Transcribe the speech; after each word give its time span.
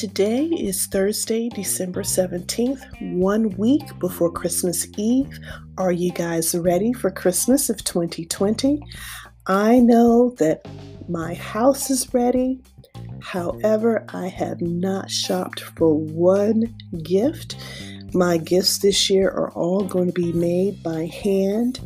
Today 0.00 0.44
is 0.46 0.86
Thursday, 0.86 1.48
December 1.50 2.02
17th, 2.02 3.18
one 3.18 3.50
week 3.56 3.82
before 3.98 4.30
Christmas 4.30 4.86
Eve. 4.96 5.38
Are 5.76 5.92
you 5.92 6.10
guys 6.12 6.54
ready 6.54 6.92
for 6.92 7.10
Christmas 7.10 7.68
of 7.68 7.84
2020? 7.84 8.80
I 9.46 9.78
know 9.80 10.30
that 10.38 10.66
my 11.08 11.34
house 11.34 11.90
is 11.90 12.14
ready. 12.14 12.60
However, 13.20 14.06
I 14.14 14.28
have 14.28 14.60
not 14.60 15.10
shopped 15.10 15.60
for 15.76 15.94
one 15.94 16.74
gift. 17.02 17.56
My 18.14 18.38
gifts 18.38 18.78
this 18.78 19.10
year 19.10 19.28
are 19.28 19.50
all 19.52 19.84
going 19.84 20.06
to 20.06 20.12
be 20.12 20.32
made 20.32 20.82
by 20.82 21.06
hand, 21.06 21.80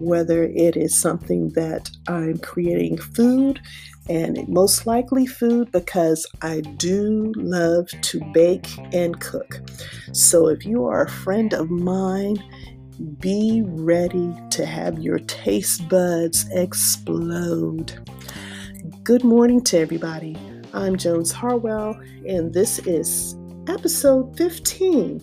whether 0.00 0.44
it 0.44 0.76
is 0.76 0.98
something 0.98 1.50
that 1.50 1.90
I'm 2.08 2.38
creating 2.38 2.98
food 2.98 3.60
and 4.08 4.46
most 4.48 4.86
likely 4.86 5.26
food 5.26 5.70
because 5.70 6.26
I 6.42 6.62
do 6.62 7.32
love 7.36 7.88
to 7.88 8.20
bake 8.32 8.68
and 8.92 9.20
cook. 9.20 9.60
So 10.12 10.48
if 10.48 10.64
you 10.64 10.84
are 10.86 11.04
a 11.04 11.10
friend 11.10 11.52
of 11.52 11.70
mine, 11.70 12.42
be 13.20 13.62
ready 13.64 14.34
to 14.50 14.66
have 14.66 14.98
your 14.98 15.18
taste 15.20 15.88
buds 15.88 16.48
explode. 16.50 18.06
Good 19.04 19.24
morning 19.24 19.62
to 19.64 19.78
everybody. 19.78 20.36
I'm 20.72 20.96
Jones 20.96 21.32
Harwell, 21.32 21.98
and 22.26 22.52
this 22.52 22.78
is 22.80 23.36
episode 23.68 24.36
15. 24.36 25.20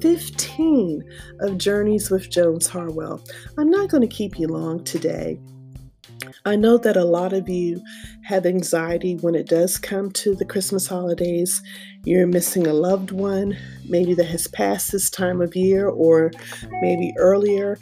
15 0.00 1.02
of 1.40 1.58
Journeys 1.58 2.10
with 2.10 2.30
Jones 2.30 2.66
Harwell. 2.66 3.22
I'm 3.58 3.70
not 3.70 3.88
going 3.88 4.02
to 4.02 4.14
keep 4.14 4.38
you 4.38 4.48
long 4.48 4.84
today. 4.84 5.38
I 6.44 6.54
know 6.56 6.78
that 6.78 6.96
a 6.96 7.04
lot 7.04 7.32
of 7.32 7.48
you 7.48 7.82
have 8.22 8.46
anxiety 8.46 9.16
when 9.16 9.34
it 9.34 9.48
does 9.48 9.78
come 9.78 10.10
to 10.12 10.34
the 10.34 10.44
Christmas 10.44 10.86
holidays. 10.86 11.60
You're 12.04 12.26
missing 12.26 12.66
a 12.66 12.72
loved 12.72 13.10
one, 13.10 13.56
maybe 13.88 14.14
that 14.14 14.26
has 14.26 14.46
passed 14.46 14.92
this 14.92 15.10
time 15.10 15.40
of 15.40 15.56
year 15.56 15.88
or 15.88 16.30
maybe 16.80 17.12
earlier, 17.18 17.78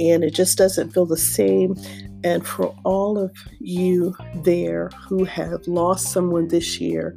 and 0.00 0.24
it 0.24 0.34
just 0.34 0.58
doesn't 0.58 0.90
feel 0.90 1.06
the 1.06 1.16
same. 1.16 1.76
And 2.24 2.44
for 2.44 2.74
all 2.84 3.18
of 3.18 3.30
you 3.60 4.16
there 4.42 4.90
who 5.08 5.24
have 5.24 5.66
lost 5.68 6.12
someone 6.12 6.48
this 6.48 6.80
year 6.80 7.14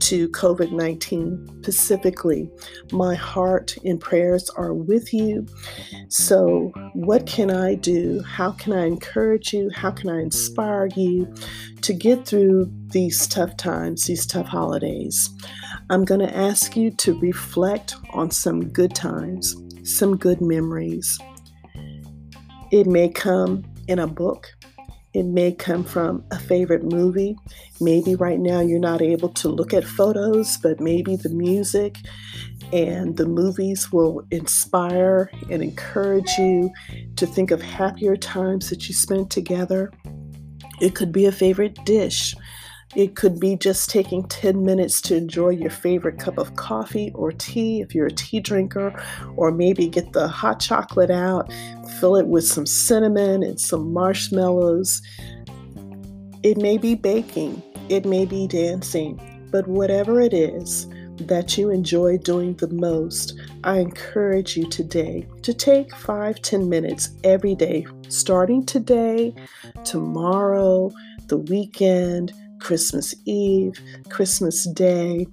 to 0.00 0.28
COVID 0.28 0.72
19 0.72 1.46
specifically, 1.62 2.50
my 2.92 3.14
heart 3.14 3.76
and 3.84 4.00
prayers 4.00 4.48
are 4.50 4.72
with 4.72 5.12
you. 5.12 5.46
So, 6.08 6.72
what 6.94 7.26
can 7.26 7.50
I 7.50 7.74
do? 7.74 8.22
How 8.22 8.52
can 8.52 8.72
I 8.72 8.86
encourage 8.86 9.52
you? 9.52 9.70
How 9.70 9.90
can 9.90 10.08
I 10.10 10.20
inspire 10.20 10.88
you 10.96 11.32
to 11.82 11.92
get 11.92 12.26
through 12.26 12.70
these 12.88 13.26
tough 13.26 13.56
times, 13.56 14.04
these 14.04 14.26
tough 14.26 14.46
holidays? 14.46 15.30
I'm 15.90 16.04
going 16.04 16.20
to 16.20 16.36
ask 16.36 16.76
you 16.76 16.90
to 16.90 17.18
reflect 17.20 17.94
on 18.10 18.30
some 18.30 18.68
good 18.68 18.94
times, 18.94 19.56
some 19.84 20.16
good 20.16 20.40
memories. 20.40 21.18
It 22.72 22.86
may 22.86 23.08
come 23.08 23.64
in 23.86 23.98
a 24.00 24.06
book. 24.06 24.55
It 25.16 25.24
may 25.24 25.52
come 25.52 25.82
from 25.82 26.22
a 26.30 26.38
favorite 26.38 26.84
movie. 26.84 27.38
Maybe 27.80 28.14
right 28.16 28.38
now 28.38 28.60
you're 28.60 28.78
not 28.78 29.00
able 29.00 29.30
to 29.30 29.48
look 29.48 29.72
at 29.72 29.82
photos, 29.82 30.58
but 30.58 30.78
maybe 30.78 31.16
the 31.16 31.30
music 31.30 31.96
and 32.70 33.16
the 33.16 33.24
movies 33.24 33.90
will 33.90 34.26
inspire 34.30 35.30
and 35.50 35.62
encourage 35.62 36.28
you 36.36 36.70
to 37.16 37.26
think 37.26 37.50
of 37.50 37.62
happier 37.62 38.14
times 38.14 38.68
that 38.68 38.88
you 38.88 38.94
spent 38.94 39.30
together. 39.30 39.90
It 40.82 40.94
could 40.94 41.12
be 41.12 41.24
a 41.24 41.32
favorite 41.32 41.82
dish. 41.86 42.34
It 42.96 43.14
could 43.14 43.38
be 43.38 43.56
just 43.56 43.90
taking 43.90 44.26
10 44.26 44.64
minutes 44.64 45.02
to 45.02 45.16
enjoy 45.16 45.50
your 45.50 45.68
favorite 45.68 46.18
cup 46.18 46.38
of 46.38 46.56
coffee 46.56 47.12
or 47.14 47.30
tea 47.30 47.82
if 47.82 47.94
you're 47.94 48.06
a 48.06 48.10
tea 48.10 48.40
drinker, 48.40 48.98
or 49.36 49.50
maybe 49.50 49.86
get 49.86 50.14
the 50.14 50.26
hot 50.26 50.60
chocolate 50.60 51.10
out, 51.10 51.52
fill 52.00 52.16
it 52.16 52.26
with 52.26 52.46
some 52.46 52.64
cinnamon 52.64 53.42
and 53.42 53.60
some 53.60 53.92
marshmallows. 53.92 55.02
It 56.42 56.56
may 56.56 56.78
be 56.78 56.94
baking, 56.94 57.62
it 57.90 58.06
may 58.06 58.24
be 58.24 58.46
dancing, 58.46 59.20
but 59.52 59.68
whatever 59.68 60.18
it 60.18 60.32
is 60.32 60.88
that 61.18 61.58
you 61.58 61.68
enjoy 61.68 62.16
doing 62.16 62.54
the 62.54 62.68
most, 62.68 63.38
I 63.62 63.80
encourage 63.80 64.56
you 64.56 64.70
today 64.70 65.26
to 65.42 65.52
take 65.52 65.94
five, 65.94 66.40
ten 66.40 66.70
minutes 66.70 67.10
every 67.24 67.56
day, 67.56 67.86
starting 68.08 68.64
today, 68.64 69.34
tomorrow, 69.84 70.90
the 71.26 71.36
weekend 71.36 72.32
Christmas 72.60 73.14
Eve, 73.24 73.78
Christmas 74.08 74.66
Day. 74.68 75.26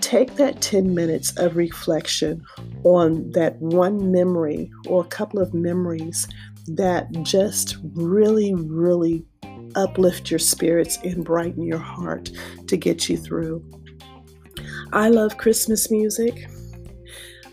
Take 0.00 0.36
that 0.36 0.60
10 0.60 0.94
minutes 0.94 1.36
of 1.36 1.56
reflection 1.56 2.42
on 2.84 3.30
that 3.32 3.60
one 3.60 4.10
memory 4.10 4.70
or 4.86 5.02
a 5.02 5.08
couple 5.08 5.40
of 5.40 5.54
memories 5.54 6.26
that 6.66 7.10
just 7.22 7.76
really, 7.94 8.54
really 8.54 9.24
uplift 9.76 10.30
your 10.30 10.38
spirits 10.38 10.98
and 11.04 11.24
brighten 11.24 11.62
your 11.62 11.78
heart 11.78 12.30
to 12.66 12.76
get 12.76 13.08
you 13.08 13.16
through. 13.16 13.64
I 14.92 15.08
love 15.08 15.36
Christmas 15.36 15.90
music. 15.90 16.48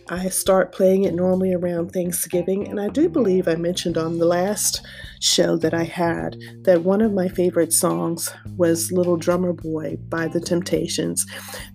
I 0.09 0.29
start 0.29 0.71
playing 0.71 1.03
it 1.03 1.13
normally 1.13 1.53
around 1.53 1.89
Thanksgiving, 1.91 2.67
and 2.69 2.79
I 2.79 2.87
do 2.87 3.09
believe 3.09 3.47
I 3.47 3.55
mentioned 3.55 3.97
on 3.97 4.17
the 4.17 4.25
last 4.25 4.81
show 5.19 5.57
that 5.57 5.73
I 5.73 5.83
had 5.83 6.37
that 6.61 6.83
one 6.83 7.01
of 7.01 7.11
my 7.11 7.27
favorite 7.27 7.73
songs 7.73 8.29
was 8.55 8.91
Little 8.91 9.17
Drummer 9.17 9.51
Boy 9.51 9.97
by 10.07 10.29
The 10.29 10.39
Temptations. 10.39 11.25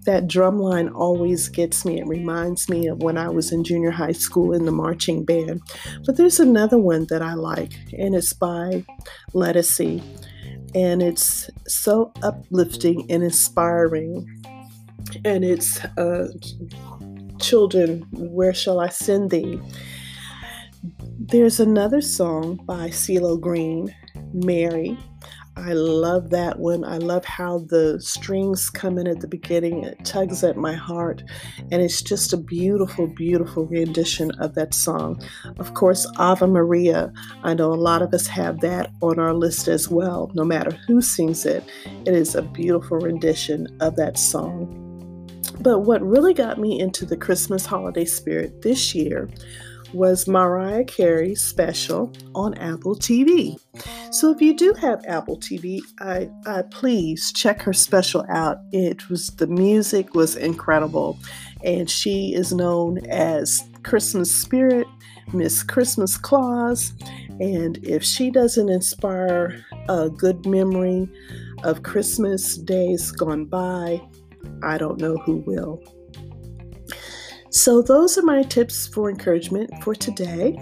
That 0.06 0.28
drum 0.28 0.58
line 0.58 0.88
always 0.88 1.50
gets 1.50 1.84
me. 1.84 2.00
It 2.00 2.06
reminds 2.06 2.70
me 2.70 2.86
of 2.86 3.02
when 3.02 3.18
I 3.18 3.28
was 3.28 3.52
in 3.52 3.64
junior 3.64 3.90
high 3.90 4.12
school 4.12 4.54
in 4.54 4.64
the 4.64 4.72
marching 4.72 5.26
band. 5.26 5.60
But 6.06 6.16
there's 6.16 6.40
another 6.40 6.78
one 6.78 7.06
that 7.10 7.20
I 7.20 7.34
like, 7.34 7.74
and 7.98 8.14
it's 8.14 8.32
by 8.32 8.82
Ledisi, 9.34 10.02
and 10.74 11.02
it's 11.02 11.50
so 11.68 12.12
uplifting 12.22 13.10
and 13.10 13.22
inspiring. 13.22 14.26
And 15.24 15.44
it's 15.44 15.84
uh, 15.84 16.28
Children, 17.42 18.06
Where 18.12 18.54
Shall 18.54 18.78
I 18.78 18.88
Send 18.88 19.30
Thee? 19.30 19.60
There's 21.18 21.58
another 21.58 22.00
song 22.00 22.60
by 22.64 22.88
CeeLo 22.88 23.38
Green, 23.40 23.94
Mary. 24.32 24.96
I 25.56 25.72
love 25.74 26.30
that 26.30 26.60
one. 26.60 26.84
I 26.84 26.96
love 26.96 27.24
how 27.24 27.58
the 27.68 28.00
strings 28.00 28.70
come 28.70 28.96
in 28.96 29.06
at 29.06 29.20
the 29.20 29.28
beginning. 29.28 29.84
It 29.84 30.04
tugs 30.04 30.42
at 30.44 30.56
my 30.56 30.72
heart. 30.72 31.22
And 31.70 31.82
it's 31.82 32.00
just 32.00 32.32
a 32.32 32.38
beautiful, 32.38 33.06
beautiful 33.06 33.66
rendition 33.66 34.30
of 34.40 34.54
that 34.54 34.72
song. 34.72 35.22
Of 35.58 35.74
course, 35.74 36.06
Ave 36.16 36.46
Maria. 36.46 37.12
I 37.42 37.54
know 37.54 37.72
a 37.72 37.74
lot 37.74 38.02
of 38.02 38.14
us 38.14 38.26
have 38.28 38.60
that 38.60 38.90
on 39.02 39.18
our 39.18 39.34
list 39.34 39.68
as 39.68 39.88
well. 39.88 40.30
No 40.34 40.44
matter 40.44 40.70
who 40.86 41.02
sings 41.02 41.44
it, 41.44 41.64
it 42.06 42.14
is 42.14 42.34
a 42.34 42.42
beautiful 42.42 42.98
rendition 42.98 43.66
of 43.80 43.96
that 43.96 44.16
song. 44.16 44.81
But 45.60 45.80
what 45.80 46.02
really 46.02 46.34
got 46.34 46.58
me 46.58 46.80
into 46.80 47.06
the 47.06 47.16
Christmas 47.16 47.66
holiday 47.66 48.04
spirit 48.04 48.62
this 48.62 48.94
year 48.94 49.28
was 49.92 50.26
Mariah 50.26 50.84
Carey's 50.84 51.42
special 51.42 52.12
on 52.34 52.54
Apple 52.54 52.96
TV. 52.96 53.58
So 54.10 54.30
if 54.30 54.40
you 54.40 54.54
do 54.54 54.72
have 54.74 55.04
Apple 55.06 55.38
TV, 55.38 55.80
I, 56.00 56.30
I 56.46 56.62
please 56.62 57.32
check 57.32 57.62
her 57.62 57.72
special 57.72 58.24
out. 58.28 58.58
It 58.72 59.08
was 59.08 59.28
the 59.28 59.46
music 59.46 60.14
was 60.14 60.36
incredible, 60.36 61.18
and 61.64 61.90
she 61.90 62.34
is 62.34 62.52
known 62.52 63.04
as 63.06 63.62
Christmas 63.82 64.34
Spirit, 64.34 64.86
Miss 65.32 65.62
Christmas 65.62 66.16
Claus. 66.16 66.92
And 67.40 67.78
if 67.82 68.02
she 68.04 68.30
doesn't 68.30 68.68
inspire 68.68 69.64
a 69.88 70.08
good 70.08 70.46
memory 70.46 71.08
of 71.64 71.82
Christmas 71.82 72.56
days 72.56 73.10
gone 73.10 73.46
by, 73.46 74.00
I 74.62 74.78
don't 74.78 75.00
know 75.00 75.16
who 75.18 75.36
will. 75.46 75.82
So, 77.50 77.82
those 77.82 78.16
are 78.16 78.22
my 78.22 78.42
tips 78.42 78.86
for 78.86 79.10
encouragement 79.10 79.70
for 79.82 79.94
today. 79.94 80.52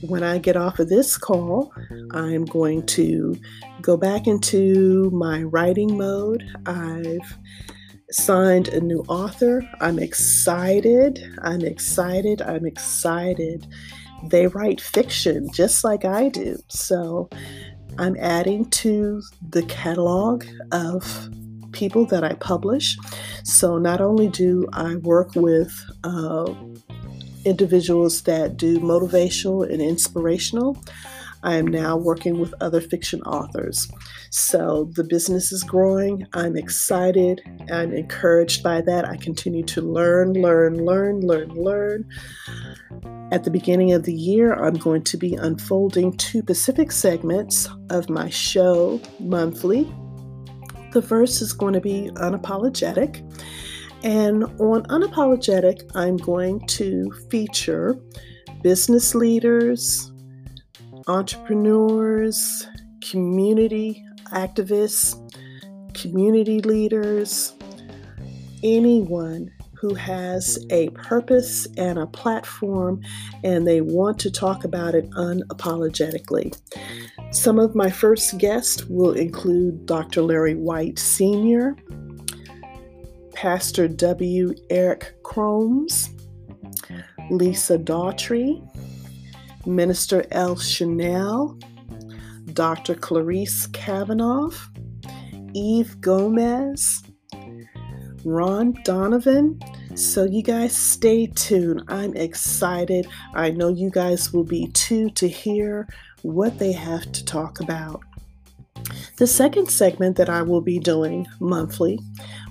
When 0.00 0.22
I 0.22 0.38
get 0.38 0.56
off 0.56 0.78
of 0.78 0.88
this 0.88 1.16
call, 1.16 1.72
I'm 2.12 2.44
going 2.44 2.86
to 2.86 3.36
go 3.80 3.96
back 3.96 4.26
into 4.26 5.10
my 5.10 5.42
writing 5.42 5.96
mode. 5.96 6.44
I've 6.66 7.36
signed 8.10 8.68
a 8.68 8.80
new 8.80 9.04
author. 9.08 9.62
I'm 9.80 9.98
excited. 9.98 11.22
I'm 11.42 11.62
excited. 11.62 12.40
I'm 12.42 12.66
excited. 12.66 13.66
They 14.28 14.46
write 14.46 14.80
fiction 14.80 15.48
just 15.52 15.84
like 15.84 16.04
I 16.04 16.28
do. 16.28 16.56
So 16.68 17.28
I'm 17.98 18.16
adding 18.18 18.70
to 18.70 19.22
the 19.50 19.62
catalog 19.64 20.44
of 20.72 21.28
people 21.74 22.06
that 22.06 22.24
I 22.24 22.32
publish. 22.34 22.96
So 23.42 23.76
not 23.76 24.00
only 24.00 24.28
do 24.28 24.66
I 24.72 24.96
work 24.96 25.34
with 25.34 25.72
uh, 26.04 26.54
individuals 27.44 28.22
that 28.22 28.56
do 28.56 28.80
motivational 28.80 29.70
and 29.70 29.82
inspirational, 29.82 30.78
I 31.42 31.56
am 31.56 31.66
now 31.66 31.98
working 31.98 32.40
with 32.40 32.54
other 32.62 32.80
fiction 32.80 33.20
authors. 33.22 33.86
So 34.30 34.90
the 34.94 35.04
business 35.04 35.52
is 35.52 35.62
growing. 35.62 36.26
I'm 36.32 36.56
excited. 36.56 37.42
I'm 37.70 37.92
encouraged 37.92 38.62
by 38.62 38.80
that. 38.80 39.04
I 39.06 39.18
continue 39.18 39.62
to 39.64 39.82
learn, 39.82 40.32
learn, 40.32 40.82
learn, 40.86 41.20
learn, 41.20 41.50
learn. 41.50 42.08
At 43.30 43.44
the 43.44 43.50
beginning 43.50 43.92
of 43.92 44.04
the 44.04 44.14
year, 44.14 44.54
I'm 44.54 44.74
going 44.74 45.02
to 45.04 45.18
be 45.18 45.34
unfolding 45.34 46.16
two 46.16 46.42
Pacific 46.42 46.90
segments 46.90 47.68
of 47.90 48.08
my 48.08 48.30
show 48.30 49.00
monthly. 49.20 49.92
The 50.94 51.02
first 51.02 51.42
is 51.42 51.52
going 51.52 51.74
to 51.74 51.80
be 51.80 52.08
unapologetic. 52.14 53.20
And 54.04 54.44
on 54.60 54.84
Unapologetic, 54.84 55.90
I'm 55.96 56.16
going 56.16 56.64
to 56.68 57.10
feature 57.30 57.98
business 58.62 59.12
leaders, 59.12 60.12
entrepreneurs, 61.08 62.68
community 63.00 64.04
activists, 64.26 65.18
community 65.94 66.60
leaders, 66.60 67.54
anyone 68.62 69.50
who 69.84 69.92
has 69.92 70.64
a 70.70 70.88
purpose 70.90 71.66
and 71.76 71.98
a 71.98 72.06
platform 72.06 73.02
and 73.42 73.66
they 73.66 73.82
want 73.82 74.18
to 74.18 74.30
talk 74.30 74.64
about 74.64 74.94
it 74.94 75.10
unapologetically. 75.10 76.56
Some 77.32 77.58
of 77.58 77.74
my 77.74 77.90
first 77.90 78.38
guests 78.38 78.86
will 78.86 79.12
include 79.12 79.84
Dr. 79.84 80.22
Larry 80.22 80.54
White 80.54 80.98
Sr., 80.98 81.76
Pastor 83.34 83.86
W. 83.86 84.54
Eric 84.70 85.22
Cromes, 85.22 86.08
Lisa 87.28 87.76
Daughtry, 87.76 88.66
Minister 89.66 90.24
L. 90.30 90.56
Chanel, 90.56 91.58
Dr. 92.54 92.94
Clarice 92.94 93.66
Kavanaugh, 93.66 94.48
Eve 95.52 96.00
Gomez, 96.00 97.02
Ron 98.24 98.72
Donovan. 98.84 99.60
So, 99.94 100.24
you 100.24 100.42
guys 100.42 100.76
stay 100.76 101.26
tuned. 101.26 101.82
I'm 101.88 102.16
excited. 102.16 103.06
I 103.34 103.50
know 103.50 103.68
you 103.68 103.90
guys 103.90 104.32
will 104.32 104.44
be 104.44 104.68
too 104.68 105.10
to 105.10 105.28
hear 105.28 105.86
what 106.22 106.58
they 106.58 106.72
have 106.72 107.12
to 107.12 107.24
talk 107.24 107.60
about. 107.60 108.00
The 109.18 109.26
second 109.26 109.70
segment 109.70 110.16
that 110.16 110.28
I 110.28 110.42
will 110.42 110.60
be 110.60 110.78
doing 110.78 111.26
monthly, 111.38 112.00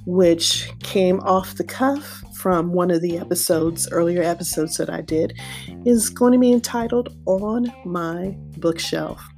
which 0.06 0.72
came 0.82 1.20
off 1.22 1.56
the 1.56 1.64
cuff 1.64 2.24
from 2.36 2.72
one 2.72 2.92
of 2.92 3.02
the 3.02 3.18
episodes, 3.18 3.90
earlier 3.92 4.24
episodes 4.24 4.78
that 4.78 4.90
I 4.90 5.02
did, 5.02 5.38
is 5.86 6.10
going 6.10 6.34
to 6.34 6.40
be 6.40 6.54
entitled 6.54 7.16
On 7.26 7.72
My 7.86 8.36
Bookshelf. 8.58 9.33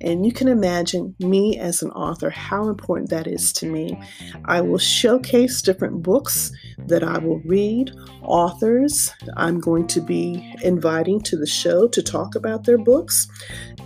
And 0.00 0.26
you 0.26 0.32
can 0.32 0.48
imagine 0.48 1.14
me 1.20 1.58
as 1.58 1.82
an 1.82 1.90
author, 1.90 2.30
how 2.30 2.68
important 2.68 3.10
that 3.10 3.26
is 3.26 3.52
to 3.54 3.66
me. 3.66 3.98
I 4.44 4.60
will 4.60 4.78
showcase 4.78 5.62
different 5.62 6.02
books 6.02 6.52
that 6.86 7.02
I 7.02 7.18
will 7.18 7.40
read, 7.40 7.92
authors 8.22 9.12
I'm 9.36 9.60
going 9.60 9.86
to 9.88 10.00
be 10.00 10.54
inviting 10.62 11.20
to 11.22 11.36
the 11.36 11.46
show 11.46 11.88
to 11.88 12.02
talk 12.02 12.34
about 12.34 12.64
their 12.64 12.78
books, 12.78 13.28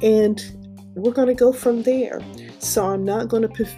and 0.02 0.42
we're 0.94 1.12
going 1.12 1.28
to 1.28 1.34
go 1.34 1.52
from 1.52 1.82
there. 1.82 2.20
So 2.58 2.86
I'm 2.86 3.04
not 3.04 3.28
going 3.28 3.48
to 3.48 3.68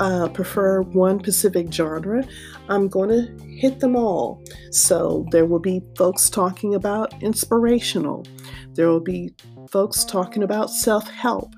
uh, 0.00 0.28
prefer 0.28 0.82
one 0.82 1.20
specific 1.20 1.72
genre. 1.72 2.24
I'm 2.68 2.88
going 2.88 3.10
to 3.10 3.44
hit 3.44 3.80
them 3.80 3.96
all. 3.96 4.42
So 4.70 5.26
there 5.30 5.46
will 5.46 5.60
be 5.60 5.82
folks 5.96 6.28
talking 6.28 6.74
about 6.74 7.22
inspirational. 7.22 8.24
There 8.72 8.88
will 8.88 9.00
be 9.00 9.34
folks 9.70 10.04
talking 10.04 10.42
about 10.42 10.70
self 10.70 11.08
help. 11.08 11.54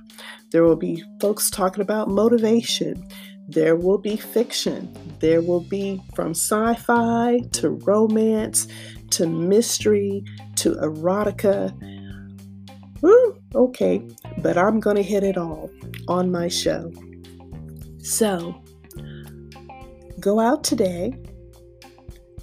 There 0.52 0.64
will 0.64 0.76
be 0.76 1.02
folks 1.20 1.50
talking 1.50 1.82
about 1.82 2.08
motivation. 2.08 3.08
There 3.48 3.76
will 3.76 3.98
be 3.98 4.16
fiction. 4.16 4.92
There 5.20 5.40
will 5.40 5.60
be 5.60 6.00
from 6.14 6.30
sci 6.30 6.74
fi 6.74 7.40
to 7.52 7.70
romance 7.70 8.68
to 9.10 9.26
mystery 9.26 10.24
to 10.56 10.72
erotica. 10.76 11.72
Woo, 13.02 13.36
okay, 13.54 14.06
but 14.38 14.56
I'm 14.56 14.80
going 14.80 14.96
to 14.96 15.02
hit 15.02 15.22
it 15.22 15.36
all 15.36 15.70
on 16.08 16.30
my 16.30 16.48
show. 16.48 16.92
So, 17.98 18.62
go 20.20 20.40
out 20.40 20.64
today, 20.64 21.12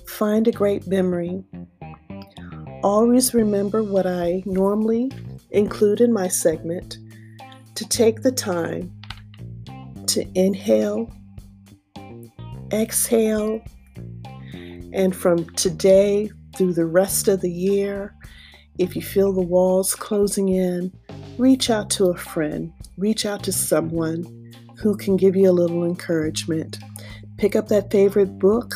find 0.07 0.47
a 0.47 0.51
great 0.51 0.88
memory. 0.88 1.44
Always 2.83 3.33
remember 3.33 3.81
what 3.83 4.05
I 4.05 4.44
normally 4.45 5.11
include 5.51 6.01
in 6.01 6.11
my 6.11 6.27
segment 6.27 6.97
to 7.75 7.88
take 7.88 8.22
the 8.22 8.31
time 8.31 8.92
to 10.08 10.25
inhale, 10.36 11.12
exhale, 12.72 13.62
and 14.94 15.16
from 15.16 15.46
today 15.56 16.30
through 16.56 16.74
the 16.74 16.86
rest 16.86 17.28
of 17.28 17.42
the 17.42 17.52
year, 17.52 18.16
if 18.78 18.96
you 18.96 19.02
feel 19.02 19.34
the 19.34 19.42
walls 19.42 19.96
closing 19.96 20.50
in, 20.50 20.92
reach 21.38 21.70
out 21.70 21.90
to 21.92 22.06
a 22.06 22.18
friend, 22.18 22.72
reach 22.98 23.25
out 23.25 23.44
to 23.44 23.52
someone 23.52 24.52
who 24.78 24.96
can 24.96 25.18
give 25.18 25.36
you 25.36 25.50
a 25.50 25.52
little 25.52 25.84
encouragement. 25.84 26.80
Pick 27.38 27.56
up 27.56 27.68
that 27.70 27.92
favorite 27.92 28.38
book 28.40 28.74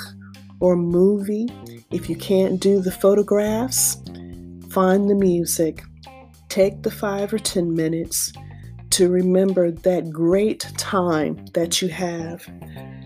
or 0.59 0.75
movie. 0.75 1.47
If 1.91 2.09
you 2.09 2.15
can't 2.15 2.59
do 2.59 2.81
the 2.81 2.91
photographs, 2.91 3.95
find 4.69 5.09
the 5.09 5.15
music. 5.15 5.83
Take 6.49 6.83
the 6.83 6.91
five 6.91 7.33
or 7.33 7.39
10 7.39 7.73
minutes 7.73 8.31
to 8.97 9.09
remember 9.09 9.69
that 9.69 10.09
great 10.09 10.61
time 10.75 11.45
that 11.53 11.83
you 11.83 11.87
have. 11.87 12.43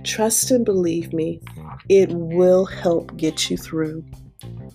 Trust 0.06 0.50
and 0.50 0.64
believe 0.64 1.12
me, 1.12 1.42
it 1.90 2.08
will 2.12 2.64
help 2.64 3.18
get 3.18 3.50
you 3.50 3.58
through. 3.58 4.02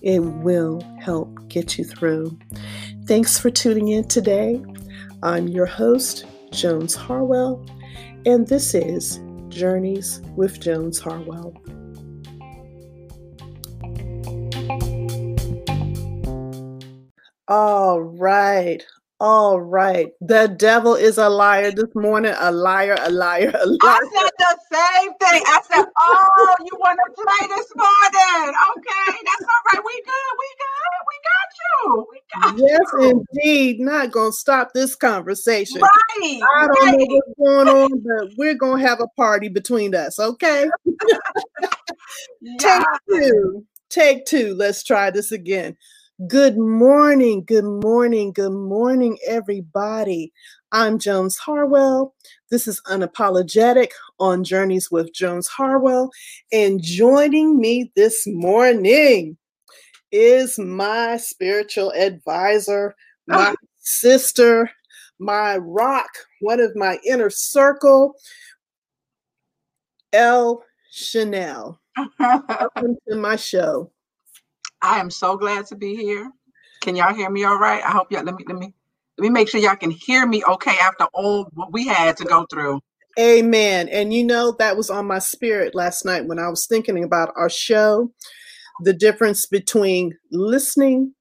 It 0.02 0.18
will 0.18 0.82
help 1.00 1.48
get 1.48 1.78
you 1.78 1.84
through. 1.84 2.38
Thanks 3.06 3.38
for 3.38 3.48
tuning 3.48 3.88
in 3.88 4.06
today. 4.06 4.62
I'm 5.22 5.48
your 5.48 5.64
host, 5.64 6.26
Jones 6.50 6.94
Harwell, 6.94 7.64
and 8.26 8.46
this 8.46 8.74
is 8.74 9.18
Journeys 9.48 10.20
with 10.36 10.60
Jones 10.60 10.98
Harwell. 10.98 11.54
All 17.48 18.02
right. 18.02 18.84
All 19.18 19.58
right. 19.58 20.08
The 20.20 20.54
devil 20.58 20.94
is 20.94 21.16
a 21.16 21.30
liar 21.30 21.70
this 21.70 21.94
morning. 21.94 22.34
A 22.38 22.52
liar, 22.52 22.96
a 23.00 23.10
liar, 23.10 23.50
a 23.54 23.66
liar. 23.66 23.78
I 23.82 24.00
said 24.12 24.30
the 24.38 24.58
same 24.70 25.10
thing. 25.14 25.42
I 25.46 25.60
said, 25.72 25.86
Oh, 25.98 26.54
you 26.60 26.78
want 26.78 26.98
to 26.98 27.12
play 27.14 27.48
this 27.48 27.72
morning? 27.74 28.54
Okay, 28.76 29.18
that's 29.24 29.42
all 29.42 29.72
right. 29.72 29.82
We 29.86 30.02
good. 30.04 30.32
We 30.38 30.48
good. 30.58 31.00
We 31.08 31.16
got 31.24 31.48
you. 31.62 32.06
We 32.12 32.20
got 32.34 32.58
yes, 32.58 32.80
you. 32.92 33.26
indeed. 33.32 33.80
Not 33.80 34.10
going 34.10 34.32
to 34.32 34.36
stop 34.36 34.74
this 34.74 34.94
conversation. 34.94 35.80
Right. 35.80 36.40
I 36.54 36.66
don't 36.66 36.86
right. 36.86 36.98
know 36.98 37.06
what's 37.06 37.38
going 37.38 37.68
on, 37.68 38.00
but 38.00 38.36
we're 38.36 38.54
going 38.54 38.82
to 38.82 38.88
have 38.88 39.00
a 39.00 39.08
party 39.16 39.48
between 39.48 39.94
us. 39.94 40.18
Okay. 40.18 40.68
yeah. 42.42 42.56
Take 42.58 42.84
two. 43.08 43.66
Take 43.88 44.26
two. 44.26 44.54
Let's 44.54 44.84
try 44.84 45.10
this 45.10 45.32
again. 45.32 45.74
Good 46.24 46.56
morning, 46.56 47.44
good 47.44 47.66
morning, 47.84 48.32
good 48.32 48.54
morning, 48.54 49.18
everybody. 49.26 50.32
I'm 50.72 50.98
Jones 50.98 51.36
Harwell. 51.36 52.14
This 52.50 52.66
is 52.66 52.80
Unapologetic 52.86 53.90
on 54.18 54.42
Journeys 54.42 54.90
with 54.90 55.12
Jones 55.12 55.46
Harwell. 55.46 56.08
And 56.50 56.82
joining 56.82 57.58
me 57.58 57.92
this 57.96 58.26
morning 58.26 59.36
is 60.10 60.58
my 60.58 61.18
spiritual 61.18 61.92
advisor, 61.92 62.94
oh. 63.30 63.36
my 63.36 63.50
oh. 63.50 63.66
sister, 63.76 64.70
my 65.18 65.58
rock, 65.58 66.08
one 66.40 66.60
of 66.60 66.74
my 66.74 66.98
inner 67.04 67.28
circle, 67.28 68.14
L. 70.14 70.64
Chanel. 70.90 71.78
Welcome 72.18 72.96
to 73.06 73.16
my 73.16 73.36
show. 73.36 73.92
I 74.82 74.98
am 75.00 75.10
so 75.10 75.36
glad 75.36 75.66
to 75.66 75.76
be 75.76 75.96
here. 75.96 76.30
Can 76.80 76.96
y'all 76.96 77.14
hear 77.14 77.30
me 77.30 77.44
all 77.44 77.58
right? 77.58 77.82
I 77.82 77.90
hope 77.90 78.12
y'all 78.12 78.24
let 78.24 78.34
me 78.34 78.44
let 78.46 78.56
me 78.56 78.74
let 79.18 79.22
me 79.22 79.30
make 79.30 79.48
sure 79.48 79.60
y'all 79.60 79.76
can 79.76 79.90
hear 79.90 80.26
me 80.26 80.42
okay 80.46 80.76
after 80.82 81.04
all 81.14 81.48
what 81.54 81.72
we 81.72 81.86
had 81.86 82.16
to 82.18 82.24
go 82.24 82.46
through. 82.50 82.80
Amen. 83.18 83.88
And 83.88 84.12
you 84.12 84.24
know 84.24 84.52
that 84.58 84.76
was 84.76 84.90
on 84.90 85.06
my 85.06 85.18
spirit 85.18 85.74
last 85.74 86.04
night 86.04 86.26
when 86.26 86.38
I 86.38 86.48
was 86.48 86.66
thinking 86.66 87.02
about 87.02 87.32
our 87.34 87.48
show, 87.48 88.12
the 88.82 88.92
difference 88.92 89.46
between 89.46 90.16
listening 90.30 91.14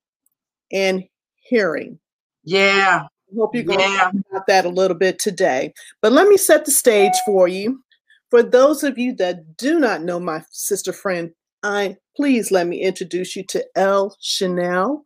and 0.73 1.03
hearing. 1.35 1.97
Yeah. 2.43 3.03
I 3.05 3.35
hope 3.37 3.55
you're 3.55 3.63
going 3.63 3.79
yeah. 3.79 3.87
to 3.87 3.97
talk 3.97 4.13
about 4.29 4.47
that 4.47 4.65
a 4.65 4.69
little 4.69 4.97
bit 4.97 5.19
today. 5.19 5.73
But 6.01 6.11
let 6.11 6.27
me 6.27 6.35
set 6.35 6.65
the 6.65 6.71
stage 6.71 7.13
for 7.25 7.47
you. 7.47 7.81
For 8.29 8.43
those 8.43 8.83
of 8.83 8.97
you 8.97 9.15
that 9.15 9.55
do 9.55 9.79
not 9.79 10.03
know 10.03 10.19
my 10.19 10.43
sister 10.51 10.91
friend 10.91 11.31
I 11.65 11.97
please 12.15 12.51
let 12.51 12.67
me 12.67 12.79
introduce 12.79 13.35
you 13.35 13.43
to 13.45 13.65
Elle 13.75 14.15
Chanel. 14.21 15.03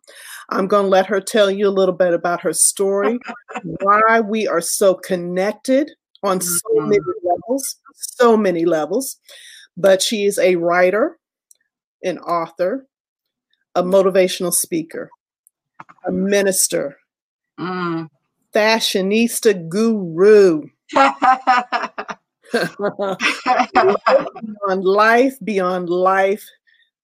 I'm 0.49 0.67
going 0.67 0.83
to 0.83 0.89
let 0.89 1.05
her 1.05 1.21
tell 1.21 1.49
you 1.49 1.69
a 1.69 1.71
little 1.71 1.95
bit 1.95 2.13
about 2.13 2.41
her 2.41 2.51
story, 2.51 3.17
why 3.63 4.19
we 4.19 4.45
are 4.45 4.59
so 4.59 4.93
connected 4.93 5.89
on 6.21 6.41
so 6.41 6.59
mm-hmm. 6.75 6.89
many 6.89 7.01
levels, 7.23 7.77
so 7.95 8.35
many 8.35 8.65
levels. 8.65 9.17
But 9.77 10.01
she 10.01 10.25
is 10.25 10.37
a 10.37 10.57
writer, 10.57 11.17
an 12.03 12.19
author, 12.19 12.85
a 13.73 13.81
motivational 13.81 14.53
speaker, 14.53 15.09
a 16.05 16.11
minister, 16.11 16.97
mm. 17.57 18.09
fashionista 18.53 19.69
guru. 19.69 20.63
beyond 23.73 24.83
life, 24.83 25.35
beyond 25.43 25.89
life, 25.89 26.45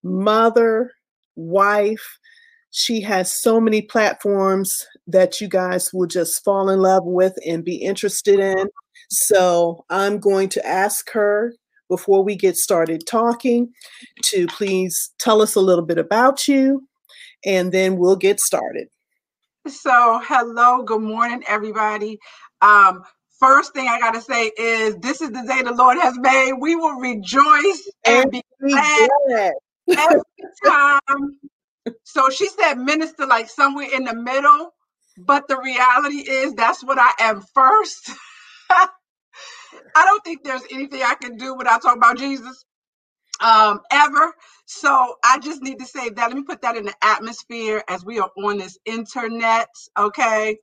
mother, 0.02 0.92
wife. 1.34 2.18
She 2.70 3.00
has 3.02 3.32
so 3.32 3.60
many 3.60 3.82
platforms 3.82 4.86
that 5.06 5.40
you 5.40 5.48
guys 5.48 5.92
will 5.92 6.06
just 6.06 6.44
fall 6.44 6.68
in 6.68 6.80
love 6.80 7.04
with 7.04 7.34
and 7.46 7.64
be 7.64 7.76
interested 7.76 8.38
in. 8.38 8.68
So 9.08 9.84
I'm 9.88 10.18
going 10.18 10.48
to 10.50 10.66
ask 10.66 11.10
her 11.12 11.54
before 11.88 12.22
we 12.24 12.34
get 12.34 12.56
started 12.56 13.06
talking 13.06 13.72
to 14.24 14.46
please 14.48 15.12
tell 15.18 15.40
us 15.40 15.54
a 15.54 15.60
little 15.60 15.84
bit 15.84 15.98
about 15.98 16.48
you 16.48 16.86
and 17.44 17.72
then 17.72 17.96
we'll 17.96 18.16
get 18.16 18.40
started. 18.40 18.88
So, 19.68 20.20
hello, 20.24 20.82
good 20.82 21.02
morning, 21.02 21.42
everybody. 21.48 22.18
Um, 22.60 23.02
first 23.40 23.74
thing 23.74 23.88
I 23.88 24.00
got 24.00 24.14
to 24.14 24.22
say 24.22 24.52
is 24.58 24.96
this 24.98 25.20
is 25.20 25.30
the 25.30 25.42
day 25.42 25.62
the 25.62 25.74
Lord 25.74 25.98
has 25.98 26.18
made. 26.18 26.54
We 26.60 26.76
will 26.76 26.98
rejoice 27.00 27.92
and, 28.06 28.30
be 28.30 28.42
glad 28.62 29.08
every 29.98 30.20
time. 30.66 31.38
So 32.04 32.30
she 32.30 32.48
said 32.48 32.74
minister 32.78 33.26
like 33.26 33.50
somewhere 33.50 33.88
in 33.94 34.04
the 34.04 34.14
middle, 34.14 34.70
but 35.18 35.48
the 35.48 35.58
reality 35.58 36.18
is 36.30 36.54
that's 36.54 36.84
what 36.84 36.98
I 37.00 37.12
am 37.20 37.42
first. 37.54 38.10
I 38.70 40.06
don't 40.06 40.24
think 40.24 40.44
there's 40.44 40.62
anything 40.72 41.02
I 41.02 41.14
can 41.20 41.36
do 41.36 41.54
without 41.54 41.82
talking 41.82 41.98
about 41.98 42.18
Jesus 42.18 42.64
um, 43.40 43.80
ever. 43.92 44.34
So 44.66 45.16
I 45.24 45.40
just 45.40 45.62
need 45.62 45.80
to 45.80 45.86
say 45.86 46.10
that. 46.10 46.28
Let 46.28 46.36
me 46.36 46.44
put 46.44 46.62
that 46.62 46.76
in 46.76 46.86
the 46.86 46.94
atmosphere 47.02 47.84
as 47.88 48.04
we 48.04 48.20
are 48.20 48.30
on 48.38 48.58
this 48.58 48.78
internet. 48.86 49.68
Okay. 49.98 50.58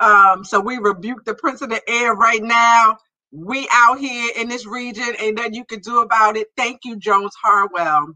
Um, 0.00 0.44
so 0.44 0.60
we 0.60 0.78
rebuke 0.78 1.24
the 1.24 1.34
prince 1.34 1.62
of 1.62 1.70
the 1.70 1.82
air 1.88 2.14
right 2.14 2.42
now. 2.42 2.98
We 3.32 3.68
out 3.72 3.98
here 3.98 4.32
in 4.36 4.48
this 4.48 4.66
region, 4.66 5.14
and 5.20 5.36
then 5.38 5.54
you 5.54 5.64
can 5.64 5.80
do 5.80 6.00
about 6.00 6.36
it. 6.36 6.48
Thank 6.56 6.80
you, 6.84 6.96
Jones 6.96 7.34
Harwell, 7.42 8.14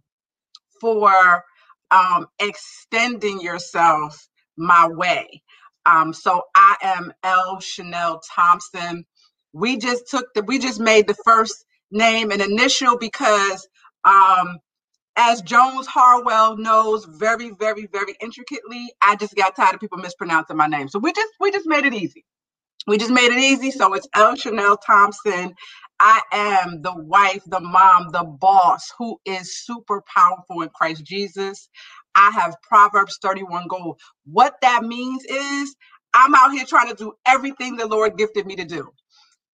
for 0.81 1.45
um, 1.91 2.27
extending 2.41 3.41
yourself 3.41 4.29
my 4.57 4.89
way. 4.89 5.43
Um, 5.87 6.13
so 6.13 6.43
I 6.57 6.77
am 6.83 7.13
Elle 7.23 7.61
Chanel 7.61 8.21
Thompson. 8.35 9.05
We 9.53 9.77
just 9.77 10.09
took 10.09 10.33
the, 10.35 10.43
we 10.43 10.59
just 10.59 10.81
made 10.81 11.07
the 11.07 11.17
first 11.25 11.65
name 11.91 12.33
and 12.33 12.43
initial 12.43 12.99
because 12.99 13.69
um, 14.05 14.59
as 15.17 15.43
Jones 15.43 15.87
Harwell 15.87 16.57
knows 16.57 17.05
very, 17.07 17.51
very, 17.53 17.87
very 17.93 18.17
intricately, 18.21 18.93
I 19.03 19.17
just 19.17 19.35
got 19.37 19.57
tired 19.57 19.75
of 19.75 19.81
people 19.81 19.99
mispronouncing 19.99 20.57
my 20.57 20.67
name. 20.67 20.89
So 20.89 20.99
we 20.99 21.13
just 21.13 21.33
we 21.41 21.51
just 21.53 21.67
made 21.67 21.85
it 21.87 21.95
easy. 21.95 22.25
We 22.87 22.99
just 22.99 23.13
made 23.13 23.33
it 23.33 23.39
easy. 23.39 23.73
So 23.73 23.95
it's 23.95 24.09
Elle 24.15 24.37
Chanel 24.37 24.77
Thompson. 24.79 25.55
I 26.01 26.21
am 26.33 26.83
the 26.83 26.95
wife, 26.97 27.43
the 27.47 27.61
mom, 27.61 28.11
the 28.13 28.25
boss 28.25 28.93
who 28.99 29.19
is 29.25 29.65
super 29.65 30.03
powerful 30.15 30.63
in 30.63 30.71
Christ 30.75 31.05
Jesus. 31.05 31.69
I 32.17 32.31
have 32.33 32.57
Proverbs 32.63 33.19
31 33.23 33.69
gold. 33.69 34.01
What 34.27 34.57
that 34.63 34.85
means 34.85 35.25
is 35.25 35.77
I'm 36.15 36.35
out 36.35 36.53
here 36.53 36.67
trying 36.69 36.91
to 36.91 36.97
do 36.97 37.15
everything 37.27 37.77
the 37.77 37.89
Lord 37.89 38.19
gifted 38.19 38.47
me 38.47 38.57
to 38.57 38.65
do 38.65 38.93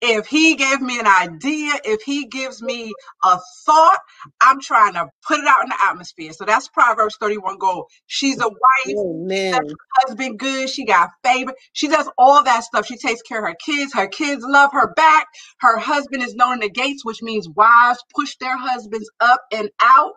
if 0.03 0.27
he 0.27 0.57
gave 0.57 0.81
me 0.81 0.99
an 0.99 1.07
idea, 1.07 1.73
if 1.85 2.03
he 2.03 2.27
gives 2.27 2.63
me 2.63 2.93
a 3.25 3.39
thought, 3.67 3.99
I'm 4.41 4.61
trying 4.61 4.95
to 4.95 5.09
put 5.27 5.39
it 5.39 5.47
out 5.47 5.63
in 5.63 5.69
the 5.69 5.77
atmosphere. 5.83 6.33
So 6.33 6.45
that's 6.45 6.69
Proverbs 6.69 7.17
31 7.21 7.59
gold. 7.59 7.87
She's 8.07 8.41
a 8.41 8.49
wife. 8.49 8.97
Amen. 8.99 9.61
Husband 10.03 10.39
good. 10.39 10.71
She 10.71 10.85
got 10.85 11.11
favor. 11.23 11.55
She 11.73 11.89
does 11.89 12.11
all 12.17 12.43
that 12.45 12.65
stuff. 12.65 12.87
She 12.87 12.97
takes 12.97 13.23
care 13.23 13.39
of 13.39 13.49
her 13.49 13.57
kids. 13.65 13.93
Her 13.93 14.09
kids 14.09 14.45
love 14.47 14.71
her 14.73 14.93
back. 14.95 15.27
Her 15.61 15.79
husband 15.79 16.23
is 16.23 16.35
known 16.35 16.55
in 16.55 16.61
the 16.61 16.71
gates, 16.71 17.05
which 17.05 17.23
means 17.23 17.49
wives 17.49 18.03
push 18.15 18.37
their 18.41 18.57
husbands 18.57 19.11
up 19.21 19.43
and 19.53 19.71
out 19.83 20.15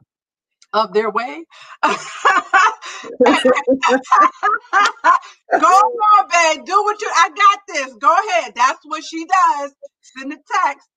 of 0.73 0.93
their 0.93 1.09
way. 1.11 1.43
Go 1.83 1.89
on, 5.67 6.27
babe. 6.29 6.65
Do 6.65 6.83
what 6.83 7.01
you 7.01 7.11
I 7.15 7.29
got 7.29 7.59
this. 7.67 7.93
Go 7.95 8.15
ahead. 8.29 8.53
That's 8.55 8.79
what 8.85 9.03
she 9.03 9.25
does. 9.25 9.73
Send 10.01 10.33
a 10.33 10.37
text. 10.65 10.87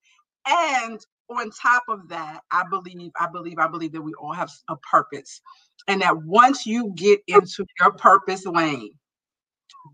And 0.48 1.00
on 1.30 1.50
top 1.50 1.84
of 1.88 2.08
that, 2.08 2.40
I 2.52 2.64
believe, 2.70 3.10
I 3.18 3.28
believe, 3.32 3.58
I 3.58 3.68
believe 3.68 3.92
that 3.92 4.02
we 4.02 4.12
all 4.14 4.32
have 4.32 4.50
a 4.68 4.76
purpose. 4.76 5.40
And 5.88 6.02
that 6.02 6.16
once 6.24 6.66
you 6.66 6.92
get 6.96 7.20
into 7.28 7.64
your 7.80 7.92
purpose 7.92 8.44
lane, 8.46 8.90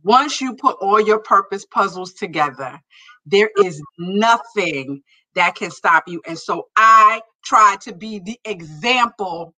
once 0.04 0.40
you 0.40 0.54
put 0.56 0.76
all 0.80 1.00
your 1.00 1.18
purpose 1.20 1.64
puzzles 1.66 2.12
together, 2.14 2.80
there 3.26 3.50
is 3.64 3.80
nothing 3.98 5.02
that 5.34 5.54
can 5.54 5.70
stop 5.70 6.04
you. 6.08 6.20
And 6.26 6.38
so 6.38 6.68
I 6.76 7.20
try 7.44 7.76
to 7.82 7.94
be 7.94 8.18
the 8.20 8.38
example 8.44 9.54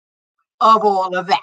of 0.64 0.84
all 0.84 1.16
of 1.16 1.28
that, 1.28 1.40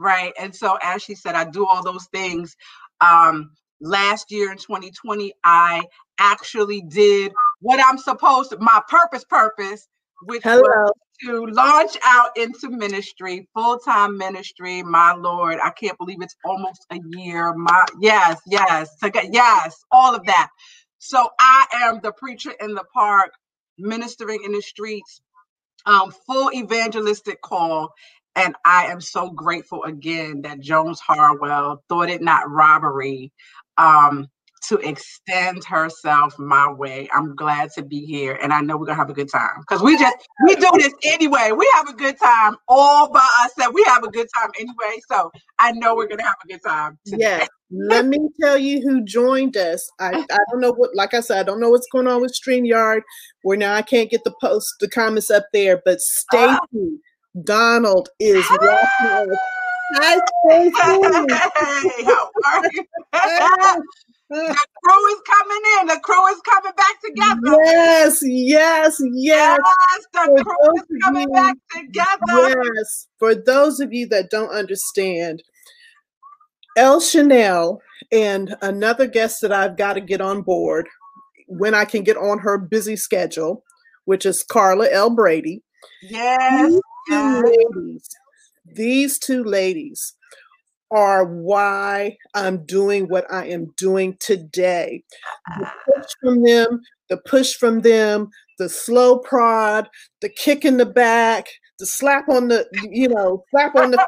right? 0.00 0.34
And 0.40 0.56
so, 0.56 0.78
as 0.82 1.02
she 1.04 1.16
said, 1.16 1.36
I 1.36 1.46
do 1.50 1.66
all 1.66 1.84
those 1.84 2.06
things. 2.14 2.56
Um, 3.02 3.52
last 3.82 4.32
year 4.32 4.52
in 4.52 4.58
2020, 4.58 5.34
I 5.44 5.84
actually 6.20 6.82
did 6.82 7.32
what 7.60 7.80
I'm 7.84 7.98
supposed 7.98 8.52
to, 8.52 8.58
my 8.60 8.82
purpose, 8.88 9.24
purpose, 9.24 9.88
which 10.22 10.44
Hello. 10.44 10.62
was 10.62 10.78
to 11.24 11.46
launch 11.48 11.98
out 12.04 12.36
into 12.38 12.70
ministry, 12.70 13.48
full 13.54 13.78
time 13.80 14.18
ministry. 14.18 14.84
My 14.84 15.14
Lord, 15.14 15.58
I 15.64 15.70
can't 15.70 15.98
believe 15.98 16.22
it's 16.22 16.36
almost 16.44 16.86
a 16.92 16.98
year. 17.16 17.54
My 17.54 17.86
yes, 18.00 18.40
yes, 18.46 18.90
yes, 19.32 19.76
all 19.92 20.16
of 20.16 20.26
that. 20.26 20.50
So 21.00 21.28
I 21.40 21.66
am 21.84 22.00
the 22.02 22.12
preacher 22.12 22.52
in 22.60 22.74
the 22.74 22.84
park, 22.94 23.32
ministering 23.78 24.42
in 24.44 24.52
the 24.52 24.62
streets, 24.62 25.22
um, 25.86 26.12
full 26.26 26.52
evangelistic 26.54 27.40
call. 27.42 27.92
And 28.34 28.54
I 28.64 28.86
am 28.86 29.00
so 29.00 29.30
grateful 29.30 29.84
again 29.84 30.42
that 30.42 30.60
Jones 30.60 31.00
Harwell 31.00 31.82
thought 31.88 32.08
it 32.08 32.22
not 32.22 32.50
robbery 32.50 33.30
um, 33.76 34.28
to 34.68 34.78
extend 34.78 35.64
herself 35.64 36.38
my 36.38 36.72
way. 36.72 37.08
I'm 37.12 37.34
glad 37.34 37.70
to 37.72 37.82
be 37.82 38.06
here, 38.06 38.38
and 38.42 38.52
I 38.52 38.60
know 38.60 38.76
we're 38.76 38.86
gonna 38.86 38.96
have 38.96 39.10
a 39.10 39.14
good 39.14 39.30
time 39.30 39.60
because 39.60 39.82
we 39.82 39.98
just 39.98 40.16
we 40.46 40.54
do 40.54 40.70
this 40.76 40.94
anyway. 41.04 41.50
We 41.56 41.68
have 41.74 41.88
a 41.88 41.94
good 41.94 42.18
time 42.18 42.56
all 42.68 43.10
by 43.10 43.28
ourselves. 43.42 43.74
We 43.74 43.82
have 43.86 44.04
a 44.04 44.10
good 44.10 44.28
time 44.34 44.50
anyway, 44.58 45.00
so 45.10 45.30
I 45.58 45.72
know 45.72 45.94
we're 45.94 46.08
gonna 46.08 46.22
have 46.22 46.36
a 46.44 46.48
good 46.48 46.62
time. 46.64 46.98
Yes. 47.04 47.48
Let 47.74 48.06
me 48.06 48.18
tell 48.40 48.58
you 48.58 48.82
who 48.82 49.02
joined 49.02 49.56
us. 49.56 49.90
I, 49.98 50.10
I 50.30 50.38
don't 50.50 50.60
know 50.60 50.72
what, 50.72 50.94
like 50.94 51.14
I 51.14 51.20
said, 51.20 51.38
I 51.38 51.42
don't 51.42 51.60
know 51.60 51.70
what's 51.70 51.88
going 51.90 52.06
on 52.06 52.20
with 52.20 52.34
StreamYard, 52.34 53.00
where 53.42 53.56
now 53.56 53.74
I 53.74 53.82
can't 53.82 54.10
get 54.10 54.24
the 54.24 54.34
post, 54.40 54.74
the 54.80 54.88
comments 54.88 55.30
up 55.30 55.46
there, 55.52 55.82
but 55.84 56.00
Stacy. 56.00 56.54
Uh, 56.54 56.58
Donald 57.44 58.10
is 58.20 58.44
watching 58.50 59.30
us. 59.30 59.38
Hi, 59.94 60.20
Stacy. 60.46 60.70
Hey, 60.76 62.04
how 62.04 62.30
are 62.44 62.64
you? 62.64 62.86
the 64.30 64.56
crew 64.84 65.12
is 65.12 65.20
coming 65.30 65.62
in. 65.80 65.86
The 65.86 66.00
crew 66.02 66.26
is 66.28 66.40
coming 66.42 66.72
back 66.76 67.00
together. 67.02 67.64
Yes, 67.64 68.20
yes, 68.22 69.00
yes. 69.12 69.58
Yes, 69.58 70.06
the 70.12 70.42
for 70.44 70.44
crew 70.44 70.76
is 70.76 71.02
coming 71.02 71.28
you, 71.28 71.34
back 71.34 71.56
together. 71.74 72.64
Yes. 72.74 73.08
For 73.18 73.34
those 73.34 73.80
of 73.80 73.92
you 73.92 74.06
that 74.08 74.30
don't 74.30 74.50
understand, 74.50 75.42
El 76.76 77.00
Chanel 77.00 77.80
and 78.10 78.56
another 78.60 79.06
guest 79.06 79.40
that 79.40 79.52
I've 79.52 79.76
got 79.76 79.94
to 79.94 80.00
get 80.00 80.20
on 80.20 80.42
board 80.42 80.86
when 81.48 81.74
I 81.74 81.86
can 81.86 82.02
get 82.02 82.16
on 82.16 82.38
her 82.40 82.58
busy 82.58 82.96
schedule, 82.96 83.62
which 84.04 84.26
is 84.26 84.42
Carla 84.42 84.88
L. 84.90 85.10
Brady. 85.10 85.62
Yes 86.02 86.80
two 87.08 87.42
ladies, 87.44 88.08
these 88.66 89.18
two 89.18 89.44
ladies 89.44 90.14
are 90.90 91.24
why 91.24 92.16
I'm 92.34 92.64
doing 92.66 93.08
what 93.08 93.24
I 93.32 93.46
am 93.46 93.72
doing 93.76 94.16
today. 94.20 95.02
The 95.58 95.70
push 95.86 96.06
from 96.20 96.42
them, 96.42 96.80
the 97.08 97.16
push 97.16 97.54
from 97.54 97.80
them, 97.80 98.28
the 98.58 98.68
slow 98.68 99.18
prod, 99.18 99.88
the 100.20 100.28
kick 100.28 100.64
in 100.64 100.76
the 100.76 100.86
back, 100.86 101.46
the 101.78 101.86
slap 101.86 102.28
on 102.28 102.48
the, 102.48 102.66
you 102.90 103.08
know, 103.08 103.42
slap 103.50 103.74
on 103.74 103.90
the 103.90 104.06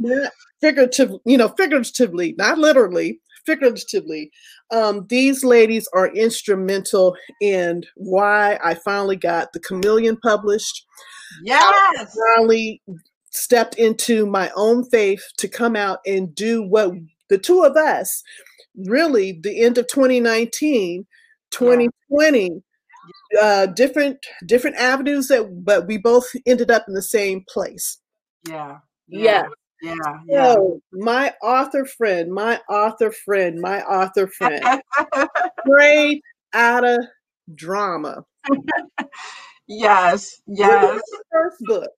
face, 0.00 0.30
figurative, 0.60 1.12
you 1.26 1.36
know, 1.36 1.48
figuratively, 1.48 2.34
not 2.38 2.58
literally, 2.58 3.20
figuratively, 3.46 4.30
um, 4.70 5.06
these 5.08 5.44
ladies 5.44 5.88
are 5.94 6.14
instrumental 6.14 7.16
in 7.40 7.82
why 7.96 8.58
I 8.62 8.74
finally 8.74 9.16
got 9.16 9.52
the 9.52 9.60
Chameleon 9.60 10.16
published. 10.18 10.86
Yes. 11.42 11.62
I 11.62 12.06
finally 12.34 12.82
stepped 13.30 13.76
into 13.76 14.26
my 14.26 14.50
own 14.56 14.84
faith 14.90 15.22
to 15.38 15.48
come 15.48 15.76
out 15.76 15.98
and 16.06 16.34
do 16.34 16.62
what 16.62 16.92
the 17.28 17.38
two 17.38 17.62
of 17.62 17.76
us 17.76 18.22
really 18.86 19.38
the 19.42 19.62
end 19.62 19.78
of 19.78 19.86
2019 19.88 21.06
2020 21.50 22.50
yeah. 23.32 23.40
uh, 23.40 23.66
different 23.66 24.18
different 24.46 24.76
avenues 24.76 25.28
that 25.28 25.48
but 25.64 25.86
we 25.86 25.96
both 25.96 26.26
ended 26.46 26.70
up 26.70 26.84
in 26.88 26.94
the 26.94 27.02
same 27.02 27.44
place 27.48 27.98
yeah 28.48 28.78
yeah 29.08 29.46
yeah, 29.84 30.18
yeah. 30.26 30.54
So 30.54 30.80
my 30.92 31.34
author 31.42 31.84
friend, 31.84 32.32
my 32.32 32.60
author 32.68 33.12
friend, 33.12 33.60
my 33.60 33.82
author 33.82 34.26
friend, 34.26 34.64
straight 35.66 36.22
out 36.52 36.84
of 36.84 37.04
drama. 37.54 38.24
yes, 39.68 40.40
yes. 40.46 41.00
First 41.30 41.58
book. 41.60 41.90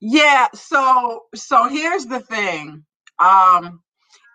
Yeah, 0.00 0.48
so 0.54 1.22
so 1.34 1.68
here's 1.68 2.06
the 2.06 2.20
thing. 2.20 2.84
Um 3.18 3.80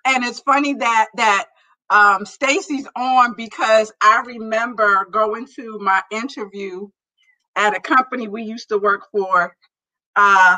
and 0.06 0.24
it's 0.24 0.40
funny 0.40 0.74
that 0.76 1.08
that 1.16 1.48
um 1.90 2.26
Stacy's 2.26 2.88
on 2.96 3.36
because 3.36 3.92
I 4.02 4.24
remember 4.26 5.08
going 5.12 5.48
to 5.58 5.78
my 5.80 6.02
interview 6.12 6.88
at 7.56 7.76
a 7.76 7.80
company 7.80 8.28
we 8.28 8.44
used 8.44 8.70
to 8.70 8.78
work 8.78 9.04
for 9.12 9.56
uh 10.16 10.58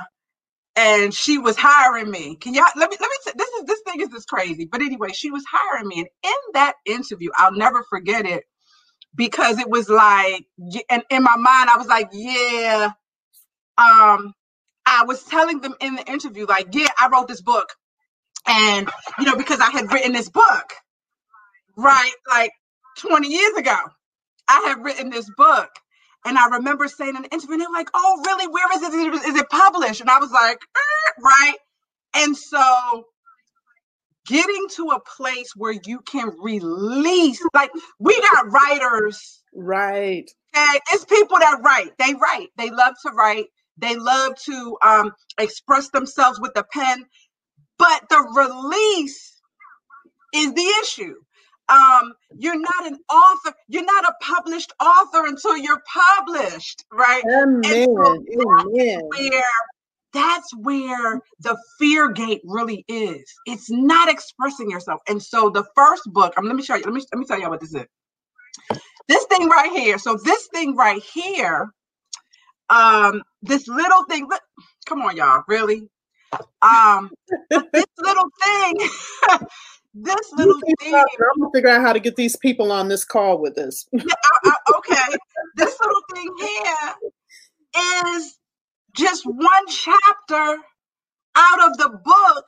and 0.78 1.14
she 1.14 1.38
was 1.40 1.58
hiring 1.58 2.12
me. 2.12 2.36
Can 2.38 2.54
y'all 2.56 2.66
let 2.78 2.90
me 2.92 2.98
let 3.00 3.10
me 3.10 3.18
say 3.24 3.32
this 3.38 3.50
is 3.50 3.66
this 3.66 3.82
thing 3.88 4.02
is 4.02 4.10
just 4.10 4.30
crazy. 4.30 4.66
But 4.66 4.82
anyway, 4.82 5.10
she 5.14 5.32
was 5.32 5.44
hiring 5.52 5.88
me 5.90 6.00
and 6.00 6.10
in 6.24 6.54
that 6.56 6.76
interview, 6.86 7.32
I'll 7.38 7.54
never 7.54 7.84
forget 7.90 8.26
it 8.26 8.46
because 9.16 9.60
it 9.60 9.70
was 9.70 9.90
like 9.90 10.46
and 10.90 11.04
in 11.12 11.24
my 11.24 11.36
mind 11.38 11.70
I 11.70 11.78
was 11.78 11.88
like, 11.88 12.10
yeah, 12.14 12.92
um 13.78 14.34
I 14.86 15.04
was 15.06 15.24
telling 15.24 15.62
them 15.62 15.76
in 15.82 15.96
the 15.96 16.12
interview, 16.12 16.46
like, 16.48 16.68
yeah, 16.74 16.90
I 17.00 17.10
wrote 17.10 17.28
this 17.30 17.42
book. 17.42 17.70
And, 18.48 18.90
you 19.20 19.26
know, 19.26 19.38
because 19.38 19.60
I 19.62 19.72
had 19.72 19.92
written 19.94 20.14
this 20.14 20.30
book, 20.30 20.74
right? 21.78 22.14
Like 22.30 22.52
20 23.00 23.28
years 23.30 23.58
ago, 23.58 23.78
I 24.50 24.66
had 24.68 24.84
written 24.84 25.10
this 25.12 25.30
book. 25.38 25.70
And 26.26 26.38
I 26.38 26.48
remember 26.48 26.88
saying 26.88 27.16
in 27.16 27.24
the 27.24 27.30
interview, 27.34 27.54
and 27.54 27.62
they're 27.62 27.70
like, 27.72 27.90
oh, 27.94 28.22
really? 28.26 28.48
Where 28.48 28.76
is 28.76 28.82
it? 28.84 29.26
Is 29.30 29.36
it 29.36 29.50
published? 29.50 30.02
And 30.02 30.10
I 30.10 30.20
was 30.20 30.32
like, 30.32 30.58
eh, 30.58 31.22
right. 31.22 31.56
And 32.16 32.36
so 32.36 33.06
getting 34.28 34.68
to 34.76 34.90
a 34.90 35.00
place 35.18 35.52
where 35.56 35.76
you 35.86 36.02
can 36.02 36.32
release, 36.42 37.42
like, 37.54 37.72
we 38.00 38.20
got 38.22 38.52
writers. 38.52 39.42
Right. 39.54 40.30
Okay. 40.56 40.80
It's 40.92 41.06
people 41.06 41.40
that 41.40 41.62
write. 41.64 41.92
They 41.98 42.14
write. 42.16 42.50
They 42.58 42.70
love 42.70 42.96
to 43.06 43.12
write. 43.14 43.46
They 43.78 43.96
love 43.96 44.36
to 44.46 44.78
um, 44.86 45.14
express 45.40 45.90
themselves 45.90 46.40
with 46.40 46.54
the 46.54 46.66
pen, 46.72 47.06
but 47.78 48.04
the 48.10 48.20
release 48.36 49.42
is 50.36 50.54
the 50.54 50.74
issue. 50.82 51.16
Um, 51.70 52.14
you're 52.38 52.60
not 52.60 52.88
an 52.88 52.98
author. 53.12 53.56
You're 53.68 53.86
not 53.86 54.06
a 54.06 54.14
published 54.22 54.74
author 54.80 55.26
until 55.28 55.58
you're 55.58 55.82
published, 56.18 56.86
right? 56.92 57.24
Amen. 57.26 57.88
So 57.96 58.24
Amen. 58.50 59.00
Where 59.10 59.44
that's 60.14 60.52
where 60.58 61.22
the 61.40 61.58
fear 61.78 62.12
gate 62.12 62.42
really 62.44 62.84
is. 62.88 63.24
It's 63.46 63.70
not 63.70 64.10
expressing 64.10 64.72
yourself. 64.72 65.02
And 65.08 65.22
so 65.22 65.50
the 65.52 65.66
first 65.76 66.04
book, 66.08 66.34
um, 66.38 66.46
let 66.46 66.56
me 66.56 66.64
show 66.64 66.76
you. 66.76 66.84
Let 66.84 66.94
me 66.94 67.02
let 67.14 67.20
me 67.20 67.26
tell 67.26 67.40
you 67.40 67.50
what 67.50 67.62
this 67.62 67.76
is. 67.76 67.86
This 69.08 69.26
thing 69.26 69.50
right 69.50 69.72
here. 69.72 70.00
So 70.00 70.18
this 70.24 70.48
thing 70.54 70.76
right 70.76 71.02
here 71.02 71.72
um 72.70 73.22
this 73.42 73.68
little 73.68 74.04
thing 74.06 74.28
look, 74.30 74.42
come 74.88 75.02
on 75.02 75.18
y'all 75.18 75.44
really 75.48 75.88
um 76.62 77.12
this 77.50 77.86
little 78.00 78.30
thing 78.44 78.76
this 79.94 80.32
little 80.34 80.56
thing 80.80 80.96
i'm 80.96 81.42
gonna 81.42 81.52
figure 81.54 81.70
out 81.70 81.82
how 81.82 81.94
to 81.94 82.00
get 82.00 82.16
these 82.18 82.36
people 82.38 82.72
on 82.72 82.88
this 82.90 83.06
call 83.06 83.40
with 83.42 83.58
us. 83.58 83.88
Yeah, 84.06 84.16
I, 84.46 84.52
I, 84.52 84.78
okay. 84.80 85.18
This 85.56 85.78
little 85.82 86.04
thing 86.16 86.36
here 86.40 87.12
is 88.16 88.38
just 88.96 89.26
one 89.26 89.68
chapter 89.70 90.58
out 91.38 91.72
of 91.72 91.78
the 91.78 91.90
book 92.04 92.48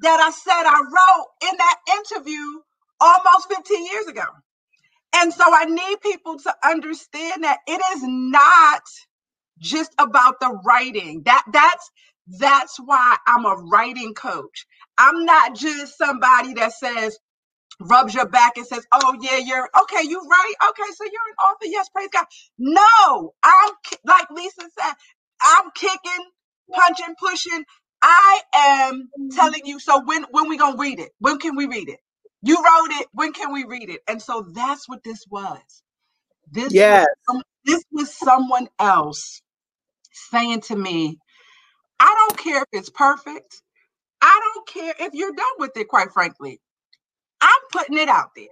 that 0.00 0.20
i 0.20 0.30
said 0.30 0.64
i 0.66 0.80
wrote 0.80 1.50
in 1.50 1.58
that 1.58 1.76
interview 1.98 2.60
almost 3.00 3.48
15 3.54 3.86
years 3.86 4.06
ago. 4.08 4.24
And 5.16 5.32
so 5.34 5.44
i 5.48 5.66
need 5.66 6.00
people 6.02 6.38
to 6.40 6.54
understand 6.64 7.44
that 7.44 7.58
it 7.68 7.82
is 7.96 8.02
not 8.04 8.82
just 9.58 9.94
about 9.98 10.40
the 10.40 10.58
writing. 10.66 11.22
That 11.24 11.44
that's 11.52 11.90
that's 12.28 12.78
why 12.84 13.16
I'm 13.26 13.44
a 13.46 13.56
writing 13.72 14.14
coach. 14.14 14.66
I'm 14.98 15.24
not 15.26 15.56
just 15.56 15.98
somebody 15.98 16.54
that 16.54 16.72
says 16.74 17.18
rubs 17.80 18.14
your 18.14 18.28
back 18.28 18.54
and 18.58 18.66
says, 18.66 18.86
"Oh 18.92 19.16
yeah, 19.20 19.38
you're 19.38 19.68
okay. 19.82 20.08
You 20.08 20.20
right? 20.20 20.54
Okay, 20.70 20.92
so 20.96 21.04
you're 21.04 21.28
an 21.30 21.46
author. 21.50 21.66
Yes, 21.66 21.88
praise 21.90 22.10
God." 22.12 22.26
No, 22.58 23.34
I'm 23.44 23.72
like 24.06 24.28
Lisa 24.30 24.62
said, 24.80 24.94
I'm 25.42 25.70
kicking, 25.76 26.26
punching, 26.72 27.16
pushing. 27.20 27.64
I 28.02 28.40
am 28.54 29.10
telling 29.32 29.62
you. 29.66 29.80
So 29.80 30.02
when 30.04 30.24
when 30.32 30.48
we 30.48 30.58
gonna 30.58 30.78
read 30.78 31.00
it? 31.00 31.10
When 31.20 31.38
can 31.38 31.56
we 31.56 31.66
read 31.66 31.90
it? 31.90 32.00
You 32.42 32.56
wrote 32.56 33.00
it. 33.00 33.08
When 33.12 33.32
can 33.34 33.52
we 33.52 33.64
read 33.64 33.90
it? 33.90 34.00
And 34.08 34.22
so 34.22 34.46
that's 34.54 34.88
what 34.88 35.04
this 35.04 35.24
was. 35.30 35.60
This 36.52 36.74
yes. 36.74 37.06
was, 37.28 37.44
this 37.66 37.84
was 37.92 38.14
someone 38.14 38.68
else 38.78 39.42
saying 40.12 40.62
to 40.62 40.76
me, 40.76 41.18
I 42.00 42.14
don't 42.28 42.38
care 42.38 42.62
if 42.62 42.68
it's 42.72 42.90
perfect. 42.90 43.62
I 44.22 44.40
don't 44.54 44.68
care 44.68 44.94
if 45.06 45.14
you're 45.14 45.32
done 45.32 45.46
with 45.58 45.76
it, 45.76 45.88
quite 45.88 46.12
frankly. 46.12 46.60
I'm 47.42 47.60
putting 47.72 47.98
it 47.98 48.08
out 48.08 48.30
there. 48.36 48.46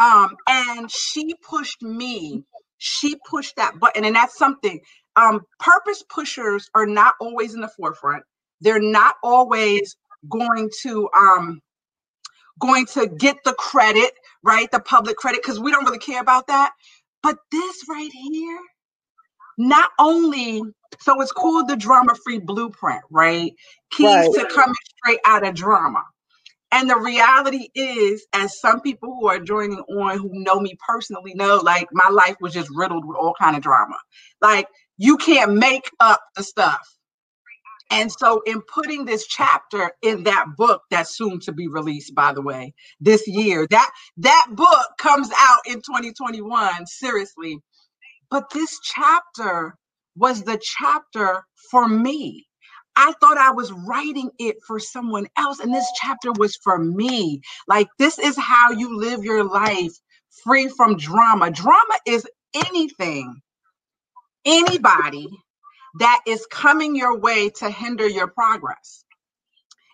Um, 0.00 0.36
and 0.48 0.90
she 0.90 1.34
pushed 1.48 1.82
me. 1.82 2.44
She 2.78 3.16
pushed 3.28 3.56
that 3.56 3.78
button. 3.80 4.04
And 4.04 4.16
that's 4.16 4.38
something. 4.38 4.80
Um, 5.16 5.40
purpose 5.60 6.04
pushers 6.08 6.70
are 6.74 6.86
not 6.86 7.14
always 7.20 7.54
in 7.54 7.60
the 7.60 7.68
forefront. 7.68 8.24
They're 8.60 8.80
not 8.80 9.16
always 9.22 9.96
going 10.30 10.70
to 10.82 11.08
um 11.18 11.60
going 12.60 12.86
to 12.86 13.08
get 13.08 13.36
the 13.44 13.54
credit, 13.54 14.12
right? 14.44 14.70
The 14.70 14.80
public 14.80 15.16
credit, 15.16 15.42
because 15.42 15.60
we 15.60 15.72
don't 15.72 15.84
really 15.84 15.98
care 15.98 16.20
about 16.22 16.48
that. 16.48 16.72
But 17.22 17.38
this 17.52 17.84
right 17.88 18.10
here, 18.12 18.60
not 19.58 19.90
only 19.98 20.62
so 21.00 21.20
it's 21.20 21.32
called 21.32 21.68
the 21.68 21.76
drama 21.76 22.14
free 22.24 22.38
blueprint, 22.38 23.02
right? 23.10 23.52
Keys 23.90 24.06
right. 24.06 24.30
to 24.34 24.46
coming 24.46 24.74
straight 24.98 25.20
out 25.24 25.46
of 25.46 25.54
drama. 25.54 26.02
And 26.70 26.88
the 26.88 26.96
reality 26.96 27.68
is, 27.74 28.26
as 28.32 28.58
some 28.58 28.80
people 28.80 29.14
who 29.14 29.28
are 29.28 29.38
joining 29.38 29.78
on 29.78 30.18
who 30.18 30.30
know 30.32 30.58
me 30.58 30.76
personally 30.86 31.34
know, 31.34 31.58
like 31.58 31.88
my 31.92 32.08
life 32.08 32.36
was 32.40 32.54
just 32.54 32.70
riddled 32.74 33.06
with 33.06 33.16
all 33.16 33.34
kind 33.38 33.56
of 33.56 33.62
drama. 33.62 33.96
Like 34.40 34.68
you 34.96 35.18
can't 35.18 35.54
make 35.54 35.90
up 36.00 36.20
the 36.34 36.42
stuff. 36.42 36.96
And 37.90 38.10
so 38.10 38.40
in 38.46 38.62
putting 38.62 39.04
this 39.04 39.26
chapter 39.26 39.92
in 40.02 40.22
that 40.22 40.46
book 40.56 40.80
that's 40.90 41.14
soon 41.14 41.40
to 41.40 41.52
be 41.52 41.68
released, 41.68 42.14
by 42.14 42.32
the 42.32 42.40
way, 42.40 42.72
this 43.00 43.28
year, 43.28 43.66
that 43.68 43.90
that 44.16 44.46
book 44.52 44.86
comes 44.98 45.30
out 45.36 45.60
in 45.66 45.74
2021, 45.74 46.86
seriously. 46.86 47.58
But 48.32 48.48
this 48.48 48.80
chapter 48.82 49.76
was 50.16 50.42
the 50.42 50.58
chapter 50.62 51.44
for 51.70 51.86
me. 51.86 52.46
I 52.96 53.12
thought 53.20 53.36
I 53.36 53.50
was 53.50 53.70
writing 53.72 54.30
it 54.38 54.56
for 54.66 54.80
someone 54.80 55.26
else, 55.36 55.60
and 55.60 55.72
this 55.74 55.86
chapter 56.00 56.32
was 56.32 56.56
for 56.64 56.78
me. 56.78 57.42
Like, 57.68 57.88
this 57.98 58.18
is 58.18 58.34
how 58.38 58.70
you 58.70 58.98
live 58.98 59.22
your 59.22 59.44
life 59.44 59.92
free 60.42 60.68
from 60.68 60.96
drama. 60.96 61.50
Drama 61.50 61.98
is 62.06 62.26
anything, 62.54 63.42
anybody 64.46 65.28
that 65.98 66.22
is 66.26 66.46
coming 66.50 66.96
your 66.96 67.18
way 67.18 67.50
to 67.50 67.68
hinder 67.68 68.08
your 68.08 68.28
progress. 68.28 69.04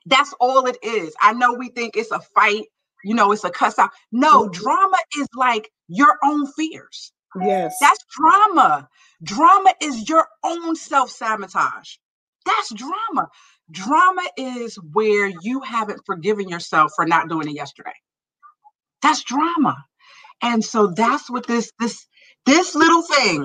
That's 0.07 0.33
all 0.39 0.65
it 0.67 0.79
is. 0.81 1.13
I 1.21 1.33
know 1.33 1.55
we 1.55 1.71
think 1.71 1.97
it's 1.97 2.13
a 2.13 2.21
fight, 2.21 2.67
you 3.03 3.17
know, 3.17 3.33
it's 3.33 3.43
a 3.43 3.51
cuss 3.51 3.81
out. 3.81 3.91
No, 4.13 4.49
drama 4.49 4.99
is 5.17 5.27
like 5.35 5.73
your 5.89 6.19
own 6.23 6.47
fears. 6.53 7.13
Yes. 7.37 7.77
That's 7.81 8.05
drama. 8.17 8.89
Drama 9.23 9.75
is 9.83 10.09
your 10.09 10.27
own 10.45 10.77
self 10.77 11.11
sabotage. 11.11 11.97
That's 12.47 12.75
drama. 12.75 13.29
Drama 13.71 14.23
is 14.37 14.77
where 14.93 15.29
you 15.43 15.61
haven't 15.63 16.03
forgiven 16.07 16.49
yourself 16.49 16.93
for 16.97 17.07
not 17.07 17.29
doing 17.29 17.49
it 17.49 17.55
yesterday. 17.57 17.95
That's 19.03 19.25
drama. 19.25 19.85
And 20.43 20.65
so 20.65 20.89
that's 20.89 21.31
what 21.31 21.47
this 21.47 21.73
this 21.81 22.07
this 22.47 22.75
little 22.75 23.03
thing 23.03 23.43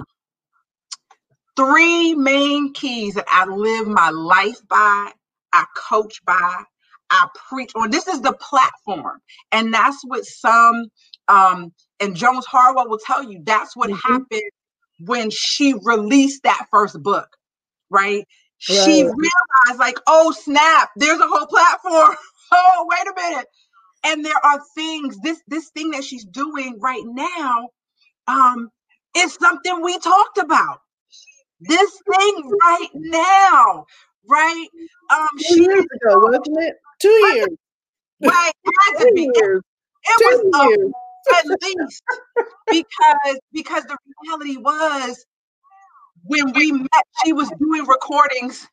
three 1.57 2.15
main 2.15 2.73
keys 2.73 3.15
that 3.15 3.25
I 3.29 3.45
live 3.47 3.87
my 3.87 4.11
life 4.11 4.59
by, 4.69 5.11
I 5.53 5.65
coach 5.89 6.25
by, 6.25 6.63
I 7.11 7.27
preach 7.49 7.73
on. 7.75 7.91
This 7.91 8.07
is 8.09 8.21
the 8.23 8.33
platform. 8.33 9.19
And 9.51 9.73
that's 9.73 10.03
what 10.05 10.25
some 10.25 10.87
um 11.33 11.73
and 11.99 12.15
Jones 12.15 12.45
Harwell 12.45 12.89
will 12.89 12.99
tell 13.05 13.23
you 13.23 13.41
that's 13.43 13.75
what 13.75 13.89
mm-hmm. 13.89 14.13
happened 14.13 14.51
when 14.99 15.29
she 15.29 15.73
released 15.83 16.43
that 16.43 16.67
first 16.69 17.01
book, 17.01 17.37
right? 17.89 18.27
She 18.57 19.03
realized, 19.03 19.79
like, 19.79 19.97
oh 20.07 20.31
snap, 20.31 20.91
there's 20.95 21.19
a 21.19 21.27
whole 21.27 21.47
platform. 21.47 22.15
oh, 22.51 22.87
wait 22.89 23.07
a 23.07 23.13
minute. 23.15 23.47
And 24.05 24.23
there 24.23 24.45
are 24.45 24.61
things, 24.75 25.17
this 25.21 25.41
this 25.47 25.69
thing 25.69 25.91
that 25.91 26.03
she's 26.03 26.25
doing 26.25 26.79
right 26.79 27.03
now, 27.05 27.69
um, 28.27 28.69
is 29.17 29.33
something 29.35 29.81
we 29.81 29.97
talked 29.99 30.37
about. 30.37 30.79
This 31.59 31.91
thing 32.09 32.51
right 32.65 32.89
now, 32.93 33.85
right? 34.29 34.67
Um, 35.09 35.27
two 35.49 35.61
years 35.61 35.85
ago, 36.01 36.19
wasn't 36.19 36.57
it? 36.59 36.75
Two 37.01 37.09
years. 37.09 37.49
Right, 38.21 38.51
had 38.65 38.99
to 38.99 39.11
be. 39.13 39.29
Years. 39.35 39.61
It, 40.03 40.21
it 40.21 40.45
was 40.45 40.69
years. 40.69 40.91
At 41.35 41.45
least 41.63 42.03
because 42.69 43.39
because 43.53 43.83
the 43.85 43.97
reality 44.25 44.57
was 44.57 45.25
when 46.25 46.53
we 46.53 46.71
met, 46.73 47.05
she 47.25 47.33
was 47.33 47.51
doing 47.59 47.85
recordings. 47.87 48.67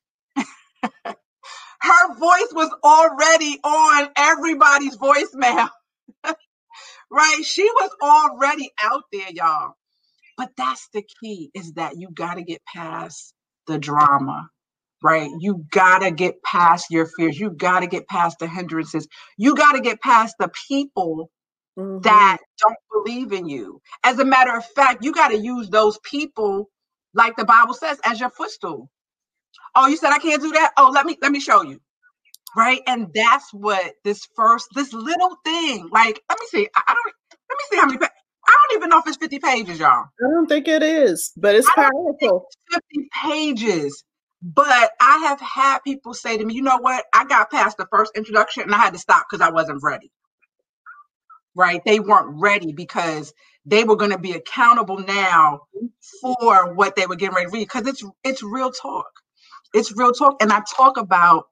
Her 1.83 2.15
voice 2.17 2.53
was 2.53 2.71
already 2.85 3.59
on 3.65 4.11
everybody's 4.17 4.97
voicemail. 4.99 5.69
right? 7.11 7.43
She 7.45 7.65
was 7.65 7.91
already 8.03 8.71
out 8.83 9.05
there, 9.13 9.31
y'all. 9.31 9.75
But 10.39 10.51
that's 10.57 10.89
the 10.95 11.05
key 11.23 11.51
is 11.55 11.75
that 11.75 11.99
you 11.99 12.11
got 12.13 12.35
to 12.37 12.43
get 12.43 12.63
past 12.75 13.35
the 13.69 13.79
drama, 13.79 14.49
right? 15.03 15.31
You 15.41 15.67
got 15.73 16.01
to 16.01 16.11
get 16.13 16.43
past 16.45 16.87
your 16.91 17.07
fears. 17.07 17.39
You 17.41 17.51
got 17.51 17.81
to 17.81 17.89
get 17.89 18.09
past 18.09 18.39
the 18.41 18.49
hindrances. 18.49 19.09
You 19.39 19.57
got 19.57 19.73
to 19.75 19.81
get 19.81 20.01
past 20.03 20.37
the 20.41 20.51
people 20.69 21.31
mm-hmm. 21.81 22.01
that 22.03 22.38
don't 22.59 22.77
believe 22.93 23.33
in 23.33 23.49
you. 23.49 23.81
As 24.05 24.19
a 24.19 24.25
matter 24.25 24.57
of 24.57 24.64
fact, 24.64 25.05
you 25.05 25.12
got 25.12 25.29
to 25.29 25.38
use 25.38 25.69
those 25.71 25.99
people 26.05 26.69
like 27.14 27.37
the 27.37 27.45
Bible 27.45 27.75
says 27.75 27.99
as 28.05 28.21
your 28.21 28.31
footstool. 28.31 28.90
Oh, 29.75 29.88
you 29.88 29.97
said 29.97 30.11
I 30.11 30.19
can't 30.19 30.43
do 30.43 30.53
that? 30.53 30.73
Oh, 30.77 30.90
let 30.93 31.07
me 31.07 31.16
let 31.23 31.33
me 31.33 31.40
show 31.40 31.62
you. 31.62 31.81
Right? 32.57 32.81
And 32.87 33.09
that's 33.14 33.53
what 33.53 33.95
this 34.05 34.27
first 34.37 34.69
this 34.75 34.93
little 34.93 35.37
thing, 35.45 35.88
like 35.93 36.21
let 36.29 36.38
me 36.38 36.47
see. 36.49 36.69
I, 36.75 36.83
I 36.88 36.95
don't 36.95 37.14
let 37.49 37.57
me 37.57 37.64
see 37.71 37.77
how 37.77 37.87
many 37.87 37.99
I 38.47 38.57
don't 38.69 38.79
even 38.79 38.88
know 38.90 38.99
if 38.99 39.07
it's 39.07 39.16
50 39.19 39.38
pages, 39.38 39.79
y'all. 39.79 40.07
I 40.19 40.31
don't 40.33 40.49
think 40.49 40.66
it 40.66 40.83
is, 40.83 41.33
but 41.37 41.55
it's 41.55 41.71
powerful. 41.75 42.47
50 42.73 43.09
pages. 43.23 44.03
But 44.43 44.93
I 45.01 45.19
have 45.19 45.40
had 45.40 45.81
people 45.81 46.14
say 46.14 46.38
to 46.38 46.45
me, 46.45 46.55
you 46.55 46.62
know 46.62 46.79
what? 46.79 47.05
I 47.14 47.27
got 47.27 47.51
past 47.51 47.77
the 47.77 47.87
first 47.93 48.12
introduction 48.16 48.62
and 48.62 48.75
I 48.75 48.79
had 48.79 48.95
to 48.95 48.99
stop 48.99 49.27
because 49.31 49.47
I 49.47 49.51
wasn't 49.51 49.83
ready 49.83 50.11
right? 51.57 51.83
They 51.85 52.01
weren't 52.01 52.41
ready 52.41 52.73
because 52.73 53.35
they 53.67 53.85
were 53.85 53.97
going 53.97 54.13
to 54.13 54.19
be 54.19 54.33
accountable 54.33 54.99
now 55.01 55.63
for 56.23 56.75
what 56.75 56.97
they 56.97 57.07
were 57.07 57.17
getting 57.17 57.37
ready 57.37 57.47
to 57.49 57.53
read 57.53 57.65
because 57.69 57.87
it's 57.89 58.05
it's 58.25 58.43
real 58.43 58.73
talk. 58.73 59.07
It's 59.75 59.97
real 59.97 60.13
talk, 60.13 60.37
and 60.43 60.53
I 60.53 60.63
talk 60.77 60.99
about 60.99 61.45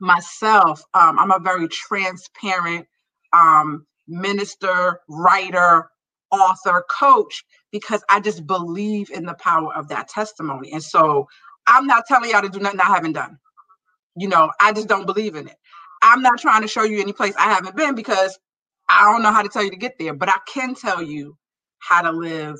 myself. 0.00 0.82
Um, 0.94 1.18
I'm 1.18 1.30
a 1.30 1.38
very 1.40 1.68
transparent 1.68 2.86
um, 3.32 3.86
minister, 4.08 5.00
writer, 5.08 5.88
author, 6.30 6.84
coach 6.90 7.44
because 7.72 8.02
I 8.08 8.20
just 8.20 8.46
believe 8.46 9.10
in 9.10 9.24
the 9.26 9.34
power 9.34 9.74
of 9.74 9.88
that 9.88 10.08
testimony. 10.08 10.72
And 10.72 10.82
so 10.82 11.28
I'm 11.66 11.86
not 11.86 12.04
telling 12.06 12.30
y'all 12.30 12.42
to 12.42 12.48
do 12.48 12.60
nothing 12.60 12.80
I 12.80 12.84
haven't 12.86 13.12
done. 13.12 13.38
You 14.16 14.28
know, 14.28 14.50
I 14.60 14.72
just 14.72 14.88
don't 14.88 15.06
believe 15.06 15.36
in 15.36 15.48
it. 15.48 15.56
I'm 16.02 16.22
not 16.22 16.40
trying 16.40 16.62
to 16.62 16.68
show 16.68 16.84
you 16.84 17.00
any 17.00 17.12
place 17.12 17.34
I 17.38 17.52
haven't 17.52 17.76
been 17.76 17.94
because 17.94 18.38
I 18.88 19.10
don't 19.10 19.22
know 19.22 19.32
how 19.32 19.42
to 19.42 19.48
tell 19.48 19.64
you 19.64 19.70
to 19.70 19.76
get 19.76 19.98
there, 19.98 20.14
but 20.14 20.28
I 20.28 20.38
can 20.52 20.74
tell 20.74 21.02
you 21.02 21.36
how 21.78 22.02
to 22.02 22.12
live 22.12 22.56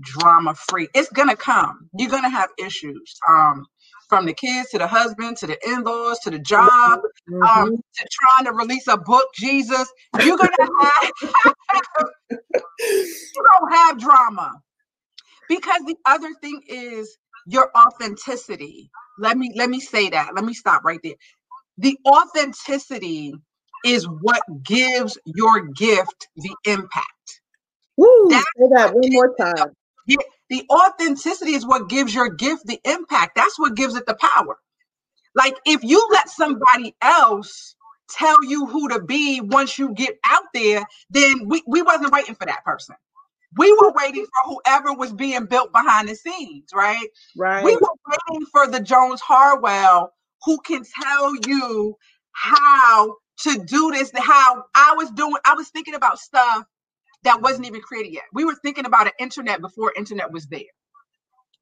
drama 0.00 0.54
free. 0.68 0.88
It's 0.94 1.10
gonna 1.10 1.36
come. 1.36 1.88
You're 1.98 2.10
gonna 2.10 2.30
have 2.30 2.50
issues. 2.58 3.18
Um, 3.28 3.66
from 4.08 4.26
the 4.26 4.32
kids 4.32 4.70
to 4.70 4.78
the 4.78 4.86
husband 4.86 5.36
to 5.38 5.46
the 5.46 5.58
in-laws 5.68 6.18
to 6.20 6.30
the 6.30 6.38
job 6.38 6.68
um, 6.70 7.00
mm-hmm. 7.30 7.42
um, 7.42 7.76
to 7.76 8.08
trying 8.10 8.44
to 8.44 8.52
release 8.52 8.86
a 8.88 8.96
book 8.96 9.26
jesus 9.34 9.90
you're 10.22 10.36
gonna 10.36 10.50
have 10.80 11.10
you 12.30 13.44
don't 13.60 13.72
have 13.72 13.98
drama 13.98 14.52
because 15.48 15.80
the 15.86 15.96
other 16.04 16.30
thing 16.40 16.60
is 16.68 17.16
your 17.46 17.70
authenticity 17.76 18.90
let 19.18 19.36
me 19.36 19.52
let 19.56 19.70
me 19.70 19.80
say 19.80 20.08
that 20.10 20.34
let 20.34 20.44
me 20.44 20.54
stop 20.54 20.84
right 20.84 21.00
there 21.02 21.14
the 21.78 21.96
authenticity 22.06 23.34
is 23.84 24.06
what 24.06 24.42
gives 24.64 25.18
your 25.26 25.68
gift 25.68 26.28
the 26.36 26.56
impact. 26.66 27.42
Woo, 27.96 28.40
say 28.56 28.66
that 28.70 28.94
one 28.94 29.12
more 29.12 29.34
time. 29.36 29.72
The, 30.06 30.18
the 30.50 30.64
authenticity 30.70 31.52
is 31.54 31.66
what 31.66 31.88
gives 31.88 32.14
your 32.14 32.30
gift 32.30 32.66
the 32.66 32.80
impact. 32.84 33.36
That's 33.36 33.58
what 33.58 33.76
gives 33.76 33.96
it 33.96 34.06
the 34.06 34.16
power. 34.16 34.58
Like 35.34 35.56
if 35.66 35.84
you 35.84 36.08
let 36.12 36.30
somebody 36.30 36.96
else 37.02 37.76
tell 38.10 38.44
you 38.44 38.66
who 38.66 38.90
to 38.90 39.00
be 39.02 39.40
once 39.42 39.78
you 39.78 39.94
get 39.94 40.18
out 40.26 40.44
there, 40.54 40.84
then 41.10 41.48
we, 41.48 41.62
we 41.66 41.82
wasn't 41.82 42.12
waiting 42.12 42.36
for 42.36 42.46
that 42.46 42.64
person. 42.64 42.96
We 43.58 43.72
were 43.72 43.92
waiting 43.96 44.26
for 44.26 44.54
whoever 44.54 44.94
was 44.94 45.12
being 45.12 45.46
built 45.46 45.72
behind 45.72 46.08
the 46.08 46.14
scenes, 46.16 46.70
right? 46.74 47.06
Right. 47.36 47.64
We 47.64 47.76
were 47.76 47.88
waiting 48.08 48.46
for 48.52 48.68
the 48.68 48.80
Jones 48.80 49.20
Harwell 49.20 50.12
who 50.44 50.58
can 50.60 50.84
tell 51.02 51.34
you 51.46 51.96
how 52.32 53.16
to 53.40 53.64
do 53.64 53.90
this, 53.90 54.10
how 54.14 54.64
I 54.74 54.94
was 54.96 55.10
doing, 55.10 55.36
I 55.44 55.54
was 55.54 55.68
thinking 55.68 55.94
about 55.94 56.18
stuff 56.18 56.64
that 57.24 57.42
wasn't 57.42 57.66
even 57.66 57.80
created 57.80 58.12
yet. 58.12 58.24
We 58.32 58.44
were 58.44 58.54
thinking 58.62 58.86
about 58.86 59.06
an 59.06 59.12
internet 59.18 59.60
before 59.60 59.92
internet 59.96 60.32
was 60.32 60.46
there. 60.46 60.60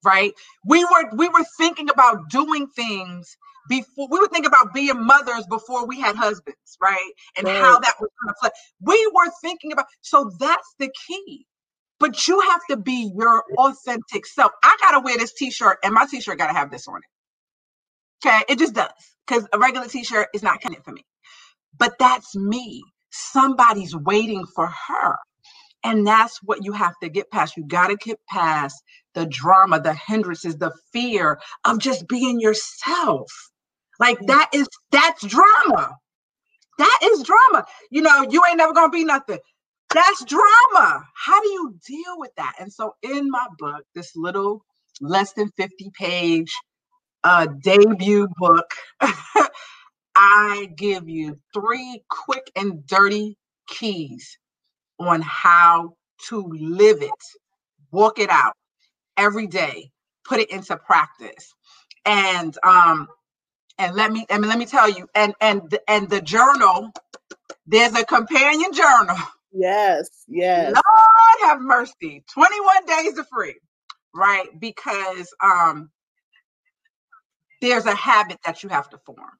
Right? 0.04 0.32
We 0.66 0.84
were 0.84 1.16
we 1.16 1.28
were 1.28 1.44
thinking 1.56 1.88
about 1.88 2.28
doing 2.28 2.66
things 2.66 3.36
before 3.70 4.06
we 4.10 4.18
were 4.18 4.28
thinking 4.28 4.50
about 4.50 4.74
being 4.74 5.02
mothers 5.02 5.46
before 5.48 5.86
we 5.86 5.98
had 5.98 6.14
husbands, 6.14 6.76
right? 6.82 7.10
And 7.38 7.46
right. 7.46 7.56
how 7.56 7.78
that 7.78 7.94
was 7.98 8.10
going 8.22 8.28
to 8.28 8.34
play. 8.38 8.50
We 8.82 9.10
were 9.14 9.32
thinking 9.40 9.72
about 9.72 9.86
so 10.02 10.30
that's 10.38 10.74
the 10.78 10.90
key. 11.06 11.46
But 11.98 12.28
you 12.28 12.38
have 12.40 12.60
to 12.68 12.76
be 12.76 13.12
your 13.16 13.44
authentic 13.56 14.26
self. 14.26 14.52
I 14.62 14.76
gotta 14.82 15.00
wear 15.00 15.16
this 15.16 15.32
t-shirt, 15.32 15.78
and 15.82 15.94
my 15.94 16.04
t-shirt 16.04 16.36
gotta 16.36 16.52
have 16.52 16.70
this 16.70 16.86
on 16.86 16.98
it. 16.98 18.26
Okay, 18.26 18.42
it 18.48 18.58
just 18.58 18.74
does 18.74 18.90
because 19.26 19.46
a 19.54 19.58
regular 19.58 19.86
t-shirt 19.86 20.28
is 20.34 20.42
not 20.42 20.60
cutting 20.60 20.82
for 20.84 20.92
me 20.92 21.02
but 21.78 21.94
that's 21.98 22.36
me. 22.36 22.82
Somebody's 23.10 23.96
waiting 23.96 24.46
for 24.54 24.68
her. 24.88 25.16
And 25.84 26.06
that's 26.06 26.38
what 26.42 26.64
you 26.64 26.72
have 26.72 26.94
to 27.02 27.08
get 27.08 27.30
past. 27.30 27.56
You 27.56 27.66
got 27.66 27.88
to 27.88 27.96
get 27.96 28.18
past 28.28 28.82
the 29.14 29.26
drama, 29.26 29.80
the 29.80 29.94
hindrances, 29.94 30.58
the 30.58 30.72
fear 30.92 31.38
of 31.64 31.78
just 31.78 32.08
being 32.08 32.40
yourself. 32.40 33.30
Like 34.00 34.18
that 34.26 34.50
is 34.54 34.68
that's 34.92 35.24
drama. 35.26 35.96
That 36.78 36.98
is 37.04 37.22
drama. 37.24 37.66
You 37.90 38.02
know, 38.02 38.26
you 38.30 38.42
ain't 38.48 38.58
never 38.58 38.72
gonna 38.72 38.90
be 38.90 39.04
nothing. 39.04 39.38
That's 39.94 40.24
drama. 40.24 41.04
How 41.16 41.40
do 41.42 41.48
you 41.48 41.76
deal 41.86 42.18
with 42.18 42.32
that? 42.36 42.54
And 42.60 42.72
so 42.72 42.94
in 43.02 43.30
my 43.30 43.46
book, 43.58 43.84
this 43.94 44.12
little 44.16 44.64
less 45.00 45.32
than 45.34 45.50
50 45.56 45.90
page 45.98 46.52
uh, 47.24 47.46
debut 47.62 48.28
book 48.38 48.70
I 50.16 50.70
give 50.76 51.08
you 51.08 51.38
three 51.54 52.02
quick 52.08 52.50
and 52.56 52.86
dirty 52.86 53.36
keys 53.68 54.38
on 55.00 55.22
how 55.22 55.96
to 56.28 56.42
live 56.52 57.02
it, 57.02 57.10
walk 57.92 58.18
it 58.18 58.30
out 58.30 58.54
every 59.16 59.46
day, 59.46 59.90
put 60.26 60.40
it 60.40 60.50
into 60.50 60.76
practice. 60.76 61.54
And 62.06 62.56
um 62.64 63.08
and 63.78 63.96
let 63.96 64.12
me 64.12 64.26
I 64.30 64.38
mean 64.38 64.48
let 64.50 64.58
me 64.58 64.66
tell 64.66 64.90
you 64.90 65.08
and 65.14 65.34
and 65.40 65.78
and 65.88 66.10
the 66.10 66.22
journal 66.22 66.90
there's 67.66 67.94
a 67.94 68.04
companion 68.04 68.72
journal. 68.72 69.16
Yes, 69.52 70.08
yes. 70.28 70.74
Lord 70.74 71.38
have 71.42 71.60
mercy. 71.60 72.24
21 72.32 72.86
days 72.86 73.18
of 73.18 73.28
free. 73.28 73.56
Right? 74.14 74.48
Because 74.60 75.34
um 75.42 75.90
there's 77.62 77.86
a 77.86 77.94
habit 77.94 78.38
that 78.44 78.62
you 78.62 78.70
have 78.70 78.90
to 78.90 78.98
form. 79.06 79.30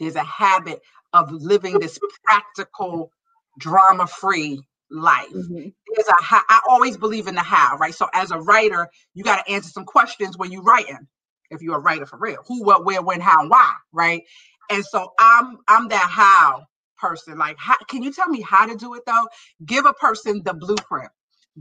There's 0.00 0.16
a 0.16 0.24
habit 0.24 0.80
of 1.12 1.32
living 1.32 1.80
this 1.80 1.98
practical, 2.24 3.12
drama 3.58 4.06
free 4.06 4.60
life. 4.90 5.28
Mm-hmm. 5.34 5.68
There's 5.94 6.08
a 6.08 6.22
how, 6.24 6.42
I 6.48 6.60
always 6.68 6.96
believe 6.96 7.28
in 7.28 7.36
the 7.36 7.42
how, 7.42 7.76
right? 7.78 7.94
So 7.94 8.08
as 8.14 8.30
a 8.32 8.38
writer, 8.40 8.88
you 9.14 9.24
got 9.24 9.44
to 9.46 9.52
answer 9.52 9.70
some 9.70 9.86
questions 9.86 10.38
when 10.38 10.52
you're 10.52 10.62
writing. 10.64 11.08
If 11.50 11.62
you're 11.62 11.76
a 11.76 11.80
writer 11.80 12.06
for 12.06 12.18
real, 12.18 12.38
who, 12.48 12.64
what, 12.64 12.84
where, 12.86 13.02
when, 13.02 13.20
how, 13.20 13.48
why, 13.48 13.74
right? 13.92 14.22
And 14.70 14.84
so 14.84 15.12
I'm 15.20 15.58
I'm 15.68 15.88
that 15.88 16.08
how 16.10 16.64
person. 16.98 17.38
Like, 17.38 17.56
how, 17.58 17.76
can 17.88 18.02
you 18.02 18.12
tell 18.12 18.28
me 18.28 18.42
how 18.42 18.66
to 18.66 18.76
do 18.76 18.94
it 18.94 19.02
though? 19.06 19.28
Give 19.64 19.86
a 19.86 19.94
person 19.94 20.42
the 20.44 20.54
blueprint. 20.54 21.10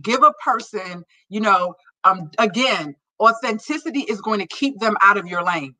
Give 0.01 0.23
a 0.23 0.33
person, 0.43 1.05
you 1.29 1.41
know, 1.41 1.75
um, 2.05 2.31
again, 2.39 2.95
authenticity 3.19 4.01
is 4.01 4.21
going 4.21 4.39
to 4.41 4.47
keep 4.47 4.79
them 4.79 4.97
out 5.01 5.17
of 5.17 5.27
your 5.27 5.43
lane 5.43 5.73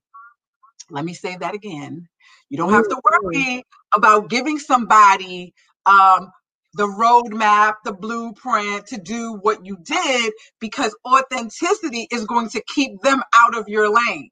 Let 0.92 1.06
me 1.06 1.16
say 1.16 1.38
that 1.38 1.56
again. 1.56 2.10
You 2.50 2.58
don't 2.58 2.74
have 2.74 2.88
to 2.90 3.02
worry 3.04 3.64
about 3.96 4.30
giving 4.30 4.60
somebody 4.60 5.54
um, 5.86 6.32
the 6.76 6.88
roadmap, 6.88 7.76
the 7.86 7.94
blueprint 7.94 8.88
to 8.88 9.00
do 9.00 9.40
what 9.42 9.66
you 9.66 9.78
did 9.84 10.34
because 10.62 10.96
authenticity 11.08 12.08
is 12.12 12.26
going 12.26 12.50
to 12.52 12.64
keep 12.74 13.02
them 13.02 13.24
out 13.36 13.58
of 13.58 13.70
your 13.70 13.90
lane. 13.94 14.30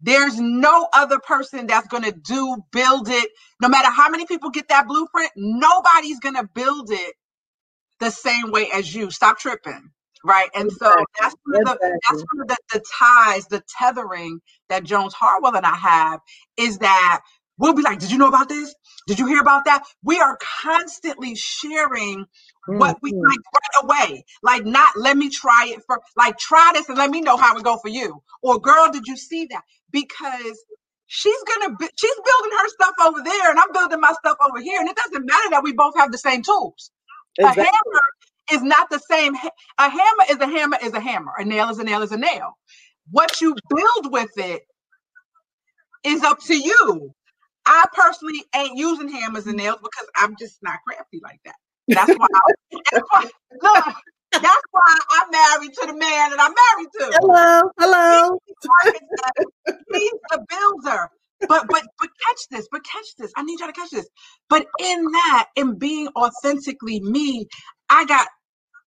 There's 0.00 0.40
no 0.40 0.88
other 0.94 1.18
person 1.20 1.66
that's 1.66 1.88
going 1.88 2.04
to 2.04 2.12
do, 2.12 2.58
build 2.72 3.08
it. 3.08 3.30
No 3.60 3.68
matter 3.68 3.90
how 3.90 4.10
many 4.10 4.26
people 4.26 4.50
get 4.50 4.68
that 4.68 4.88
blueprint, 4.88 5.32
nobody's 5.36 6.20
going 6.20 6.36
to 6.36 6.48
build 6.54 6.90
it 6.92 7.14
the 8.00 8.10
same 8.10 8.52
way 8.52 8.68
as 8.74 8.94
you. 8.94 9.10
Stop 9.10 9.38
tripping. 9.38 9.90
Right. 10.24 10.50
And 10.54 10.70
so 10.70 10.92
that's 11.20 11.34
one 11.44 11.62
of 11.62 11.78
the 11.78 12.00
that's 12.08 12.24
one 12.32 12.42
of 12.42 12.48
the, 12.48 12.56
the 12.72 12.84
ties, 12.98 13.46
the 13.46 13.62
tethering 13.78 14.40
that 14.68 14.84
Jones 14.84 15.14
Harwell 15.14 15.56
and 15.56 15.64
I 15.64 15.76
have 15.76 16.20
is 16.58 16.78
that 16.78 17.22
we'll 17.58 17.74
be 17.74 17.82
like, 17.82 18.00
Did 18.00 18.10
you 18.10 18.18
know 18.18 18.28
about 18.28 18.48
this? 18.48 18.74
Did 19.06 19.18
you 19.18 19.26
hear 19.26 19.40
about 19.40 19.64
that? 19.64 19.84
We 20.02 20.20
are 20.20 20.38
constantly 20.62 21.34
sharing 21.34 22.26
what 22.66 22.98
we 23.02 23.12
mm-hmm. 23.12 23.20
like 23.20 23.38
right 23.54 23.84
away. 23.84 24.24
Like, 24.42 24.66
not 24.66 24.94
let 24.96 25.16
me 25.16 25.30
try 25.30 25.68
it 25.68 25.82
for 25.86 26.00
like 26.16 26.36
try 26.38 26.70
this 26.74 26.88
and 26.88 26.98
let 26.98 27.10
me 27.10 27.20
know 27.22 27.36
how 27.36 27.56
it 27.56 27.64
go 27.64 27.78
for 27.78 27.88
you. 27.88 28.22
Or 28.42 28.60
girl, 28.60 28.90
did 28.92 29.06
you 29.06 29.16
see 29.16 29.46
that? 29.50 29.62
Because 29.90 30.64
she's 31.06 31.42
gonna 31.44 31.76
be, 31.76 31.88
she's 31.96 32.14
building 32.14 32.58
her 32.58 32.68
stuff 32.68 32.94
over 33.04 33.22
there 33.24 33.50
and 33.50 33.58
I'm 33.58 33.72
building 33.72 34.00
my 34.00 34.12
stuff 34.12 34.36
over 34.46 34.60
here. 34.60 34.80
And 34.80 34.88
it 34.88 34.96
doesn't 34.96 35.24
matter 35.24 35.50
that 35.50 35.62
we 35.64 35.72
both 35.72 35.96
have 35.96 36.12
the 36.12 36.18
same 36.18 36.42
tools. 36.42 36.90
Exactly. 37.38 37.62
A 37.62 37.66
hammer 37.66 38.00
is 38.52 38.62
not 38.62 38.90
the 38.90 38.98
same. 38.98 39.34
A 39.78 39.88
hammer 39.88 40.24
is 40.30 40.38
a 40.38 40.46
hammer 40.46 40.78
is 40.82 40.92
a 40.92 41.00
hammer. 41.00 41.32
A 41.38 41.44
nail 41.44 41.70
is 41.70 41.78
a 41.78 41.84
nail 41.84 42.02
is 42.02 42.12
a 42.12 42.16
nail. 42.16 42.56
What 43.10 43.40
you 43.40 43.56
build 43.68 44.12
with 44.12 44.30
it 44.36 44.62
is 46.04 46.22
up 46.22 46.38
to 46.46 46.56
you. 46.56 47.14
I 47.66 47.84
personally 47.92 48.44
ain't 48.54 48.76
using 48.78 49.08
hammers 49.08 49.46
and 49.46 49.56
nails 49.56 49.78
because 49.82 50.08
I'm 50.16 50.34
just 50.38 50.58
not 50.62 50.78
crafty 50.86 51.20
like 51.22 51.40
that. 51.44 51.54
That's 51.88 52.12
why. 52.16 52.26
I, 52.34 52.40
that's 52.92 53.06
why 53.10 53.30
look, 53.62 53.84
that's 54.32 54.62
why 54.70 54.96
I'm 55.10 55.30
married 55.30 55.72
to 55.74 55.86
the 55.86 55.92
man 55.92 56.30
that 56.30 56.38
I'm 56.40 56.54
married 56.54 56.90
to. 56.98 57.18
Hello, 57.20 57.70
hello. 57.78 58.38
He's 59.92 60.12
the 60.30 60.46
builder. 60.48 61.10
But 61.48 61.66
but 61.68 61.82
but 61.98 62.10
catch 62.26 62.48
this, 62.50 62.68
but 62.70 62.82
catch 62.84 63.16
this. 63.18 63.32
I 63.36 63.42
need 63.42 63.58
y'all 63.60 63.68
to 63.68 63.72
catch 63.72 63.90
this. 63.90 64.08
But 64.48 64.66
in 64.78 65.04
that, 65.04 65.48
in 65.56 65.78
being 65.78 66.08
authentically 66.08 67.00
me, 67.00 67.46
I 67.88 68.04
got 68.04 68.28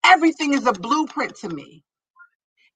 everything 0.06 0.54
is 0.54 0.66
a 0.66 0.74
blueprint 0.74 1.36
to 1.38 1.50
me. 1.50 1.84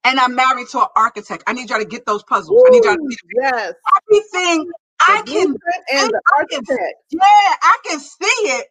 And 0.03 0.19
I'm 0.19 0.35
married 0.35 0.67
to 0.69 0.81
an 0.81 0.87
architect. 0.95 1.43
I 1.47 1.53
need 1.53 1.69
y'all 1.69 1.79
to 1.79 1.85
get 1.85 2.05
those 2.05 2.23
puzzles. 2.23 2.59
Ooh, 2.59 2.65
I 2.67 2.69
need 2.69 2.83
y'all 2.83 2.95
to 2.95 3.17
yes. 3.41 3.73
everything 4.07 4.65
the 4.65 4.73
I 4.99 5.23
can 5.25 5.47
and 5.93 6.09
the 6.11 6.21
architect. 6.37 6.67
Can, 6.67 6.93
yeah, 7.11 7.19
I 7.21 7.77
can 7.85 7.99
see 7.99 8.25
it, 8.25 8.67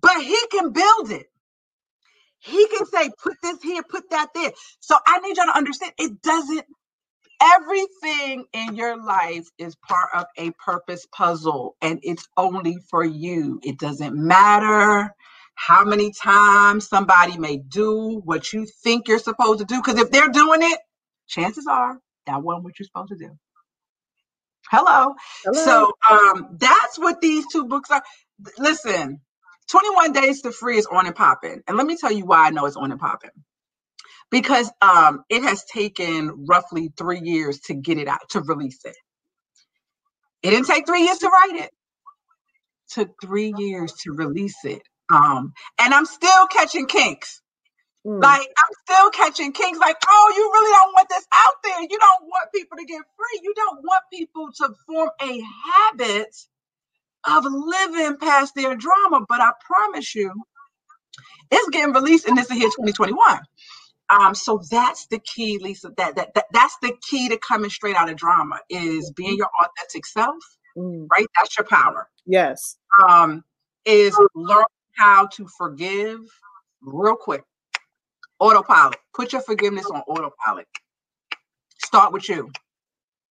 but 0.00 0.22
he 0.22 0.38
can 0.50 0.72
build 0.72 1.10
it. 1.10 1.26
He 2.38 2.66
can 2.68 2.86
say, 2.86 3.10
put 3.22 3.34
this 3.42 3.62
here, 3.62 3.82
put 3.82 4.10
that 4.10 4.28
there. 4.34 4.52
So 4.80 4.96
I 5.06 5.18
need 5.20 5.36
y'all 5.36 5.46
to 5.46 5.56
understand 5.56 5.92
it 5.98 6.22
doesn't, 6.22 6.64
everything 7.42 8.46
in 8.52 8.76
your 8.76 9.02
life 9.02 9.46
is 9.58 9.76
part 9.76 10.08
of 10.14 10.24
a 10.38 10.52
purpose 10.52 11.06
puzzle 11.12 11.76
and 11.82 12.00
it's 12.02 12.28
only 12.36 12.78
for 12.90 13.04
you. 13.04 13.60
It 13.62 13.78
doesn't 13.78 14.16
matter 14.16 15.14
how 15.56 15.84
many 15.84 16.12
times 16.12 16.88
somebody 16.88 17.38
may 17.38 17.56
do 17.56 18.20
what 18.24 18.52
you 18.52 18.66
think 18.84 19.08
you're 19.08 19.18
supposed 19.18 19.58
to 19.58 19.64
do. 19.64 19.80
Because 19.82 19.98
if 19.98 20.10
they're 20.10 20.28
doing 20.28 20.60
it, 20.62 20.78
chances 21.26 21.66
are 21.66 21.98
that 22.26 22.42
wasn't 22.42 22.64
what 22.64 22.78
you're 22.78 22.86
supposed 22.86 23.10
to 23.10 23.16
do. 23.16 23.36
Hello. 24.70 25.14
Hello. 25.44 25.64
So 25.64 25.92
um, 26.10 26.56
that's 26.58 26.98
what 26.98 27.20
these 27.20 27.46
two 27.50 27.66
books 27.66 27.90
are. 27.90 28.02
Listen, 28.58 29.20
21 29.70 30.12
Days 30.12 30.42
to 30.42 30.52
Free 30.52 30.76
is 30.78 30.86
on 30.86 31.06
and 31.06 31.16
popping. 31.16 31.62
And 31.66 31.76
let 31.76 31.86
me 31.86 31.96
tell 31.96 32.12
you 32.12 32.26
why 32.26 32.46
I 32.46 32.50
know 32.50 32.66
it's 32.66 32.76
on 32.76 32.92
and 32.92 33.00
popping. 33.00 33.30
Because 34.30 34.70
um, 34.82 35.24
it 35.30 35.42
has 35.42 35.64
taken 35.64 36.46
roughly 36.46 36.92
three 36.96 37.20
years 37.20 37.60
to 37.62 37.74
get 37.74 37.98
it 37.98 38.08
out, 38.08 38.28
to 38.30 38.40
release 38.40 38.84
it. 38.84 38.96
It 40.42 40.50
didn't 40.50 40.66
take 40.66 40.86
three 40.86 41.04
years 41.04 41.18
to 41.18 41.28
write 41.28 41.54
it. 41.54 41.64
it 41.64 41.70
took 42.90 43.20
three 43.22 43.54
years 43.56 43.92
to 44.02 44.12
release 44.12 44.64
it. 44.64 44.82
Um, 45.12 45.52
and 45.80 45.94
I'm 45.94 46.06
still 46.06 46.46
catching 46.48 46.86
kinks. 46.86 47.42
Mm. 48.06 48.22
Like 48.22 48.48
I'm 48.58 48.74
still 48.84 49.10
catching 49.10 49.52
kinks. 49.52 49.78
Like, 49.78 49.96
oh, 50.08 50.32
you 50.36 50.50
really 50.52 50.72
don't 50.72 50.92
want 50.94 51.08
this 51.08 51.26
out 51.32 51.54
there. 51.64 51.82
You 51.82 51.98
don't 51.98 52.24
want 52.24 52.52
people 52.54 52.78
to 52.78 52.84
get 52.84 53.02
free. 53.16 53.40
You 53.42 53.54
don't 53.54 53.82
want 53.82 54.02
people 54.12 54.48
to 54.58 54.74
form 54.86 55.10
a 55.20 55.42
habit 55.74 56.36
of 57.28 57.44
living 57.44 58.18
past 58.18 58.54
their 58.54 58.76
drama. 58.76 59.24
But 59.28 59.40
I 59.40 59.52
promise 59.66 60.14
you, 60.14 60.32
it's 61.50 61.68
getting 61.70 61.94
released 61.94 62.26
and 62.28 62.36
this 62.36 62.50
is 62.50 62.56
here 62.56 62.68
2021. 62.68 63.40
Um, 64.08 64.34
so 64.34 64.62
that's 64.70 65.06
the 65.08 65.18
key, 65.18 65.58
Lisa. 65.60 65.90
That, 65.96 66.16
that 66.16 66.34
that 66.34 66.46
that's 66.52 66.76
the 66.80 66.92
key 67.08 67.28
to 67.28 67.38
coming 67.38 67.70
straight 67.70 67.96
out 67.96 68.08
of 68.08 68.16
drama 68.16 68.60
is 68.70 69.10
being 69.12 69.36
your 69.36 69.50
authentic 69.60 70.06
self. 70.06 70.36
Mm. 70.76 71.08
Right? 71.10 71.26
That's 71.36 71.56
your 71.58 71.66
power. 71.66 72.08
Yes. 72.24 72.76
Um, 73.08 73.44
is 73.84 74.16
learn 74.34 74.64
how 74.96 75.26
to 75.26 75.46
forgive 75.58 76.20
real 76.82 77.16
quick. 77.16 77.44
Autopilot. 78.38 78.96
Put 79.14 79.32
your 79.32 79.42
forgiveness 79.42 79.86
on 79.86 80.00
autopilot. 80.02 80.66
Start 81.84 82.12
with 82.12 82.28
you. 82.28 82.50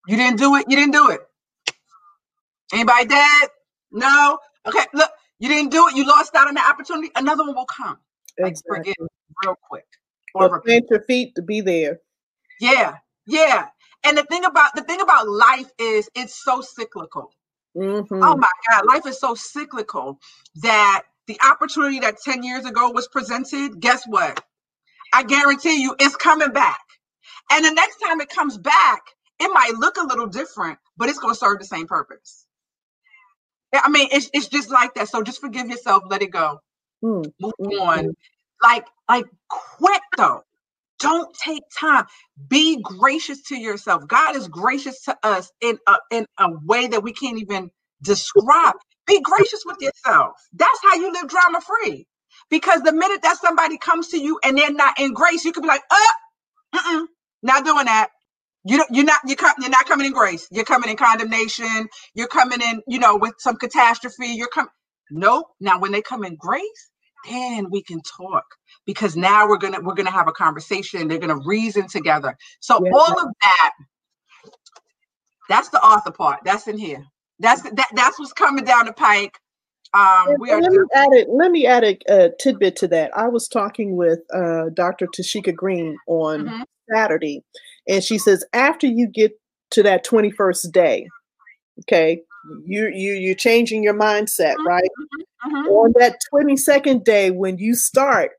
You 0.08 0.18
didn't 0.18 0.38
do 0.38 0.56
it. 0.56 0.66
You 0.68 0.78
didn't 0.78 0.94
do 0.94 1.10
it. 1.10 1.22
Anybody 2.74 3.06
dead? 3.06 3.50
No. 3.92 4.40
Okay. 4.66 4.86
Look, 4.94 5.10
you 5.40 5.50
didn't 5.50 5.72
do 5.72 5.88
it. 5.88 5.96
You 5.96 6.06
lost 6.06 6.36
out 6.36 6.48
on 6.48 6.56
the 6.56 6.62
opportunity. 6.62 7.12
Another 7.16 7.44
one 7.46 7.56
will 7.56 7.66
come. 7.66 7.98
Exactly. 8.38 8.78
Like, 8.78 8.86
forgive 8.86 9.08
real 9.44 9.56
quick. 9.70 9.86
Or 10.34 10.62
plant 10.62 10.86
your 10.90 11.02
feet 11.04 11.36
to 11.36 11.42
be 11.42 11.62
there. 11.62 12.00
Yeah. 12.60 12.98
Yeah. 13.26 13.68
And 14.04 14.18
the 14.18 14.24
thing 14.24 14.46
about 14.46 14.76
the 14.76 14.84
thing 14.84 15.02
about 15.02 15.28
life 15.28 15.70
is 15.80 16.10
it's 16.16 16.44
so 16.44 16.62
cyclical. 16.62 17.32
Mm-hmm. 17.76 18.24
Oh 18.24 18.36
my 18.36 18.48
God, 18.70 18.86
life 18.86 19.06
is 19.06 19.20
so 19.20 19.36
cyclical 19.36 20.20
that 20.56 21.04
the 21.28 21.40
opportunity 21.50 22.00
that 22.02 22.18
10 22.24 22.44
years 22.44 22.66
ago 22.66 22.92
was 22.92 23.08
presented, 23.08 23.80
guess 23.80 24.04
what? 24.08 24.44
I 25.14 25.24
guarantee 25.24 25.82
you 25.82 25.96
it's 26.00 26.16
coming 26.16 26.52
back. 26.52 26.80
And 27.52 27.66
the 27.66 27.72
next 27.72 27.98
time 27.98 28.22
it 28.22 28.30
comes 28.30 28.58
back, 28.58 29.02
it 29.40 29.50
might 29.54 29.74
look 29.78 29.98
a 29.98 30.06
little 30.06 30.28
different, 30.28 30.80
but 30.98 31.10
it's 31.10 31.20
going 31.20 31.34
to 31.34 31.40
serve 31.40 31.60
the 31.60 31.66
same 31.66 31.88
purpose. 31.88 32.46
I 33.74 33.90
mean, 33.90 34.10
it's, 34.12 34.30
it's 34.34 34.48
just 34.48 34.72
like 34.72 34.96
that. 34.96 35.10
So 35.10 35.24
just 35.24 35.42
forgive 35.42 35.70
yourself, 35.70 36.04
let 36.10 36.22
it 36.22 36.32
go, 36.32 36.60
mm. 37.04 37.26
move 37.40 37.54
on. 37.82 38.16
Like, 38.64 38.86
like 39.10 39.26
quick 39.50 40.02
though. 40.18 40.44
Don't 41.00 41.36
take 41.36 41.64
time. 41.80 42.06
Be 42.48 42.82
gracious 42.82 43.44
to 43.50 43.58
yourself. 43.58 44.08
God 44.08 44.36
is 44.36 44.48
gracious 44.48 45.04
to 45.04 45.18
us 45.24 45.52
in 45.62 45.78
a, 45.88 45.98
in 46.12 46.26
a 46.40 46.50
way 46.66 46.88
that 46.88 47.04
we 47.04 47.14
can't 47.14 47.40
even 47.40 47.70
describe. 48.02 48.76
Be 49.08 49.22
gracious 49.22 49.64
with 49.66 49.78
yourself. 49.82 50.34
That's 50.54 50.80
how 50.84 50.96
you 50.96 51.14
live 51.14 51.30
drama 51.30 51.62
free. 51.62 52.08
Because 52.52 52.82
the 52.84 52.94
minute 52.94 53.22
that 53.24 53.38
somebody 53.40 53.78
comes 53.80 54.10
to 54.10 54.20
you 54.20 54.40
and 54.44 54.58
they're 54.58 54.74
not 54.74 55.00
in 55.00 55.14
grace, 55.14 55.46
you 55.46 55.54
can 55.54 55.64
be 55.64 55.70
like, 55.70 55.84
uh, 55.92 57.06
not 57.44 57.66
doing 57.66 57.86
that. 57.86 58.10
You 58.66 58.78
don't, 58.78 58.90
you're 58.94 59.06
not 59.06 59.22
you're, 59.26 59.38
you're 59.60 59.70
not 59.72 59.88
coming 59.88 60.08
in 60.08 60.14
grace. 60.14 60.48
You're 60.52 60.66
coming 60.66 60.90
in 60.90 60.98
condemnation. 60.98 61.88
You're 62.16 62.28
coming 62.28 62.62
in, 62.62 62.82
you 62.88 63.00
know, 63.00 63.18
with 63.18 63.34
some 63.40 63.58
catastrophe. 63.58 64.28
You're 64.36 64.50
coming. 64.50 64.70
Nope. 65.12 65.48
Now, 65.60 65.80
when 65.80 65.92
they 65.92 66.02
come 66.02 66.24
in 66.26 66.36
grace, 66.38 66.92
then 67.30 67.68
we 67.72 67.84
can 67.84 68.02
talk 68.02 68.46
because 68.86 69.18
now 69.18 69.48
we're 69.50 69.58
gonna 69.58 69.80
we're 69.82 69.96
gonna 69.96 70.12
have 70.12 70.28
a 70.30 70.34
conversation. 70.34 71.08
They're 71.08 71.20
gonna 71.20 71.40
reason 71.46 71.88
together. 71.88 72.38
So 72.62 72.86
all 72.92 73.20
of 73.22 73.30
that, 73.42 73.72
that's 75.50 75.70
the 75.70 75.80
author 75.84 76.12
part. 76.12 76.42
That's 76.46 76.68
in 76.68 76.78
here. 76.80 77.06
That's 77.40 77.62
that. 77.64 77.88
That's 77.94 78.20
what's 78.20 78.34
coming 78.34 78.66
down 78.66 78.86
the 78.86 78.94
pike. 78.94 79.38
Um, 79.94 80.36
we 80.40 80.52
are 80.52 80.62
let 80.62 80.72
me 80.72 80.78
add 80.94 81.14
it. 81.14 81.30
Let 81.30 81.52
me 81.52 81.66
add 81.66 81.84
a, 81.84 81.98
a, 82.10 82.30
tidbit 82.40 82.76
to 82.78 82.88
that. 82.90 83.16
I 83.18 83.28
was 83.28 83.48
talking 83.48 83.96
with 83.96 84.20
uh, 84.34 84.70
Dr. 84.74 85.08
Tashika 85.08 85.56
Green 85.56 85.98
on 86.08 86.46
mm-hmm. 86.46 86.62
Saturday, 86.94 87.44
and 87.88 88.04
she 88.04 88.18
says 88.18 88.44
after 88.54 88.86
you 88.86 89.08
get 89.08 89.32
to 89.72 89.84
that 89.84 90.04
twenty 90.04 90.32
first 90.32 90.72
day, 90.72 91.08
okay, 91.82 92.22
you 92.66 92.90
you 92.90 93.14
you're 93.14 93.36
changing 93.36 93.84
your 93.84 93.94
mindset, 93.94 94.56
mm-hmm. 94.56 94.68
right? 94.68 94.90
Mm-hmm. 95.46 95.68
On 95.68 95.94
that 96.00 96.18
twenty 96.30 96.58
second 96.58 97.06
day, 97.06 97.32
when 97.32 97.58
you 97.58 97.74
start, 97.74 98.32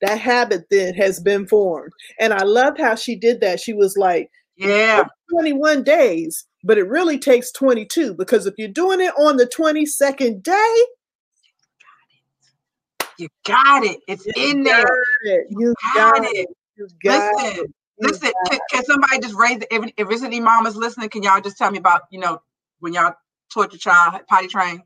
that 0.00 0.18
habit 0.18 0.64
then 0.70 0.94
has 0.94 1.20
been 1.20 1.46
formed. 1.46 1.92
And 2.18 2.32
I 2.32 2.42
loved 2.42 2.80
how 2.80 2.94
she 2.94 3.16
did 3.16 3.40
that. 3.40 3.60
She 3.60 3.72
was 3.72 3.96
like, 3.96 4.30
"Yeah, 4.56 5.04
twenty 5.30 5.52
one 5.52 5.84
days." 5.84 6.46
But 6.66 6.78
it 6.78 6.88
really 6.88 7.18
takes 7.18 7.52
22 7.52 8.14
because 8.14 8.44
if 8.46 8.54
you're 8.58 8.66
doing 8.68 9.00
it 9.00 9.14
on 9.16 9.36
the 9.36 9.46
22nd 9.46 10.42
day, 10.42 10.76
you 13.18 13.28
got 13.46 13.84
it. 13.84 14.00
It's 14.08 14.26
you 14.26 14.32
in 14.36 14.64
there. 14.64 15.02
It. 15.22 15.46
You 15.48 15.74
got, 15.94 16.16
got 16.16 16.24
it. 16.24 16.48
You 16.76 16.88
got 17.02 17.34
Listen, 17.36 17.64
it. 17.64 17.70
Listen, 17.98 18.32
can, 18.50 18.58
can, 18.70 18.84
somebody 18.84 19.20
just 19.20 19.34
raise 19.34 19.58
it? 19.62 19.68
If, 19.70 19.92
if 19.96 20.08
there's 20.08 20.22
any 20.24 20.40
mamas 20.40 20.76
listening, 20.76 21.08
can 21.08 21.22
y'all 21.22 21.40
just 21.40 21.56
tell 21.56 21.70
me 21.70 21.78
about, 21.78 22.02
you 22.10 22.18
know, 22.18 22.42
when 22.80 22.92
y'all 22.92 23.14
taught 23.54 23.72
your 23.72 23.78
child 23.78 24.20
potty 24.28 24.48
train? 24.48 24.82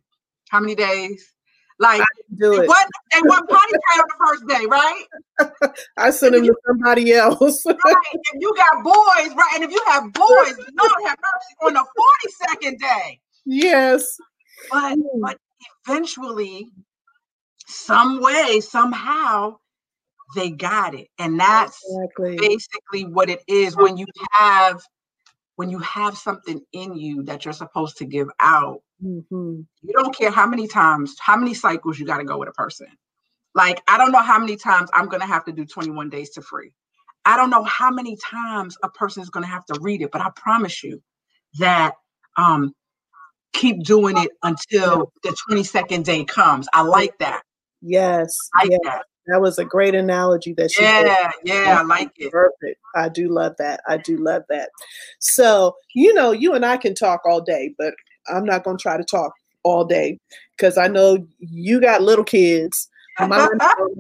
How 0.51 0.61
many 0.61 0.75
days? 0.75 1.33
Like, 1.81 2.03
do 2.37 2.61
it. 2.61 2.69
What, 2.69 2.87
they 3.11 3.23
want 3.23 3.51
on 3.51 3.59
the 3.71 4.15
first 4.19 4.47
day, 4.47 4.67
right? 4.67 5.73
I 5.97 6.11
send 6.11 6.35
them 6.35 6.45
to 6.45 6.55
somebody 6.67 7.15
else. 7.15 7.65
right. 7.67 7.77
If 8.13 8.39
you 8.39 8.55
got 8.55 8.85
boys, 8.85 9.35
right? 9.35 9.53
And 9.55 9.65
if 9.65 9.71
you 9.71 9.83
have 9.87 10.13
boys, 10.13 10.55
Lord 10.79 10.93
have 11.07 11.17
mercy 11.19 11.57
on 11.63 11.73
the 11.73 11.87
42nd 12.63 12.79
day. 12.79 13.21
Yes. 13.47 14.19
But, 14.71 14.99
but 15.23 15.39
eventually, 15.87 16.69
some 17.67 18.21
way, 18.21 18.61
somehow, 18.61 19.57
they 20.37 20.51
got 20.51 20.95
it. 20.95 21.09
And 21.19 21.41
that's 21.41 21.83
exactly. 21.89 22.37
basically 22.37 23.07
what 23.07 23.31
it 23.31 23.41
is 23.49 23.75
when 23.75 23.97
you 23.97 24.07
have 24.33 24.83
when 25.57 25.69
you 25.69 25.79
have 25.81 26.17
something 26.17 26.61
in 26.73 26.97
you 26.97 27.23
that 27.25 27.45
you're 27.45 27.53
supposed 27.53 27.99
to 27.99 28.07
give 28.07 28.29
out, 28.41 28.81
mm-hmm. 29.05 29.61
you 29.83 29.93
don't 29.93 30.17
care 30.17 30.31
how 30.31 30.47
many 30.47 30.67
times, 30.67 31.17
how 31.21 31.37
many 31.37 31.55
cycles 31.55 31.99
you 31.99 32.07
got 32.07 32.19
to 32.19 32.25
go 32.25 32.39
with 32.39 32.49
a 32.49 32.53
person. 32.53 32.87
Like, 33.55 33.83
I 33.89 33.99
don't 33.99 34.13
know 34.13 34.23
how 34.23 34.39
many 34.39 34.57
times 34.57 34.91
I'm 34.95 35.07
going 35.07 35.21
to 35.21 35.27
have 35.27 35.45
to 35.47 35.53
do 35.53 35.65
21 35.65 36.09
days 36.11 36.31
to 36.31 36.43
free. 36.43 36.73
I 37.25 37.37
don't 37.37 37.51
know 37.51 37.65
how 37.65 37.91
many 37.91 38.17
times 38.17 38.77
a 38.83 38.89
person 38.89 39.23
is 39.23 39.31
going 39.31 39.45
to 39.45 39.51
have 39.51 39.65
to 39.67 39.79
read 39.81 40.03
it, 40.03 40.11
but 40.13 40.21
I 40.21 40.31
promise 40.37 40.83
you 40.83 41.03
that 41.59 41.95
um, 42.37 42.73
keep 43.53 43.83
doing 43.83 44.17
it 44.17 44.31
until 44.43 45.13
the 45.23 45.37
22nd 45.51 46.05
day 46.05 46.25
comes. 46.25 46.69
I 46.73 46.83
like 46.83 47.19
that. 47.19 47.43
Yes. 47.83 48.35
I 48.55 48.63
like 48.63 48.71
yes. 48.71 48.81
that. 48.85 49.05
That 49.27 49.41
was 49.41 49.59
a 49.59 49.65
great 49.65 49.95
analogy 49.95 50.55
that 50.55 50.71
she 50.73 50.83
Yeah, 50.83 51.03
did. 51.03 51.53
yeah, 51.53 51.79
I 51.81 51.83
like 51.83 52.11
it. 52.17 52.33
Perfect. 52.33 52.81
I 52.97 53.09
do 53.09 53.29
love 53.29 53.55
that. 53.59 53.81
I 53.87 53.99
do 53.99 54.17
love 54.17 54.43
that. 54.49 54.71
So, 55.19 55.77
you 55.95 56.15
know, 56.15 56.33
you 56.33 56.55
and 56.55 56.65
I 56.65 56.77
can 56.79 56.95
talk 56.95 57.21
all 57.25 57.41
day, 57.41 57.75
but 57.79 57.95
I'm 58.29 58.45
not 58.45 58.65
going 58.65 58.77
to 58.77 58.83
try 58.83 58.97
to 58.97 59.05
talk 59.05 59.33
all 59.63 59.85
day 59.85 60.19
because 60.57 60.79
I 60.79 60.89
know 60.89 61.27
you 61.39 61.81
got 61.81 62.03
little 62.03 62.25
kids. 62.25 62.89
Mine 63.21 63.51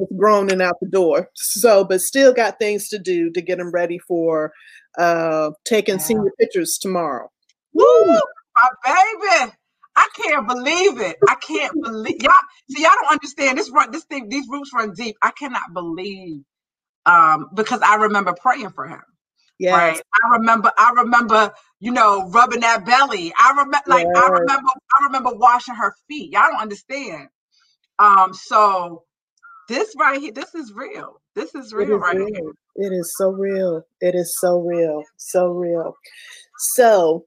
is 0.00 0.08
grown 0.16 0.50
and 0.50 0.62
out 0.62 0.80
the 0.80 0.88
door. 0.88 1.28
So, 1.34 1.84
but 1.84 2.00
still 2.00 2.32
got 2.32 2.58
things 2.58 2.88
to 2.88 2.98
do 2.98 3.30
to 3.32 3.42
get 3.42 3.58
them 3.58 3.70
ready 3.70 3.98
for 3.98 4.52
uh 4.98 5.50
taking 5.64 5.98
senior 5.98 6.32
pictures 6.38 6.78
tomorrow. 6.78 7.30
Woo, 7.74 8.06
my 8.06 8.68
baby. 8.84 9.52
I 9.96 10.08
can't 10.16 10.48
believe 10.48 11.00
it. 11.00 11.16
I 11.28 11.34
can't 11.34 11.74
believe 11.82 12.22
y'all. 12.22 12.32
See, 12.70 12.82
y'all 12.82 12.92
don't 13.00 13.12
understand 13.12 13.58
this. 13.58 13.70
Run 13.70 13.90
this 13.90 14.04
thing. 14.04 14.28
These 14.28 14.46
roots 14.48 14.70
run 14.74 14.94
deep. 14.94 15.16
I 15.22 15.32
cannot 15.32 15.74
believe 15.74 16.42
um, 17.06 17.48
because 17.54 17.80
I 17.82 17.96
remember 17.96 18.34
praying 18.40 18.70
for 18.70 18.86
him. 18.86 19.02
Yeah. 19.58 19.76
Right. 19.76 20.00
I 20.00 20.36
remember. 20.36 20.72
I 20.78 20.92
remember. 20.96 21.52
You 21.80 21.92
know, 21.92 22.28
rubbing 22.28 22.60
that 22.60 22.84
belly. 22.84 23.32
I 23.38 23.50
remember. 23.50 23.78
Like 23.86 24.06
yes. 24.06 24.22
I 24.22 24.28
remember. 24.28 24.68
I 24.68 25.04
remember 25.04 25.30
washing 25.34 25.74
her 25.74 25.94
feet. 26.08 26.32
Y'all 26.32 26.50
don't 26.50 26.60
understand. 26.60 27.28
Um. 27.98 28.32
So 28.34 29.04
this 29.68 29.94
right 29.98 30.20
here. 30.20 30.32
This 30.32 30.54
is 30.54 30.72
real. 30.74 31.20
This 31.34 31.54
is 31.54 31.72
real 31.72 31.94
is 31.94 32.00
right 32.00 32.16
real. 32.16 32.26
here. 32.26 32.52
It 32.76 32.92
is 32.92 33.14
so 33.16 33.30
real. 33.30 33.82
It 34.00 34.14
is 34.14 34.36
so 34.38 34.60
real. 34.60 35.02
So 35.16 35.48
real. 35.48 35.96
So 36.74 37.24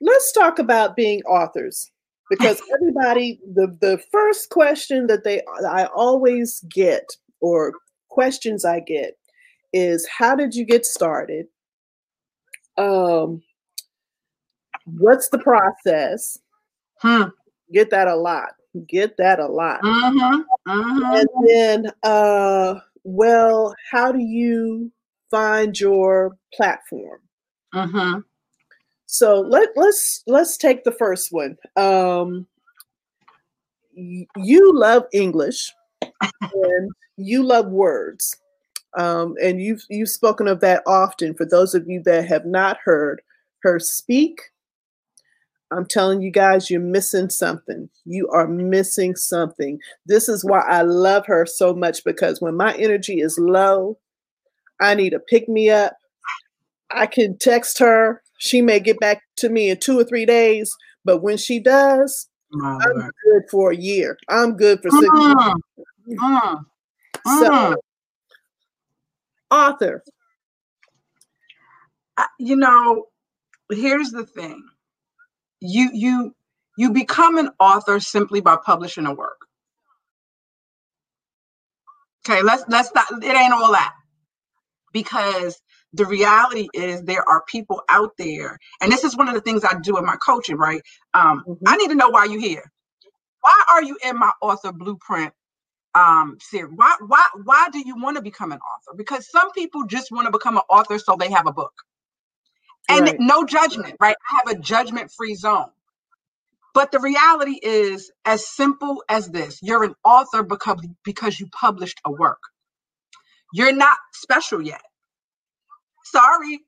let's 0.00 0.32
talk 0.32 0.58
about 0.58 0.96
being 0.96 1.22
authors 1.22 1.90
because 2.30 2.60
everybody 2.74 3.40
the 3.54 3.76
the 3.80 3.98
first 4.10 4.50
question 4.50 5.06
that 5.08 5.24
they 5.24 5.42
I 5.68 5.86
always 5.94 6.64
get 6.70 7.04
or 7.40 7.74
questions 8.08 8.64
I 8.64 8.80
get 8.80 9.16
is 9.72 10.08
how 10.08 10.34
did 10.34 10.54
you 10.54 10.64
get 10.64 10.86
started? 10.86 11.46
Um 12.76 13.42
what's 14.98 15.28
the 15.28 15.38
process? 15.38 16.38
Hmm. 16.98 17.24
Get 17.72 17.90
that 17.90 18.08
a 18.08 18.16
lot. 18.16 18.50
Get 18.86 19.16
that 19.16 19.40
a 19.40 19.46
lot. 19.46 19.82
Mm-hmm. 19.82 20.70
Mm-hmm. 20.70 21.14
And 21.14 21.28
then 21.46 21.92
uh 22.02 22.80
well, 23.04 23.74
how 23.90 24.12
do 24.12 24.18
you 24.20 24.92
find 25.30 25.78
your 25.78 26.36
platform? 26.54 27.20
Mm-hmm. 27.74 28.20
So 29.06 29.40
let 29.40 29.70
let's 29.76 30.22
let's 30.26 30.56
take 30.56 30.84
the 30.84 30.92
first 30.92 31.32
one. 31.32 31.56
Um, 31.76 32.46
you 33.94 34.72
love 34.72 35.04
English 35.12 35.72
and 36.02 36.90
you 37.16 37.42
love 37.42 37.66
words. 37.66 38.36
Um, 38.98 39.34
and 39.42 39.60
you've 39.60 39.84
you've 39.88 40.08
spoken 40.08 40.48
of 40.48 40.60
that 40.60 40.82
often. 40.86 41.34
For 41.34 41.44
those 41.44 41.74
of 41.74 41.88
you 41.88 42.02
that 42.04 42.26
have 42.26 42.46
not 42.46 42.78
heard 42.84 43.22
her 43.62 43.78
speak, 43.78 44.40
I'm 45.72 45.86
telling 45.86 46.20
you 46.20 46.30
guys, 46.30 46.68
you're 46.68 46.80
missing 46.80 47.30
something. 47.30 47.88
You 48.04 48.28
are 48.30 48.48
missing 48.48 49.14
something. 49.14 49.78
This 50.06 50.28
is 50.28 50.44
why 50.44 50.60
I 50.60 50.82
love 50.82 51.26
her 51.26 51.46
so 51.46 51.74
much 51.74 52.02
because 52.04 52.40
when 52.40 52.56
my 52.56 52.74
energy 52.74 53.20
is 53.20 53.38
low, 53.38 53.98
I 54.80 54.94
need 54.94 55.10
to 55.10 55.20
pick 55.20 55.48
me 55.48 55.70
up. 55.70 55.94
I 56.90 57.06
can 57.06 57.38
text 57.38 57.78
her 57.78 58.22
she 58.40 58.62
may 58.62 58.80
get 58.80 58.98
back 58.98 59.22
to 59.36 59.50
me 59.50 59.68
in 59.68 59.78
two 59.78 59.98
or 59.98 60.04
three 60.04 60.24
days, 60.24 60.74
but 61.04 61.18
when 61.18 61.36
she 61.36 61.60
does, 61.60 62.26
I'm 62.54 63.10
good 63.22 63.42
for 63.50 63.70
a 63.70 63.76
year. 63.76 64.16
I'm 64.30 64.56
good 64.56 64.80
for 64.80 64.90
6 64.90 65.04
uh-huh. 65.04 65.34
months. 65.34 65.68
Uh-huh. 66.18 66.56
So, 67.38 67.76
author. 69.50 70.02
You 72.38 72.56
know, 72.56 73.08
here's 73.70 74.10
the 74.10 74.24
thing. 74.24 74.64
You 75.60 75.90
you 75.92 76.34
you 76.76 76.92
become 76.92 77.38
an 77.38 77.50
author 77.60 78.00
simply 78.00 78.40
by 78.40 78.56
publishing 78.56 79.06
a 79.06 79.14
work. 79.14 79.38
Okay, 82.28 82.42
let's 82.42 82.64
let's 82.68 82.92
not 82.94 83.06
it 83.22 83.36
ain't 83.36 83.52
all 83.52 83.72
that. 83.72 83.94
Because 84.92 85.60
the 85.92 86.06
reality 86.06 86.68
is 86.74 87.02
there 87.02 87.28
are 87.28 87.42
people 87.48 87.82
out 87.88 88.12
there 88.16 88.58
and 88.80 88.92
this 88.92 89.04
is 89.04 89.16
one 89.16 89.28
of 89.28 89.34
the 89.34 89.40
things 89.40 89.64
i 89.64 89.74
do 89.82 89.96
in 89.98 90.04
my 90.04 90.16
coaching 90.24 90.56
right 90.56 90.82
um, 91.14 91.42
mm-hmm. 91.46 91.64
i 91.66 91.76
need 91.76 91.88
to 91.88 91.94
know 91.94 92.08
why 92.08 92.24
you're 92.24 92.40
here 92.40 92.70
why 93.40 93.64
are 93.72 93.82
you 93.82 93.96
in 94.04 94.18
my 94.18 94.30
author 94.40 94.72
blueprint 94.72 95.32
um 95.94 96.36
series 96.40 96.72
why 96.76 96.94
why 97.08 97.26
why 97.44 97.68
do 97.72 97.80
you 97.80 98.00
want 98.00 98.16
to 98.16 98.22
become 98.22 98.52
an 98.52 98.58
author 98.58 98.96
because 98.96 99.28
some 99.30 99.50
people 99.52 99.84
just 99.86 100.12
want 100.12 100.26
to 100.26 100.30
become 100.30 100.56
an 100.56 100.62
author 100.70 100.98
so 100.98 101.16
they 101.16 101.30
have 101.30 101.46
a 101.46 101.52
book 101.52 101.72
and 102.90 103.06
right. 103.06 103.16
no 103.20 103.44
judgment 103.46 103.96
right? 104.00 104.16
I 104.32 104.40
have 104.46 104.58
a 104.58 104.60
judgment 104.60 105.12
free 105.16 105.36
zone. 105.36 105.70
But 106.74 106.92
the 106.92 107.00
reality 107.00 107.58
is 107.62 108.12
as 108.24 108.46
simple 108.48 109.02
as 109.08 109.28
this 109.30 109.60
you're 109.62 109.84
an 109.84 109.94
author 110.04 110.42
because 110.42 110.86
because 111.04 111.40
you 111.40 111.48
published 111.48 112.00
a 112.04 112.12
work. 112.12 112.40
You're 113.52 113.74
not 113.74 113.98
special 114.14 114.62
yet. 114.62 114.82
Sorry. 116.04 116.60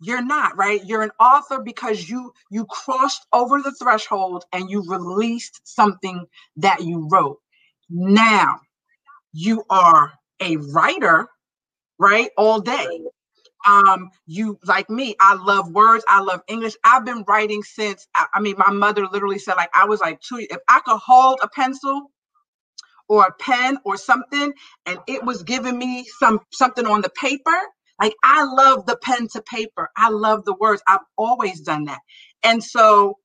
You're 0.00 0.24
not 0.24 0.56
right? 0.58 0.80
You're 0.84 1.02
an 1.02 1.12
author 1.20 1.60
because 1.64 2.08
you 2.08 2.32
you 2.50 2.66
crossed 2.66 3.26
over 3.32 3.62
the 3.62 3.72
threshold 3.72 4.44
and 4.52 4.70
you 4.70 4.84
released 4.88 5.60
something 5.64 6.26
that 6.58 6.84
you 6.84 7.08
wrote. 7.12 7.38
Now 7.90 8.60
you 9.32 9.64
are 9.70 10.12
a 10.42 10.56
writer 10.58 11.28
right 11.98 12.30
all 12.38 12.60
day 12.60 13.00
um 13.66 14.10
you 14.26 14.58
like 14.66 14.90
me 14.90 15.16
i 15.20 15.34
love 15.34 15.70
words 15.72 16.04
i 16.08 16.20
love 16.20 16.42
english 16.48 16.74
i've 16.84 17.04
been 17.04 17.24
writing 17.28 17.62
since 17.62 18.08
I, 18.14 18.26
I 18.34 18.40
mean 18.40 18.56
my 18.58 18.72
mother 18.72 19.06
literally 19.08 19.38
said 19.40 19.54
like 19.56 19.70
i 19.74 19.86
was 19.86 20.00
like 20.00 20.20
two 20.20 20.38
if 20.50 20.58
i 20.68 20.80
could 20.86 20.98
hold 20.98 21.40
a 21.42 21.48
pencil 21.48 22.10
or 23.08 23.24
a 23.26 23.32
pen 23.40 23.78
or 23.84 23.96
something 23.96 24.52
and 24.86 24.98
it 25.08 25.24
was 25.24 25.42
giving 25.44 25.78
me 25.78 26.06
some 26.20 26.40
something 26.52 26.86
on 26.86 27.02
the 27.02 27.10
paper 27.10 27.50
like 28.02 28.14
I 28.24 28.44
love 28.44 28.86
the 28.86 28.98
pen 29.02 29.28
to 29.30 29.42
paper. 29.42 29.88
I 29.96 30.10
love 30.10 30.44
the 30.44 30.54
words. 30.54 30.82
I've 30.88 31.00
always 31.16 31.62
done 31.62 31.86
that. 31.86 32.00
And 32.44 32.62
so 32.62 33.18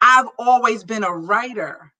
I've 0.00 0.28
always 0.38 0.84
been 0.84 1.04
a 1.04 1.12
writer. 1.14 1.92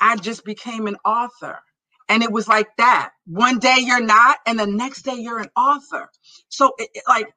I 0.00 0.16
just 0.16 0.44
became 0.44 0.86
an 0.86 0.96
author. 1.04 1.60
And 2.08 2.22
it 2.22 2.32
was 2.32 2.48
like 2.48 2.68
that. 2.78 3.10
One 3.26 3.58
day 3.60 3.78
you're 3.80 4.04
not, 4.04 4.38
and 4.46 4.58
the 4.58 4.66
next 4.66 5.02
day 5.02 5.16
you're 5.16 5.40
an 5.40 5.50
author. 5.56 6.10
So, 6.50 6.72
it, 6.78 6.90
like, 7.08 7.28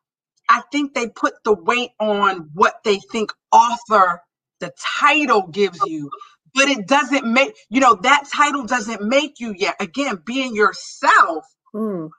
I 0.49 0.63
think 0.71 0.93
they 0.93 1.09
put 1.09 1.33
the 1.45 1.53
weight 1.53 1.91
on 1.99 2.49
what 2.53 2.75
they 2.83 2.99
think 3.11 3.31
author, 3.51 4.21
the 4.59 4.71
title 4.99 5.47
gives 5.47 5.83
you, 5.85 6.11
but 6.55 6.69
it 6.69 6.87
doesn't 6.87 7.25
make, 7.25 7.55
you 7.69 7.81
know, 7.81 7.95
that 8.03 8.25
title 8.33 8.65
doesn't 8.65 9.01
make 9.01 9.39
you 9.39 9.53
yet. 9.57 9.75
Again, 9.81 10.21
being 10.25 10.55
yourself 10.55 11.45
mm 11.75 12.09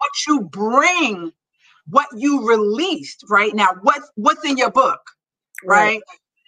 what 0.00 0.12
you 0.28 0.42
bring, 0.42 1.32
what 1.88 2.08
you 2.16 2.48
released 2.48 3.24
right 3.30 3.54
now. 3.54 3.68
What's 3.82 4.10
what's 4.16 4.44
in 4.44 4.56
your 4.58 4.70
book, 4.70 5.00
right? 5.68 5.96
right? 5.96 6.02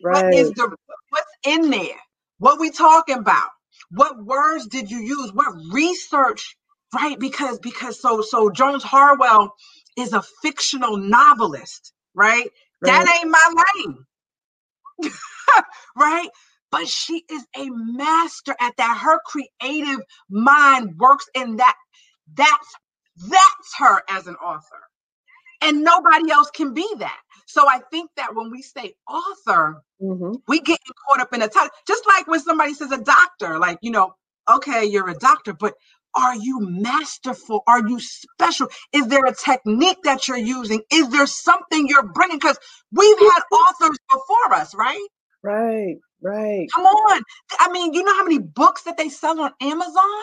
What 0.09 0.27
is 0.33 0.53
the 0.53 0.75
what's 1.11 1.27
in 1.45 1.71
there? 1.71 2.01
What 2.39 2.61
we 2.61 2.71
talking 2.71 3.19
about? 3.19 3.51
What 3.91 4.25
words 4.25 4.67
did 4.69 4.91
you 4.91 4.99
use? 5.01 5.33
What 5.33 5.55
research? 5.73 6.57
Right? 6.95 7.19
Because 7.19 7.59
because 7.61 8.01
so 8.01 8.23
so 8.23 8.51
Jones 8.51 8.85
Harwell 8.85 9.55
is 9.97 10.13
a 10.15 10.23
fictional 10.43 10.97
novelist, 10.99 11.93
right? 12.15 12.49
right. 12.83 13.09
That 13.09 13.21
ain't 13.23 13.31
my 13.31 13.65
lane. 13.85 13.99
right? 15.97 16.29
But 16.71 16.89
she 16.89 17.25
is 17.31 17.45
a 17.57 17.71
master 17.71 18.55
at 18.61 18.77
that. 18.79 18.99
Her 19.03 19.21
creative 19.27 20.01
mind 20.31 20.97
works 20.99 21.27
in 21.35 21.57
that. 21.57 21.77
That's 22.35 22.75
that's 23.17 23.75
her 23.79 24.03
as 24.11 24.27
an 24.29 24.37
author. 24.37 24.81
And 25.63 25.85
nobody 25.85 26.31
else 26.33 26.51
can 26.51 26.75
be 26.75 26.89
that. 26.99 27.21
So 27.49 27.67
I 27.67 27.81
think 27.91 28.11
that 28.17 28.35
when 28.35 28.51
we 28.51 28.61
say 28.61 28.95
author, 29.09 29.83
mm-hmm. 30.03 30.35
we 30.47 30.61
get 30.61 30.79
caught 31.09 31.21
up 31.21 31.33
in 31.33 31.41
a 31.41 31.49
title. 31.49 31.71
Just 31.87 32.07
like 32.07 32.27
when 32.27 32.41
somebody 32.41 32.75
says 32.75 32.93
a 32.93 33.03
doctor, 33.03 33.59
like, 33.59 33.79
you 33.81 33.91
know, 33.91 34.15
okay, 34.51 34.85
you're 34.85 35.09
a 35.09 35.15
doctor, 35.15 35.55
but 35.55 35.73
are 36.15 36.37
you 36.37 36.61
masterful? 36.61 37.63
Are 37.67 37.87
you 37.89 38.01
special? 38.01 38.69
Is 38.93 39.07
there 39.09 39.25
a 39.25 39.35
technique 39.35 39.97
that 40.05 40.29
you're 40.29 40.37
using? 40.37 40.83
Is 40.93 41.09
there 41.09 41.27
something 41.27 41.89
you're 41.89 42.13
bringing? 42.13 42.37
Because 42.39 42.59
we've 42.93 43.19
had 43.19 43.41
authors 43.51 43.99
before 44.13 44.55
us, 44.55 44.75
right? 44.75 45.09
Right, 45.43 45.97
right. 46.21 46.69
Come 46.75 46.85
on. 46.85 47.23
I 47.59 47.73
mean, 47.73 47.95
you 47.95 48.05
know 48.05 48.15
how 48.15 48.25
many 48.25 48.41
books 48.41 48.83
that 48.83 48.99
they 48.99 49.09
sell 49.09 49.41
on 49.41 49.53
Amazon? 49.63 50.23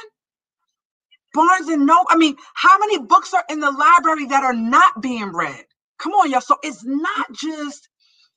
Barnes 1.33 1.69
and 1.69 1.87
Noble. 1.87 2.05
I 2.07 2.17
mean, 2.17 2.35
how 2.53 2.77
many 2.77 2.99
books 2.99 3.33
are 3.33 3.43
in 3.49 3.61
the 3.61 3.71
library 3.71 4.27
that 4.27 4.43
are 4.43 4.53
not 4.53 5.01
being 5.01 5.33
read? 5.33 5.65
Come 5.99 6.13
on, 6.13 6.31
y'all. 6.31 6.41
So 6.41 6.57
it's 6.63 6.83
not 6.85 7.31
just 7.33 7.89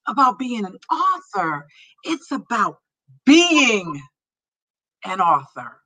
about 0.07 0.39
being 0.39 0.65
an 0.65 0.77
author, 0.91 1.67
it's 2.05 2.31
about 2.33 2.79
being 3.27 4.01
an 5.05 5.21
author. 5.21 5.81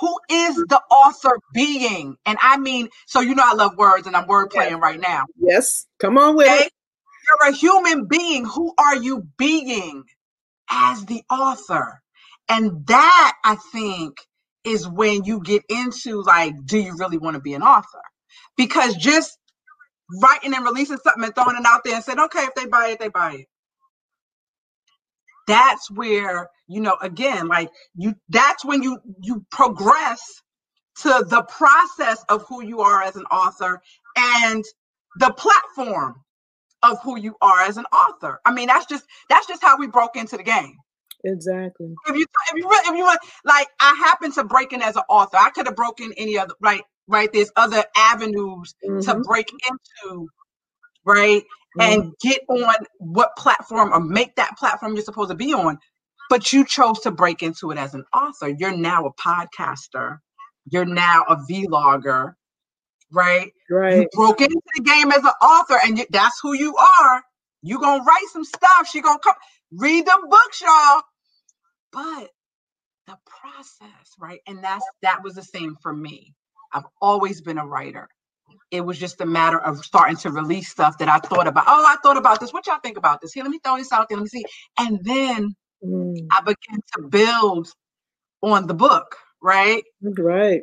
Who 0.00 0.18
is 0.30 0.56
the 0.56 0.80
author 0.90 1.38
being? 1.52 2.16
And 2.26 2.38
I 2.42 2.56
mean, 2.58 2.88
so 3.06 3.20
you 3.20 3.34
know 3.34 3.44
I 3.46 3.54
love 3.54 3.76
words 3.76 4.06
and 4.06 4.16
I'm 4.16 4.26
word 4.26 4.50
playing 4.50 4.80
right 4.80 5.00
now. 5.00 5.24
Yes, 5.38 5.86
come 6.00 6.18
on 6.18 6.36
with 6.36 6.46
okay? 6.48 6.64
it. 6.64 6.72
You're 7.28 7.50
a 7.50 7.54
human 7.56 8.06
being. 8.06 8.44
Who 8.44 8.74
are 8.78 8.96
you 8.96 9.26
being 9.38 10.04
as 10.70 11.04
the 11.06 11.22
author? 11.30 12.00
And 12.48 12.86
that 12.88 13.34
I 13.44 13.56
think 13.72 14.18
is 14.64 14.88
when 14.88 15.24
you 15.24 15.40
get 15.42 15.62
into 15.68 16.22
like, 16.22 16.54
do 16.64 16.78
you 16.78 16.96
really 16.98 17.18
want 17.18 17.34
to 17.34 17.40
be 17.40 17.54
an 17.54 17.62
author? 17.62 18.02
Because 18.56 18.94
just 18.96 19.38
writing 20.20 20.54
and 20.54 20.64
releasing 20.64 20.98
something 20.98 21.24
and 21.24 21.34
throwing 21.34 21.56
it 21.56 21.66
out 21.66 21.82
there 21.84 21.94
and 21.94 22.04
saying, 22.04 22.20
okay, 22.20 22.40
if 22.40 22.54
they 22.54 22.66
buy 22.66 22.88
it, 22.88 22.98
they 22.98 23.08
buy 23.08 23.32
it. 23.34 23.46
That's 25.46 25.90
where, 25.90 26.48
you 26.68 26.80
know, 26.80 26.96
again, 27.02 27.48
like 27.48 27.70
you 27.94 28.14
that's 28.28 28.64
when 28.64 28.82
you 28.82 28.98
you 29.22 29.44
progress 29.50 30.42
to 31.02 31.24
the 31.28 31.42
process 31.42 32.24
of 32.28 32.44
who 32.48 32.64
you 32.64 32.80
are 32.80 33.02
as 33.02 33.16
an 33.16 33.24
author 33.24 33.80
and 34.16 34.64
the 35.18 35.32
platform 35.32 36.14
of 36.82 37.00
who 37.02 37.18
you 37.18 37.36
are 37.40 37.60
as 37.60 37.76
an 37.76 37.86
author. 37.86 38.40
I 38.44 38.52
mean, 38.52 38.68
that's 38.68 38.86
just 38.86 39.04
that's 39.28 39.46
just 39.46 39.62
how 39.62 39.76
we 39.76 39.86
broke 39.86 40.16
into 40.16 40.36
the 40.36 40.42
game. 40.42 40.76
Exactly. 41.24 41.94
If 42.06 42.16
you 42.16 42.26
if 42.52 42.56
you 42.56 42.68
if 42.70 42.96
you 42.96 43.04
want 43.04 43.18
like 43.44 43.68
I 43.80 43.94
happen 43.98 44.32
to 44.32 44.44
break 44.44 44.72
in 44.72 44.82
as 44.82 44.96
an 44.96 45.02
author, 45.08 45.38
I 45.38 45.50
could 45.50 45.66
have 45.66 45.76
broken 45.76 46.12
any 46.16 46.38
other 46.38 46.54
right 46.60 46.82
right. 47.08 47.28
There's 47.32 47.50
other 47.56 47.84
avenues 47.96 48.74
mm-hmm. 48.84 49.00
to 49.00 49.20
break 49.20 49.50
into, 49.50 50.28
right, 51.04 51.42
mm-hmm. 51.78 51.80
and 51.80 52.12
get 52.20 52.40
on 52.48 52.74
what 52.98 53.36
platform 53.36 53.92
or 53.92 54.00
make 54.00 54.36
that 54.36 54.56
platform 54.58 54.94
you're 54.94 55.04
supposed 55.04 55.30
to 55.30 55.36
be 55.36 55.52
on. 55.52 55.78
But 56.30 56.52
you 56.52 56.64
chose 56.64 57.00
to 57.00 57.10
break 57.10 57.42
into 57.42 57.70
it 57.70 57.78
as 57.78 57.94
an 57.94 58.04
author. 58.14 58.48
You're 58.48 58.76
now 58.76 59.06
a 59.06 59.12
podcaster. 59.14 60.18
You're 60.70 60.86
now 60.86 61.24
a 61.28 61.36
vlogger, 61.36 62.32
right? 63.12 63.52
Right. 63.70 63.96
You 64.00 64.08
broke 64.12 64.40
into 64.40 64.60
the 64.76 64.82
game 64.82 65.12
as 65.12 65.18
an 65.18 65.32
author, 65.42 65.78
and 65.84 65.98
you, 65.98 66.06
that's 66.10 66.40
who 66.42 66.54
you 66.54 66.74
are. 66.76 67.22
You 67.62 67.78
gonna 67.78 68.02
write 68.02 68.26
some 68.32 68.44
stuff. 68.44 68.88
She 68.90 69.02
gonna 69.02 69.18
come 69.18 69.34
read 69.72 70.06
the 70.06 70.26
books, 70.30 70.62
y'all 70.62 71.02
but 71.94 72.30
the 73.06 73.16
process, 73.26 74.14
right? 74.18 74.40
And 74.46 74.62
that's 74.62 74.84
that 75.02 75.22
was 75.22 75.34
the 75.34 75.42
same 75.42 75.76
for 75.80 75.94
me. 75.94 76.34
I've 76.74 76.84
always 77.00 77.40
been 77.40 77.58
a 77.58 77.66
writer. 77.66 78.08
It 78.70 78.80
was 78.80 78.98
just 78.98 79.20
a 79.20 79.26
matter 79.26 79.60
of 79.60 79.84
starting 79.84 80.16
to 80.18 80.30
release 80.30 80.68
stuff 80.68 80.98
that 80.98 81.08
I 81.08 81.18
thought 81.18 81.46
about. 81.46 81.64
Oh, 81.68 81.84
I 81.86 81.96
thought 82.02 82.16
about 82.16 82.40
this. 82.40 82.52
What 82.52 82.66
y'all 82.66 82.80
think 82.82 82.98
about 82.98 83.20
this? 83.20 83.32
Here, 83.32 83.44
let 83.44 83.50
me 83.50 83.60
throw 83.62 83.76
this 83.76 83.92
out 83.92 84.08
there. 84.08 84.18
Let 84.18 84.24
me 84.24 84.28
see. 84.28 84.44
And 84.78 84.98
then 85.04 85.54
mm. 85.84 86.16
I 86.32 86.40
began 86.40 86.80
to 86.96 87.02
build 87.08 87.68
on 88.42 88.66
the 88.66 88.74
book, 88.74 89.16
right? 89.40 89.84
Right. 90.02 90.62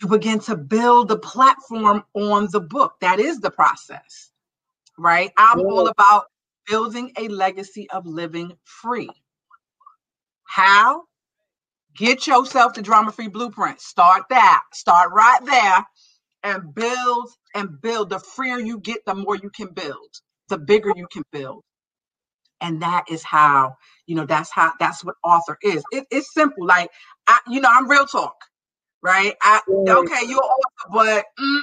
You 0.00 0.08
begin 0.08 0.40
to 0.40 0.56
build 0.56 1.08
the 1.08 1.18
platform 1.18 2.04
on 2.14 2.48
the 2.50 2.60
book. 2.60 2.94
That 3.00 3.20
is 3.20 3.40
the 3.40 3.50
process, 3.50 4.30
right? 4.98 5.30
I'm 5.36 5.60
yeah. 5.60 5.66
all 5.66 5.88
about 5.88 6.24
building 6.66 7.12
a 7.18 7.28
legacy 7.28 7.88
of 7.90 8.06
living 8.06 8.52
free. 8.64 9.10
How? 10.44 11.04
Get 11.96 12.26
yourself 12.26 12.74
the 12.74 12.82
drama 12.82 13.12
free 13.12 13.28
blueprint. 13.28 13.80
Start 13.80 14.24
that. 14.30 14.62
Start 14.74 15.12
right 15.12 15.44
there 15.44 15.86
and 16.42 16.74
build 16.74 17.30
and 17.54 17.80
build. 17.80 18.10
The 18.10 18.20
freer 18.20 18.58
you 18.58 18.80
get, 18.80 18.98
the 19.06 19.14
more 19.14 19.36
you 19.36 19.50
can 19.50 19.68
build, 19.68 20.10
the 20.48 20.58
bigger 20.58 20.92
you 20.96 21.06
can 21.12 21.22
build. 21.32 21.62
And 22.60 22.82
that 22.82 23.04
is 23.10 23.22
how, 23.22 23.76
you 24.06 24.16
know, 24.16 24.26
that's 24.26 24.50
how, 24.50 24.72
that's 24.80 25.04
what 25.04 25.16
author 25.24 25.58
is. 25.62 25.82
It, 25.92 26.06
it's 26.10 26.32
simple. 26.34 26.66
Like, 26.66 26.90
I, 27.26 27.38
you 27.48 27.60
know, 27.60 27.70
I'm 27.70 27.88
real 27.88 28.06
talk, 28.06 28.34
right? 29.02 29.34
I, 29.42 29.60
okay, 29.68 30.20
you're 30.26 30.38
author, 30.38 30.90
but 30.92 31.24
mm, 31.38 31.60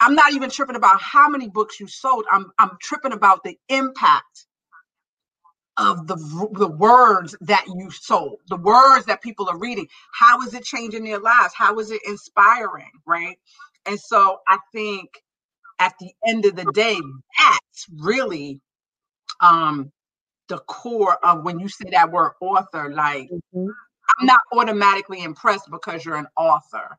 I'm 0.00 0.14
not 0.14 0.32
even 0.32 0.50
tripping 0.50 0.76
about 0.76 1.00
how 1.00 1.28
many 1.28 1.48
books 1.48 1.80
you 1.80 1.88
sold. 1.88 2.24
I'm, 2.30 2.50
I'm 2.58 2.70
tripping 2.80 3.12
about 3.12 3.42
the 3.44 3.56
impact 3.68 4.46
of 5.80 6.06
the, 6.06 6.16
the 6.52 6.68
words 6.68 7.34
that 7.40 7.64
you 7.66 7.90
sold, 7.90 8.38
the 8.48 8.56
words 8.56 9.06
that 9.06 9.22
people 9.22 9.48
are 9.48 9.58
reading. 9.58 9.88
How 10.12 10.40
is 10.42 10.52
it 10.52 10.62
changing 10.62 11.04
their 11.04 11.18
lives? 11.18 11.54
How 11.56 11.78
is 11.78 11.90
it 11.90 12.02
inspiring? 12.06 12.90
Right. 13.06 13.38
And 13.86 13.98
so 13.98 14.40
I 14.46 14.58
think 14.72 15.08
at 15.78 15.94
the 15.98 16.12
end 16.28 16.44
of 16.44 16.54
the 16.54 16.70
day, 16.74 17.00
that's 17.38 17.86
really 17.96 18.60
um, 19.40 19.90
the 20.48 20.58
core 20.58 21.16
of 21.24 21.44
when 21.44 21.58
you 21.58 21.68
say 21.68 21.88
that 21.92 22.12
word 22.12 22.32
author. 22.42 22.92
Like, 22.92 23.30
mm-hmm. 23.30 23.70
I'm 24.18 24.26
not 24.26 24.40
automatically 24.52 25.24
impressed 25.24 25.70
because 25.70 26.04
you're 26.04 26.16
an 26.16 26.28
author. 26.36 26.98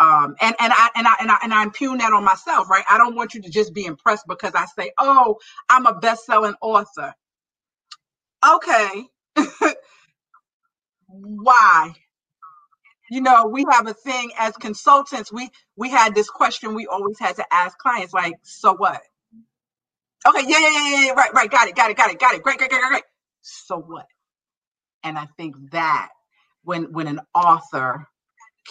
Um, 0.00 0.34
and 0.40 0.56
and 0.58 0.72
I 0.72 0.88
and 0.96 1.06
I 1.06 1.14
and 1.20 1.30
I 1.30 1.36
and 1.42 1.54
I 1.54 1.62
impugn 1.62 1.98
that 1.98 2.12
on 2.12 2.24
myself, 2.24 2.68
right? 2.68 2.84
I 2.90 2.98
don't 2.98 3.14
want 3.14 3.34
you 3.34 3.42
to 3.42 3.50
just 3.50 3.74
be 3.74 3.84
impressed 3.84 4.24
because 4.26 4.52
I 4.54 4.64
say, 4.76 4.90
"Oh, 4.98 5.36
I'm 5.68 5.86
a 5.86 5.94
best-selling 5.94 6.54
author." 6.60 7.14
Okay, 8.56 9.04
why? 11.06 11.92
You 13.10 13.20
know, 13.20 13.46
we 13.46 13.64
have 13.70 13.86
a 13.86 13.94
thing 13.94 14.32
as 14.38 14.56
consultants. 14.56 15.32
We 15.32 15.50
we 15.76 15.90
had 15.90 16.14
this 16.14 16.30
question 16.30 16.74
we 16.74 16.86
always 16.86 17.18
had 17.18 17.36
to 17.36 17.44
ask 17.52 17.76
clients, 17.78 18.14
like, 18.14 18.34
so 18.42 18.74
what? 18.74 19.00
Okay, 20.26 20.42
yeah, 20.46 20.58
yeah, 20.58 20.70
yeah, 20.70 21.04
yeah, 21.06 21.12
right, 21.12 21.32
right, 21.34 21.50
got 21.50 21.68
it, 21.68 21.76
got 21.76 21.90
it, 21.90 21.96
got 21.96 22.10
it, 22.10 22.18
got 22.18 22.34
it. 22.34 22.42
Great, 22.42 22.56
great, 22.58 22.70
great, 22.70 22.82
great. 22.90 23.02
So 23.42 23.78
what? 23.78 24.06
And 25.02 25.18
I 25.18 25.26
think 25.36 25.54
that 25.72 26.08
when 26.62 26.92
when 26.92 27.06
an 27.06 27.20
author 27.34 28.08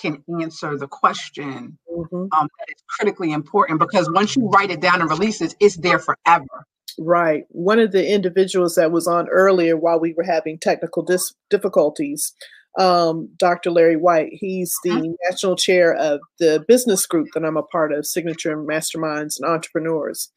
can 0.01 0.23
answer 0.41 0.77
the 0.77 0.87
question, 0.87 1.77
mm-hmm. 1.91 2.15
um, 2.15 2.29
that 2.59 2.69
is 2.69 2.83
critically 2.89 3.31
important 3.31 3.79
because 3.79 4.09
once 4.09 4.35
you 4.35 4.49
write 4.49 4.71
it 4.71 4.81
down 4.81 5.01
and 5.01 5.09
release 5.11 5.41
it, 5.41 5.55
it's 5.59 5.77
there 5.77 5.99
forever. 5.99 6.65
Right. 6.99 7.45
One 7.49 7.79
of 7.79 7.91
the 7.91 8.07
individuals 8.07 8.75
that 8.75 8.91
was 8.91 9.07
on 9.07 9.27
earlier 9.29 9.77
while 9.77 9.99
we 9.99 10.13
were 10.13 10.23
having 10.23 10.59
technical 10.59 11.03
dis- 11.03 11.33
difficulties, 11.49 12.33
um, 12.79 13.29
Dr. 13.37 13.71
Larry 13.71 13.97
White, 13.97 14.29
he's 14.31 14.73
the 14.83 14.91
mm-hmm. 14.91 15.11
national 15.29 15.55
chair 15.55 15.93
of 15.95 16.21
the 16.39 16.63
business 16.67 17.05
group 17.05 17.27
that 17.33 17.45
I'm 17.45 17.57
a 17.57 17.63
part 17.63 17.93
of, 17.93 18.05
Signature 18.05 18.55
Masterminds 18.57 19.39
and 19.39 19.49
Entrepreneurs. 19.49 20.31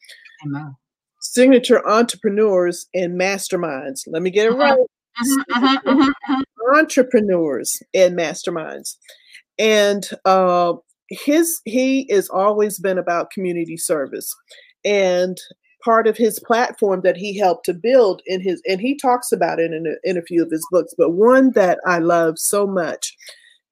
Amen. 0.44 0.76
Signature 1.20 1.86
Entrepreneurs 1.88 2.86
and 2.94 3.18
Masterminds. 3.18 4.02
Let 4.06 4.22
me 4.22 4.30
get 4.30 4.46
it 4.46 4.52
mm-hmm. 4.52 4.60
right. 4.60 4.78
Mm-hmm, 5.24 5.88
mm-hmm, 5.88 6.10
entrepreneurs 6.74 7.82
and 7.94 8.16
masterminds. 8.16 8.96
And 9.58 10.06
uh, 10.24 10.74
his 11.08 11.60
he 11.64 12.06
has 12.10 12.28
always 12.28 12.78
been 12.78 12.98
about 12.98 13.30
community 13.30 13.76
service. 13.76 14.34
And 14.84 15.36
part 15.86 16.08
of 16.08 16.16
his 16.16 16.40
platform 16.40 17.00
that 17.02 17.16
he 17.16 17.38
helped 17.38 17.64
to 17.64 17.72
build 17.72 18.20
in 18.26 18.40
his 18.40 18.60
and 18.66 18.80
he 18.80 18.96
talks 18.96 19.30
about 19.30 19.60
it 19.60 19.70
in 19.72 19.86
a, 19.86 20.10
in 20.10 20.18
a 20.18 20.22
few 20.22 20.42
of 20.42 20.50
his 20.50 20.66
books 20.72 20.92
but 20.98 21.10
one 21.10 21.52
that 21.52 21.78
i 21.86 22.00
love 22.00 22.36
so 22.40 22.66
much 22.66 23.16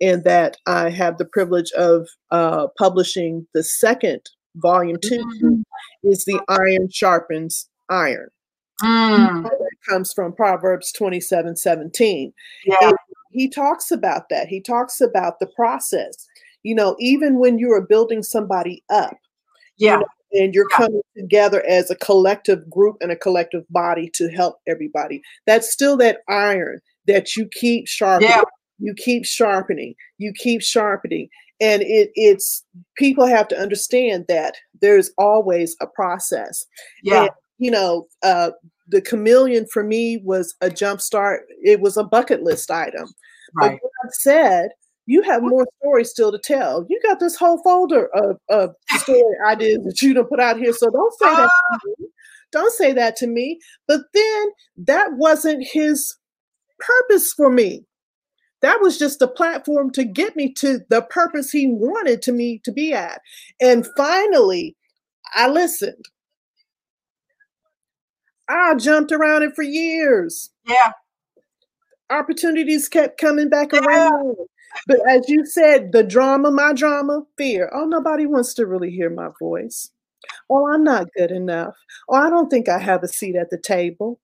and 0.01 0.23
that 0.23 0.57
i 0.69 0.89
have 0.89 1.19
the 1.19 1.25
privilege 1.25 1.73
of 1.73 2.07
uh, 2.31 2.69
publishing 2.79 3.45
the 3.53 3.65
second 3.65 4.21
volume 4.55 4.97
2 5.03 5.17
mm-hmm. 5.19 6.09
is 6.09 6.25
the 6.25 6.41
iron 6.49 6.89
sharpens 6.89 7.69
iron 7.91 8.29
mm. 8.81 9.51
comes 9.89 10.13
from 10.13 10.33
proverbs 10.33 10.93
27 10.93 11.57
17 11.57 12.33
yeah. 12.65 12.93
He 13.33 13.49
talks 13.49 13.91
about 13.91 14.29
that 14.31 14.47
he 14.47 14.61
talks 14.61 15.01
about 15.01 15.41
the 15.41 15.49
process 15.57 16.29
you 16.63 16.77
know 16.77 16.95
even 17.01 17.41
when 17.41 17.59
you 17.59 17.73
are 17.73 17.85
building 17.85 18.23
somebody 18.23 18.85
up 18.89 19.17
yeah 19.79 19.95
you 19.95 19.99
know, 19.99 20.07
and 20.35 20.55
you're 20.55 20.69
coming 20.69 21.01
together 21.17 21.65
as 21.67 21.91
a 21.91 21.97
collective 21.97 22.69
group 22.69 22.97
and 23.01 23.11
a 23.11 23.17
collective 23.17 23.65
body 23.71 24.11
to 24.15 24.29
help 24.29 24.57
everybody. 24.67 25.23
That's 25.47 25.73
still 25.73 25.97
that 25.99 26.19
iron 26.29 26.81
that 27.07 27.37
you 27.37 27.49
keep 27.53 27.87
sharpening. 27.89 28.31
Yeah. 28.31 28.43
You 28.79 28.95
keep 28.95 29.25
sharpening. 29.25 29.95
You 30.19 30.33
keep 30.35 30.61
sharpening. 30.61 31.29
And 31.61 31.83
it, 31.83 32.11
it's 32.15 32.65
people 32.97 33.27
have 33.27 33.49
to 33.49 33.59
understand 33.59 34.25
that 34.29 34.57
there's 34.81 35.13
always 35.17 35.77
a 35.81 35.87
process. 35.87 36.67
Yeah. 37.03 37.23
And, 37.23 37.31
you 37.59 37.71
know, 37.71 38.09
uh, 38.23 38.51
the 38.89 39.01
chameleon 39.01 39.67
for 39.73 39.85
me 39.85 40.21
was 40.25 40.55
a 40.61 40.69
jump 40.69 41.01
start. 41.01 41.45
It 41.63 41.81
was 41.81 41.97
a 41.97 42.05
bucket 42.05 42.43
list 42.43 42.71
item. 42.71 43.09
Right. 43.55 43.79
But 43.81 43.91
God 44.03 44.13
said, 44.13 44.71
you 45.07 45.23
have 45.23 45.43
more 45.43 45.67
stories 45.81 46.11
still 46.11 46.33
to 46.33 46.39
tell. 46.39 46.87
You 46.89 47.01
got 47.03 47.21
this 47.21 47.37
whole 47.37 47.63
folder 47.63 48.09
of, 48.15 48.39
of 48.49 48.75
story 49.01 49.23
ideas 49.47 49.85
that 49.85 50.03
you 50.03 50.15
don't 50.15 50.29
put 50.29 50.41
out 50.41 50.59
here. 50.59 50.73
So 50.73 50.91
don't 50.91 51.15
say 51.19 51.35
that. 51.35 51.51
Uh, 51.73 51.79
don't 52.53 52.73
say 52.73 52.93
that 52.93 53.17
to 53.17 53.27
me. 53.27 53.59
But 53.87 54.01
then 54.15 54.45
that 54.79 55.15
wasn't 55.15 55.67
his 55.67 56.17
purpose 56.79 57.33
for 57.33 57.51
me. 57.51 57.85
That 58.63 58.81
was 58.81 58.99
just 58.99 59.21
a 59.21 59.29
platform 59.29 59.91
to 59.93 60.05
get 60.05 60.37
me 60.37 60.53
to 60.55 60.81
the 60.89 61.03
purpose 61.03 61.51
he 61.51 61.67
wanted 61.67 62.23
to 62.23 62.33
me 62.33 62.63
to 62.65 62.73
be 62.73 62.95
at. 62.95 63.21
And 63.61 63.87
finally, 63.97 64.75
I 65.35 65.49
listened. 65.49 66.05
I 68.49 68.75
jumped 68.77 69.13
around 69.13 69.43
it 69.43 69.55
for 69.55 69.63
years. 69.63 70.51
Yeah. 70.67 70.93
Opportunities 72.11 72.89
kept 72.89 73.21
coming 73.21 73.51
back 73.51 73.73
yeah. 73.73 73.81
around. 73.81 74.37
But 74.87 74.99
as 75.09 75.29
you 75.29 75.47
said, 75.47 75.93
the 75.93 76.03
drama, 76.03 76.51
my 76.51 76.73
drama, 76.73 77.23
fear. 77.39 77.71
Oh, 77.75 77.87
nobody 77.87 78.27
wants 78.27 78.55
to 78.55 78.67
really 78.67 78.91
hear 78.91 79.11
my 79.11 79.29
voice. 79.39 79.91
Oh, 80.51 80.73
I'm 80.73 80.85
not 80.85 81.09
good 81.17 81.31
enough. 81.31 81.75
Oh, 82.09 82.17
I 82.17 82.31
don't 82.31 82.49
think 82.49 82.69
I 82.69 82.79
have 82.79 83.03
a 83.03 83.09
seat 83.09 83.37
at 83.37 83.51
the 83.51 83.59
table. 83.59 84.21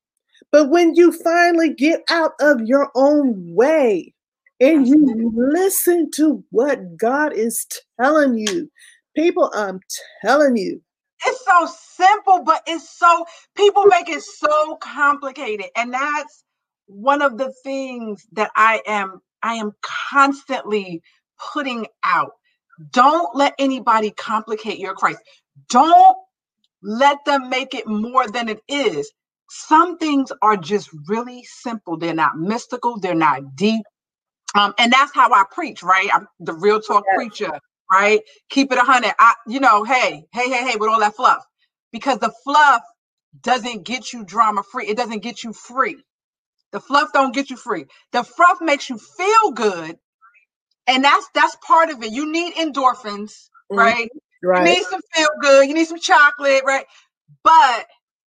But 0.53 0.71
when 0.71 0.95
you 0.95 1.13
finally 1.13 1.73
get 1.73 2.03
out 2.11 2.33
of 2.41 2.61
your 2.63 2.91
own 2.95 3.55
way 3.55 4.15
and 4.61 4.87
you 4.87 5.33
listen 5.35 6.11
to 6.17 6.43
what 6.51 6.97
God 6.97 7.33
is 7.33 7.67
telling 8.01 8.37
you, 8.37 8.71
people, 9.17 9.51
I'm 9.55 9.81
telling 10.23 10.57
you. 10.57 10.83
It's 11.27 11.45
so 11.45 11.69
simple, 11.97 12.43
but 12.45 12.63
it's 12.67 12.89
so, 12.99 13.27
people 13.55 13.85
make 13.87 14.09
it 14.09 14.23
so 14.23 14.77
complicated. 14.77 15.67
And 15.77 15.93
that's 15.93 16.45
one 16.87 17.23
of 17.23 17.39
the 17.39 17.53
things 17.63 18.27
that 18.33 18.51
I 18.57 18.83
am, 18.87 19.21
I 19.43 19.55
am 19.57 19.73
constantly 20.11 21.03
putting 21.55 21.87
out. 22.05 22.33
Don't 22.93 23.37
let 23.37 23.55
anybody 23.59 24.11
complicate 24.13 24.79
your 24.79 24.95
Christ. 24.95 25.21
Don't 25.71 26.17
let 26.83 27.25
them 27.27 27.51
make 27.51 27.75
it 27.75 27.87
more 27.89 28.29
than 28.29 28.49
it 28.49 28.61
is. 28.69 29.13
Some 29.51 29.99
things 29.99 30.33
are 30.43 30.57
just 30.57 30.91
really 31.09 31.45
simple. 31.45 31.99
They're 31.99 32.15
not 32.15 32.39
mystical, 32.39 33.01
they're 33.01 33.15
not 33.15 33.57
deep. 33.57 33.83
Um, 34.55 34.75
and 34.79 34.93
that's 34.93 35.15
how 35.15 35.33
I 35.33 35.45
preach, 35.53 35.83
right? 35.83 36.09
I'm 36.15 36.29
the 36.41 36.55
real 36.55 36.81
talk 36.81 37.05
yes. 37.07 37.17
preacher, 37.17 37.61
right? 37.93 38.21
Keep 38.51 38.73
it 38.73 38.79
a 38.79 38.83
hundred. 38.83 39.15
I, 39.19 39.35
you 39.49 39.61
know, 39.61 39.85
hey, 39.85 40.25
hey, 40.33 40.51
hey, 40.51 40.71
hey, 40.71 40.77
with 40.77 40.91
all 40.91 41.01
that 41.01 41.17
fluff, 41.17 41.45
because 41.93 42.19
the 42.21 42.33
fluff 42.45 42.83
doesn't 43.43 43.85
get 43.85 44.13
you 44.13 44.25
drama 44.25 44.63
free. 44.73 44.87
It 44.89 44.99
doesn't 44.99 45.23
get 45.23 45.45
you 45.45 45.55
free. 45.55 45.99
The 46.73 46.81
fluff 46.81 47.11
don't 47.13 47.35
get 47.35 47.51
you 47.51 47.57
free. 47.57 47.87
The 48.13 48.23
fluff 48.23 48.59
makes 48.61 48.89
you 48.89 48.99
feel 48.99 49.53
good, 49.53 49.97
and 50.87 51.05
that's 51.05 51.29
that's 51.35 51.57
part 51.67 51.91
of 51.91 52.03
it. 52.03 52.13
You 52.13 52.31
need 52.31 52.55
endorphins, 52.55 53.33
mm-hmm. 53.71 53.79
right? 53.79 54.11
Right. 54.43 54.69
You 54.69 54.75
need 54.75 54.85
some 54.85 55.01
feel 55.15 55.29
good. 55.41 55.69
You 55.69 55.75
need 55.75 55.87
some 55.87 55.99
chocolate, 55.99 56.63
right? 56.67 56.87
But 57.45 57.87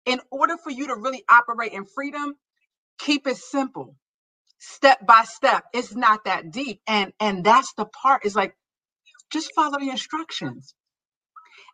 in 0.06 0.20
order 0.30 0.56
for 0.56 0.70
you 0.70 0.88
to 0.88 0.96
really 0.96 1.24
operate 1.30 1.72
in 1.72 1.84
freedom, 1.84 2.34
keep 2.98 3.26
it 3.26 3.36
simple, 3.36 3.96
step 4.58 5.06
by 5.06 5.24
step. 5.24 5.64
It's 5.72 5.94
not 5.94 6.24
that 6.24 6.50
deep. 6.50 6.80
And 6.86 7.12
and 7.20 7.44
that's 7.44 7.72
the 7.74 7.86
part 7.86 8.24
is 8.24 8.34
like 8.34 8.56
just 9.32 9.52
follow 9.54 9.78
the 9.78 9.90
instructions. 9.90 10.74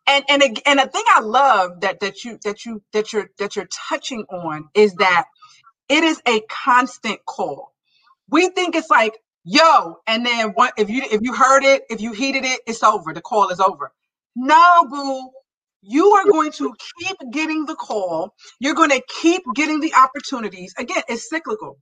And 0.06 0.24
and 0.28 0.42
and 0.66 0.80
a 0.80 0.86
thing 0.88 1.04
I 1.08 1.20
love 1.20 1.80
that 1.82 2.00
that 2.00 2.24
you 2.24 2.38
that 2.44 2.64
you 2.64 2.82
that 2.92 3.12
you're 3.12 3.30
that 3.38 3.56
you're 3.56 3.68
touching 3.88 4.24
on 4.30 4.68
is 4.74 4.94
that 4.94 5.26
it 5.88 6.04
is 6.04 6.20
a 6.26 6.40
constant 6.48 7.24
call. 7.26 7.72
We 8.30 8.48
think 8.48 8.74
it's 8.76 8.90
like, 8.90 9.18
yo, 9.44 9.96
and 10.06 10.24
then 10.26 10.50
what 10.50 10.74
if 10.76 10.90
you 10.90 11.02
if 11.10 11.22
you 11.22 11.34
heard 11.34 11.64
it, 11.64 11.82
if 11.90 12.00
you 12.00 12.12
heeded 12.12 12.44
it, 12.44 12.60
it's 12.66 12.82
over. 12.82 13.12
The 13.14 13.22
call 13.22 13.50
is 13.50 13.60
over. 13.60 13.92
No, 14.36 14.84
boo. 14.90 15.30
You 15.82 16.10
are 16.10 16.26
going 16.26 16.52
to 16.52 16.74
keep 16.98 17.16
getting 17.32 17.64
the 17.64 17.74
call. 17.74 18.34
You're 18.58 18.74
going 18.74 18.90
to 18.90 19.02
keep 19.20 19.42
getting 19.54 19.80
the 19.80 19.94
opportunities. 19.94 20.74
Again, 20.76 21.02
it's 21.08 21.28
cyclical. 21.30 21.78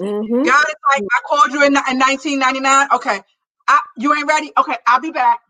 Mm-hmm. 0.00 0.42
God 0.42 0.64
is 0.64 0.74
like, 0.90 1.02
I 1.12 1.20
called 1.28 1.52
you 1.52 1.60
in, 1.62 1.68
in 1.68 1.98
1999. 1.98 2.88
Okay, 2.94 3.20
I, 3.68 3.80
you 3.96 4.14
ain't 4.14 4.26
ready. 4.28 4.52
Okay, 4.58 4.76
I'll 4.86 5.00
be 5.00 5.12
back. 5.12 5.40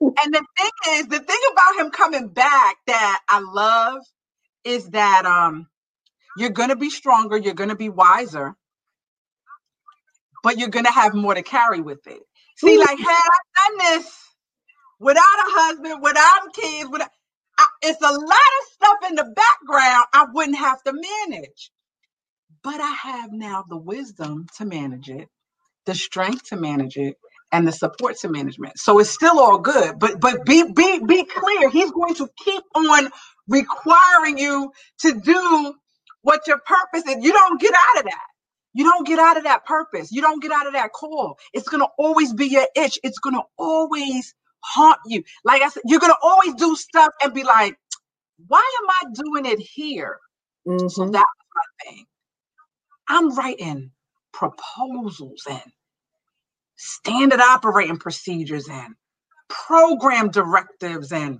and 0.00 0.34
the 0.34 0.44
thing 0.58 0.70
is, 0.94 1.06
the 1.08 1.20
thing 1.20 1.40
about 1.52 1.76
him 1.84 1.90
coming 1.90 2.28
back 2.28 2.76
that 2.86 3.20
I 3.28 3.40
love 3.40 4.00
is 4.64 4.90
that 4.90 5.26
um 5.26 5.68
you're 6.38 6.50
going 6.50 6.70
to 6.70 6.76
be 6.76 6.90
stronger, 6.90 7.36
you're 7.36 7.54
going 7.54 7.70
to 7.70 7.76
be 7.76 7.88
wiser, 7.90 8.54
but 10.42 10.58
you're 10.58 10.70
going 10.70 10.86
to 10.86 10.92
have 10.92 11.14
more 11.14 11.34
to 11.34 11.42
carry 11.42 11.80
with 11.80 12.06
it. 12.06 12.20
See, 12.58 12.78
like, 12.78 12.98
had 12.98 13.08
I 13.08 13.68
done 13.68 13.78
this 14.02 14.18
without 15.00 15.22
a 15.22 15.46
husband, 15.50 16.02
without 16.02 16.54
kids, 16.54 16.90
without, 16.90 17.10
I, 17.58 17.66
it's 17.82 18.02
a 18.02 18.12
lot 18.12 18.22
of 18.22 18.68
stuff 18.74 19.10
in 19.10 19.16
the 19.16 19.24
background 19.24 20.06
I 20.14 20.26
wouldn't 20.32 20.58
have 20.58 20.82
to 20.84 20.94
manage. 21.28 21.70
But 22.64 22.80
I 22.80 22.90
have 22.92 23.32
now 23.32 23.64
the 23.68 23.78
wisdom 23.78 24.46
to 24.58 24.66
manage 24.66 25.10
it, 25.10 25.28
the 25.86 25.94
strength 25.94 26.50
to 26.50 26.56
manage 26.56 26.96
it, 26.96 27.16
and 27.52 27.66
the 27.68 27.72
support 27.72 28.18
to 28.18 28.28
management. 28.28 28.78
So 28.78 28.98
it's 29.00 29.10
still 29.10 29.40
all 29.40 29.58
good. 29.58 29.98
But 29.98 30.20
but 30.20 30.44
be 30.46 30.64
be 30.72 31.00
be 31.06 31.24
clear. 31.24 31.70
He's 31.70 31.92
going 31.92 32.14
to 32.16 32.28
keep 32.44 32.64
on 32.74 33.10
requiring 33.48 34.38
you 34.38 34.72
to 35.00 35.20
do 35.20 35.74
what 36.26 36.46
your 36.46 36.58
purpose 36.58 37.08
is. 37.08 37.24
You 37.24 37.32
don't 37.32 37.60
get 37.60 37.72
out 37.74 38.00
of 38.00 38.04
that. 38.04 38.26
You 38.74 38.84
don't 38.84 39.06
get 39.06 39.18
out 39.18 39.36
of 39.38 39.44
that 39.44 39.64
purpose. 39.64 40.12
You 40.12 40.20
don't 40.20 40.42
get 40.42 40.52
out 40.52 40.66
of 40.66 40.74
that 40.74 40.92
call. 40.92 41.38
It's 41.54 41.68
going 41.68 41.82
to 41.82 41.88
always 41.98 42.34
be 42.34 42.46
your 42.46 42.66
itch. 42.76 42.98
It's 43.02 43.18
going 43.18 43.36
to 43.36 43.42
always 43.58 44.34
haunt 44.66 44.98
you. 45.06 45.22
Like 45.44 45.62
I 45.62 45.68
said, 45.68 45.82
you're 45.86 46.00
gonna 46.00 46.14
always 46.22 46.54
do 46.54 46.74
stuff 46.76 47.12
and 47.22 47.32
be 47.32 47.44
like, 47.44 47.78
why 48.48 48.64
am 48.82 48.90
I 48.90 49.12
doing 49.14 49.46
it 49.46 49.60
here? 49.60 50.18
Mm-hmm. 50.66 50.88
So 50.88 51.04
that's 51.08 51.24
my 51.54 51.84
thing. 51.84 52.04
I'm 53.08 53.34
writing 53.34 53.92
proposals 54.32 55.42
and 55.48 55.62
standard 56.76 57.40
operating 57.40 57.98
procedures 57.98 58.68
and 58.68 58.94
program 59.48 60.30
directives 60.30 61.12
and 61.12 61.38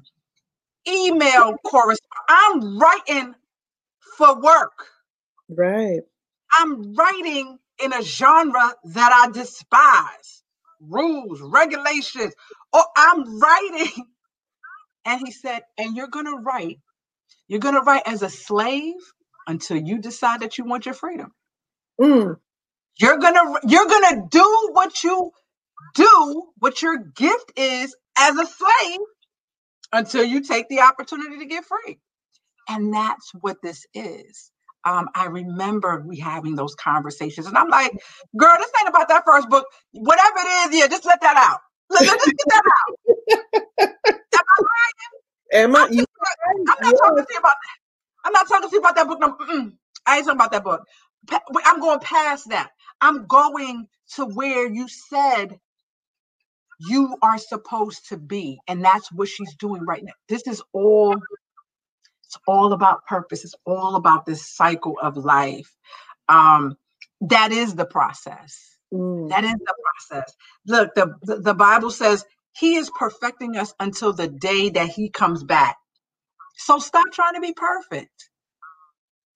email 0.89 1.57
correspondence. 1.67 2.01
I'm 2.29 2.79
writing 2.79 3.35
for 4.17 4.41
work. 4.41 4.87
Right. 5.49 6.01
I'm 6.59 6.95
writing 6.95 7.59
in 7.83 7.93
a 7.93 8.03
genre 8.03 8.75
that 8.95 9.13
I 9.13 9.31
despise 9.33 10.43
rules, 10.81 11.41
regulations. 11.43 12.35
Oh, 12.73 12.85
I'm 12.97 13.41
writing. 13.41 14.07
And 15.09 15.21
he 15.25 15.33
said, 15.33 15.61
and 15.79 15.97
you're 15.97 16.09
going 16.09 16.27
to 16.27 16.39
write. 16.39 16.81
You're 17.49 17.61
going 17.61 17.75
to 17.77 17.81
write 17.81 18.03
as 18.07 18.23
a 18.23 18.31
slave 18.31 18.95
until 19.47 19.77
you 19.77 19.99
decide 20.01 20.41
that 20.41 20.59
you 20.59 20.65
want 20.65 20.87
your 20.87 20.95
freedom. 20.95 21.33
Mm. 22.01 22.37
You're 23.01 23.19
going 23.19 23.35
to 23.35 23.61
you're 23.69 23.87
going 23.87 24.05
to 24.17 24.29
do 24.31 24.71
what 24.73 25.05
you 25.05 25.31
do, 25.95 26.45
what 26.59 26.83
your 26.83 26.99
gift 26.99 27.53
is 27.57 27.97
as 28.19 28.37
a 28.37 28.47
slave 28.47 29.01
until 29.93 30.25
you 30.25 30.43
take 30.43 30.69
the 30.69 30.81
opportunity 30.81 31.39
to 31.39 31.47
get 31.47 31.65
free. 31.65 31.99
And 32.69 32.93
that's 32.95 33.33
what 33.41 33.59
this 33.63 33.87
is 33.95 34.51
um, 34.87 35.09
I 35.15 35.27
remember 35.27 36.03
we 36.07 36.19
having 36.19 36.55
those 36.57 36.75
conversations. 36.77 37.47
And 37.47 37.59
I'm 37.59 37.69
like, 37.69 37.93
girl, 38.39 38.57
this 38.59 38.71
ain't 38.81 38.89
about 38.89 39.09
that 39.09 39.25
first 39.27 39.49
book. 39.51 39.67
Whatever 39.93 40.37
it 40.39 40.71
is, 40.75 40.81
yeah, 40.81 40.87
just 40.87 41.05
let 41.05 41.21
that 41.23 41.37
out. 41.37 41.61
Let, 41.91 42.03
us 42.09 42.09
just 42.09 42.37
get 42.39 42.47
that 42.51 42.63
out. 42.67 42.95
Am 44.35 44.45
I 44.49 44.59
right? 44.63 45.63
Am 45.65 45.77
I? 45.77 45.81
I'm, 45.81 45.93
you, 45.93 46.05
I'm 46.69 46.77
not 46.83 46.97
talking 46.99 47.25
to 47.25 47.33
you 47.33 47.39
about 47.39 47.51
that. 47.51 48.27
I'm 48.27 48.33
not 48.33 48.49
talking 48.49 48.71
to 48.71 48.75
you 48.75 48.81
about 48.81 48.97
that 48.97 49.09
book. 49.09 49.21
No, 49.21 49.37
I 50.07 50.17
ain't 50.19 50.27
talking 50.27 50.39
about 50.39 50.53
that 50.53 50.65
book. 50.65 50.83
I'm 51.65 51.81
going 51.81 52.01
past 52.01 52.51
that. 52.51 52.71
I'm 53.01 53.27
going 53.27 53.89
to 54.17 54.27
where 54.27 54.69
you 54.73 54.89
said 54.89 55.59
you 56.81 57.17
are 57.23 57.39
supposed 57.39 58.09
to 58.11 58.19
be. 58.19 58.61
And 58.69 58.85
that's 58.85 59.13
what 59.13 59.29
she's 59.29 59.55
doing 59.57 59.85
right 59.87 60.05
now. 60.05 60.13
This 60.29 60.47
is 60.47 60.63
all 60.73 61.21
it's 62.37 62.45
all 62.47 62.73
about 62.73 63.07
purpose. 63.07 63.45
It's 63.45 63.55
all 63.65 63.97
about 63.97 64.27
this 64.27 64.47
cycle 64.47 64.99
of 65.03 65.17
life. 65.17 65.75
Um, 66.29 66.77
that 67.23 67.53
is 67.53 67.75
the 67.75 67.87
process. 67.87 68.77
Mm. 68.93 69.29
That 69.31 69.45
is 69.45 69.55
the 69.55 69.75
process. 70.09 70.35
Look, 70.67 70.95
the, 70.95 71.41
the, 71.43 71.55
Bible 71.55 71.91
says 71.91 72.25
He 72.57 72.77
is 72.77 72.91
perfecting 72.91 73.57
us 73.57 73.75
until 73.81 74.13
the 74.13 74.29
day 74.29 74.71
that 74.71 74.89
he 74.89 75.09
comes 75.09 75.45
back. 75.45 75.77
So 76.57 76.79
stop 76.79 77.07
trying 77.13 77.35
to 77.35 77.41
be 77.41 77.53
perfect. 77.53 78.31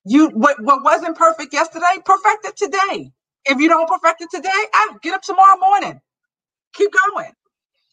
You 0.05 0.29
what, 0.29 0.63
what 0.63 0.83
wasn't 0.83 1.17
perfect 1.17 1.53
yesterday, 1.53 1.85
perfect 2.05 2.45
it 2.47 2.57
today. 2.57 3.13
If 3.47 3.61
you 3.61 3.69
don't 3.69 3.89
perfect 3.89 4.23
it 4.23 4.31
today, 4.31 4.49
I 4.51 4.97
get 5.03 5.15
up 5.15 5.23
tomorrow 5.23 5.59
morning. 5.59 6.01
Keep 6.75 6.91
going. 7.09 7.33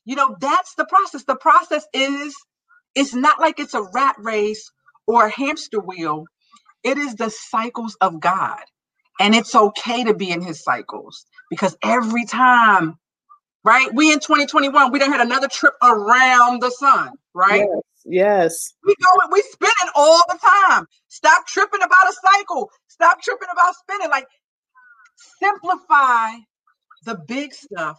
You 0.05 0.16
know, 0.16 0.36
that's 0.39 0.76
the 0.76 0.86
process. 0.86 1.24
The 1.24 1.36
process 1.36 1.86
is 1.93 2.36
it's 2.95 3.14
not 3.14 3.39
like 3.39 3.60
it's 3.60 3.74
a 3.74 3.84
rat 3.93 4.16
race 4.20 4.72
or 5.08 5.28
a 5.28 5.32
hamster 5.32 5.80
wheel. 5.80 6.26
It 6.84 6.97
is 6.97 7.16
the 7.16 7.30
cycles 7.30 7.97
of 8.01 8.20
God. 8.20 8.62
And 9.20 9.34
it's 9.34 9.55
okay 9.55 10.03
to 10.03 10.14
be 10.14 10.30
in 10.30 10.41
his 10.41 10.64
cycles 10.64 11.26
because 11.49 11.76
every 11.84 12.26
time 12.26 12.97
right? 13.68 13.93
We 13.93 14.14
in 14.14 14.20
2021, 14.20 14.91
we 14.91 14.99
done 14.99 15.12
had 15.12 15.20
another 15.20 15.49
trip 15.49 15.74
around 15.84 16.62
the 16.62 16.72
sun, 16.72 17.12
right? 17.34 17.68
Yes. 17.68 17.84
yes. 18.05 18.74
We 18.86 18.95
going, 18.95 19.30
we 19.32 19.41
spin 19.41 19.70
it 19.84 19.91
all 19.93 20.24
the 20.30 20.39
time. 20.39 20.86
Stop 21.10 21.45
tripping 21.47 21.82
about 21.82 22.10
a 22.10 22.14
cycle. 22.14 22.72
Stop 22.88 23.22
tripping 23.22 23.49
about 23.51 23.76
spinning. 23.76 24.10
Like 24.10 24.26
simplify 25.39 26.32
the 27.05 27.16
big 27.28 27.53
stuff 27.53 27.97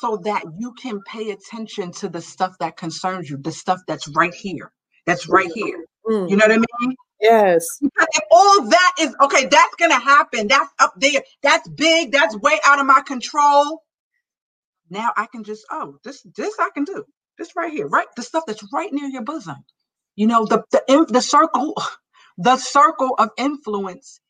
so 0.00 0.16
that 0.24 0.42
you 0.58 0.72
can 0.74 1.00
pay 1.06 1.30
attention 1.30 1.92
to 1.92 2.08
the 2.08 2.20
stuff 2.20 2.56
that 2.58 2.76
concerns 2.76 3.30
you, 3.30 3.36
the 3.36 3.52
stuff 3.52 3.80
that's 3.86 4.08
right 4.08 4.34
here. 4.34 4.72
That's 5.06 5.28
right 5.28 5.50
here. 5.54 5.84
Mm. 6.08 6.30
You 6.30 6.36
know 6.36 6.46
what 6.46 6.52
I 6.52 6.58
mean? 6.80 6.96
Yes. 7.20 7.78
Because 7.80 8.08
if 8.12 8.24
all 8.30 8.68
that 8.68 8.92
is 9.00 9.14
okay, 9.22 9.46
that's 9.46 9.74
gonna 9.76 10.00
happen. 10.00 10.48
That's 10.48 10.70
up 10.80 10.94
there. 10.96 11.22
That's 11.42 11.68
big. 11.68 12.12
That's 12.12 12.36
way 12.38 12.58
out 12.64 12.80
of 12.80 12.86
my 12.86 13.02
control. 13.02 13.82
Now 14.90 15.12
I 15.16 15.26
can 15.26 15.44
just, 15.44 15.64
oh, 15.70 15.96
this, 16.04 16.22
this 16.36 16.54
I 16.58 16.70
can 16.74 16.84
do. 16.84 17.04
This 17.38 17.56
right 17.56 17.72
here, 17.72 17.86
right? 17.88 18.06
The 18.16 18.22
stuff 18.22 18.44
that's 18.46 18.64
right 18.72 18.92
near 18.92 19.08
your 19.08 19.22
bosom. 19.24 19.56
You 20.16 20.26
know, 20.26 20.46
the 20.46 20.64
the 20.72 21.06
the 21.08 21.22
circle, 21.22 21.74
the 22.38 22.56
circle 22.56 23.14
of 23.18 23.30
influence 23.38 24.20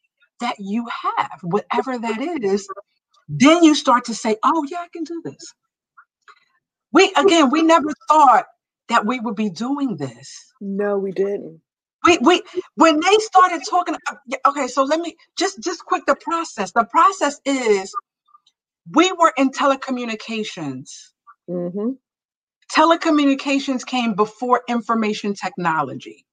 that 0.41 0.57
you 0.59 0.87
have, 1.19 1.41
whatever 1.43 1.99
that 1.99 2.21
is, 2.43 2.69
then 3.29 3.65
you 3.65 3.75
start 3.75 4.07
to 4.07 4.15
say, 4.15 4.37
oh 4.45 4.65
yeah, 4.71 4.79
I 4.79 4.89
can 4.93 5.05
do 5.05 5.23
this. 5.25 5.55
We 6.93 7.13
again, 7.17 7.51
we 7.51 7.63
never 7.63 7.89
thought 8.09 8.47
that 8.91 9.07
we 9.07 9.19
would 9.21 9.37
be 9.37 9.51
doing 9.51 9.97
this. 9.97 10.53
No, 10.61 10.99
we 10.99 11.13
didn't. 11.13 11.61
We, 12.05 12.19
we 12.19 12.43
when 12.77 13.01
they 13.01 13.17
started 13.19 13.61
talking 13.69 13.95
uh, 14.11 14.15
okay 14.49 14.69
so 14.69 14.85
let 14.85 15.01
me 15.01 15.17
just 15.37 15.63
just 15.63 15.85
quick 15.85 16.07
the 16.07 16.17
process 16.17 16.73
the 16.73 16.85
process 16.85 17.39
is 17.45 17.95
we 18.93 19.13
were 19.13 19.33
in 19.37 19.51
telecommunications. 19.51 20.91
Mm-hmm. 21.49 21.91
Telecommunications 22.75 23.85
came 23.85 24.15
before 24.15 24.63
information 24.69 25.35
technology. 25.35 26.25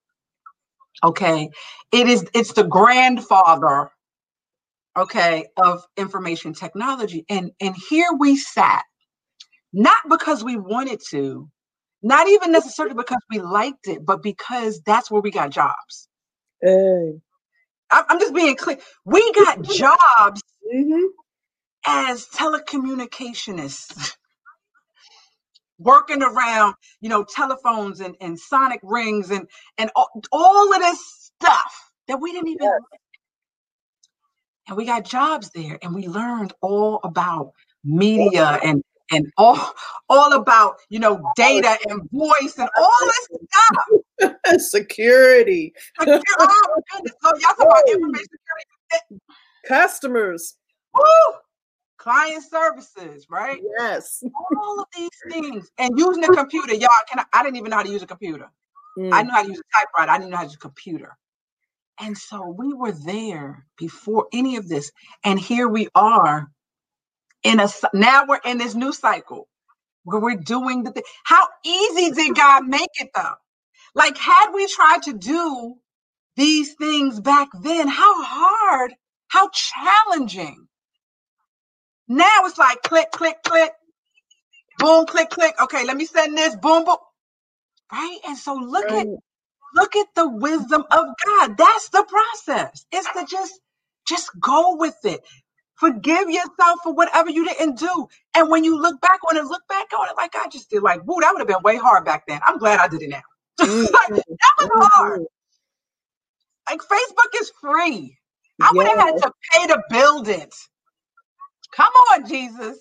Okay, 1.04 1.50
it 1.92 2.08
is 2.08 2.26
it's 2.34 2.52
the 2.54 2.64
grandfather, 2.64 3.90
okay, 4.96 5.46
of 5.56 5.84
information 5.96 6.54
technology, 6.54 7.24
and 7.28 7.52
and 7.60 7.76
here 7.88 8.08
we 8.18 8.36
sat, 8.36 8.82
not 9.72 9.98
because 10.08 10.42
we 10.42 10.56
wanted 10.56 11.00
to, 11.10 11.48
not 12.02 12.28
even 12.28 12.52
necessarily 12.52 12.94
because 12.94 13.20
we 13.30 13.40
liked 13.40 13.88
it, 13.88 14.04
but 14.04 14.22
because 14.22 14.80
that's 14.84 15.10
where 15.10 15.22
we 15.22 15.30
got 15.30 15.50
jobs. 15.50 16.08
Hey. 16.62 17.20
I'm 17.90 18.20
just 18.20 18.34
being 18.34 18.56
clear. 18.56 18.78
We 19.04 19.32
got 19.32 19.62
jobs 19.62 20.42
mm-hmm 20.74 21.06
as 21.86 22.26
telecommunicationists 22.26 24.16
working 25.78 26.22
around 26.22 26.74
you 27.00 27.08
know 27.08 27.24
telephones 27.24 28.00
and, 28.00 28.16
and 28.20 28.38
sonic 28.38 28.80
rings 28.82 29.30
and 29.30 29.48
and 29.78 29.90
all, 29.96 30.08
all 30.32 30.74
of 30.74 30.80
this 30.80 31.32
stuff 31.40 31.92
that 32.08 32.20
we 32.20 32.32
didn't 32.32 32.48
even 32.48 32.70
and 34.68 34.76
we 34.76 34.84
got 34.84 35.04
jobs 35.04 35.50
there 35.54 35.78
and 35.82 35.94
we 35.94 36.06
learned 36.08 36.52
all 36.60 37.00
about 37.04 37.52
media 37.84 38.58
and 38.62 38.82
and 39.10 39.30
all 39.36 39.74
all 40.08 40.32
about 40.34 40.76
you 40.88 40.98
know 40.98 41.20
data 41.36 41.76
and 41.88 42.08
voice 42.12 42.58
and 42.58 42.68
all 42.78 42.92
this 43.02 43.28
stuff 44.20 44.60
security 44.60 45.72
oh, 46.00 46.04
so 46.04 46.12
y'all 46.14 47.38
talk 47.40 47.60
about 47.60 47.82
information 47.88 48.26
security 48.30 49.22
customers 49.66 50.56
Woo! 50.94 51.02
client 51.98 52.42
services, 52.42 53.26
right? 53.28 53.60
Yes. 53.78 54.22
All 54.56 54.80
of 54.80 54.86
these 54.96 55.10
things. 55.30 55.70
And 55.76 55.98
using 55.98 56.24
a 56.24 56.28
computer, 56.28 56.74
y'all, 56.74 56.88
can 57.08 57.20
I, 57.20 57.24
I 57.32 57.42
didn't 57.42 57.56
even 57.56 57.70
know 57.70 57.76
how 57.76 57.82
to 57.82 57.90
use 57.90 58.02
a 58.02 58.06
computer. 58.06 58.50
Mm. 58.98 59.12
I 59.12 59.22
knew 59.22 59.30
how 59.30 59.42
to 59.42 59.48
use 59.48 59.60
a 59.60 59.78
typewriter. 59.78 60.10
I 60.10 60.18
didn't 60.18 60.30
know 60.30 60.38
how 60.38 60.44
to 60.44 60.48
use 60.48 60.54
a 60.54 60.58
computer. 60.58 61.16
And 62.00 62.16
so 62.16 62.54
we 62.56 62.72
were 62.72 62.92
there 62.92 63.66
before 63.76 64.28
any 64.32 64.56
of 64.56 64.68
this. 64.68 64.90
And 65.24 65.38
here 65.38 65.68
we 65.68 65.88
are 65.94 66.48
in 67.44 67.60
a 67.60 67.68
now 67.94 68.24
we're 68.28 68.40
in 68.44 68.58
this 68.58 68.74
new 68.74 68.92
cycle 68.92 69.48
where 70.04 70.20
we're 70.20 70.36
doing 70.36 70.84
the 70.84 70.92
thing. 70.92 71.04
How 71.24 71.46
easy 71.64 72.12
did 72.12 72.36
God 72.36 72.66
make 72.66 72.90
it 73.00 73.10
though? 73.14 73.34
Like 73.94 74.18
had 74.18 74.52
we 74.54 74.66
tried 74.68 75.02
to 75.04 75.14
do 75.14 75.76
these 76.36 76.74
things 76.74 77.20
back 77.20 77.48
then, 77.62 77.88
how 77.88 78.24
hard, 78.24 78.94
how 79.28 79.50
challenging 79.52 80.66
now 82.08 82.28
it's 82.44 82.58
like 82.58 82.82
click, 82.82 83.10
click, 83.12 83.36
click, 83.44 83.72
boom, 84.78 85.06
click, 85.06 85.30
click. 85.30 85.54
Okay, 85.62 85.84
let 85.86 85.96
me 85.96 86.06
send 86.06 86.36
this, 86.38 86.56
boom, 86.56 86.84
boom. 86.84 86.96
Right? 87.92 88.18
And 88.28 88.38
so 88.38 88.54
look 88.54 88.90
right. 88.90 89.00
at 89.00 89.08
look 89.74 89.96
at 89.96 90.08
the 90.16 90.28
wisdom 90.28 90.84
of 90.90 91.06
God. 91.26 91.56
That's 91.58 91.90
the 91.90 92.04
process. 92.08 92.86
It's 92.92 93.12
to 93.12 93.26
just 93.30 93.60
just 94.08 94.30
go 94.40 94.76
with 94.76 94.96
it. 95.04 95.20
Forgive 95.80 96.30
yourself 96.30 96.80
for 96.84 96.94
whatever 96.94 97.30
you 97.30 97.46
didn't 97.46 97.78
do. 97.78 98.08
And 98.36 98.50
when 98.50 98.64
you 98.64 98.80
look 98.80 99.00
back 99.00 99.20
on 99.30 99.36
it, 99.36 99.44
look 99.44 99.62
back 99.68 99.88
on 99.98 100.08
it 100.08 100.14
like 100.16 100.36
I 100.36 100.48
just 100.48 100.70
did, 100.70 100.82
like, 100.82 101.06
woo, 101.06 101.20
that 101.20 101.32
would 101.32 101.40
have 101.40 101.48
been 101.48 101.62
way 101.64 101.76
hard 101.76 102.04
back 102.04 102.24
then. 102.28 102.40
I'm 102.46 102.58
glad 102.58 102.80
I 102.80 102.88
did 102.88 103.02
it 103.02 103.10
now. 103.10 103.22
Mm-hmm. 103.64 103.94
like, 103.94 104.12
that 104.12 104.54
was 104.58 104.70
hard. 104.94 105.22
Like 106.68 106.80
Facebook 106.80 107.40
is 107.40 107.52
free. 107.60 108.18
I 108.60 108.72
would 108.76 108.88
have 108.88 108.98
had 108.98 109.16
to 109.26 109.32
pay 109.52 109.66
to 109.68 109.82
build 109.90 110.28
it. 110.28 110.54
Come 111.74 111.92
on, 112.12 112.28
Jesus. 112.28 112.78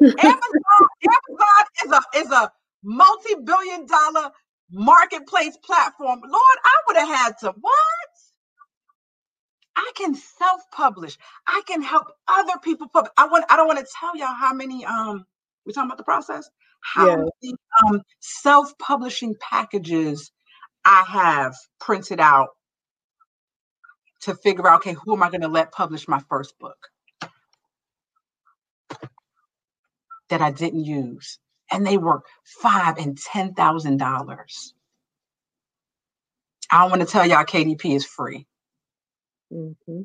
Amazon, 0.18 0.84
Amazon 1.08 1.66
is 1.84 1.92
a 1.92 2.18
is 2.20 2.32
a 2.32 2.52
multi-billion 2.84 3.86
dollar 3.86 4.30
marketplace 4.72 5.56
platform. 5.64 6.20
Lord, 6.22 6.58
I 6.64 6.76
would 6.88 6.96
have 6.98 7.08
had 7.08 7.38
to 7.40 7.54
what? 7.60 8.13
I 9.76 9.92
can 9.96 10.14
self-publish. 10.14 11.18
I 11.46 11.62
can 11.66 11.82
help 11.82 12.06
other 12.28 12.58
people 12.62 12.88
publish. 12.88 13.12
I 13.16 13.26
want 13.28 13.44
I 13.50 13.56
don't 13.56 13.66
want 13.66 13.80
to 13.80 13.86
tell 14.00 14.16
y'all 14.16 14.34
how 14.34 14.54
many 14.54 14.84
um 14.84 15.24
we're 15.66 15.72
talking 15.72 15.88
about 15.88 15.98
the 15.98 16.04
process. 16.04 16.48
How 16.80 17.08
yeah. 17.08 17.16
many 17.16 17.54
um 17.86 18.02
self-publishing 18.20 19.36
packages 19.40 20.30
I 20.84 21.04
have 21.08 21.54
printed 21.80 22.20
out 22.20 22.50
to 24.22 24.34
figure 24.34 24.68
out 24.68 24.80
okay, 24.80 24.94
who 25.04 25.14
am 25.14 25.22
I 25.22 25.30
going 25.30 25.42
to 25.42 25.48
let 25.48 25.72
publish 25.72 26.08
my 26.08 26.20
first 26.28 26.58
book? 26.58 26.76
that 30.28 30.40
I 30.40 30.50
didn't 30.50 30.84
use, 30.84 31.38
and 31.70 31.86
they 31.86 31.98
were 31.98 32.22
five 32.44 32.98
and 32.98 33.16
ten 33.16 33.54
thousand 33.54 33.98
dollars. 33.98 34.74
I 36.70 36.86
want 36.88 37.02
to 37.02 37.06
tell 37.06 37.26
y'all 37.26 37.44
KDP 37.44 37.94
is 37.94 38.04
free. 38.04 38.46
Mm-hmm. 39.54 40.02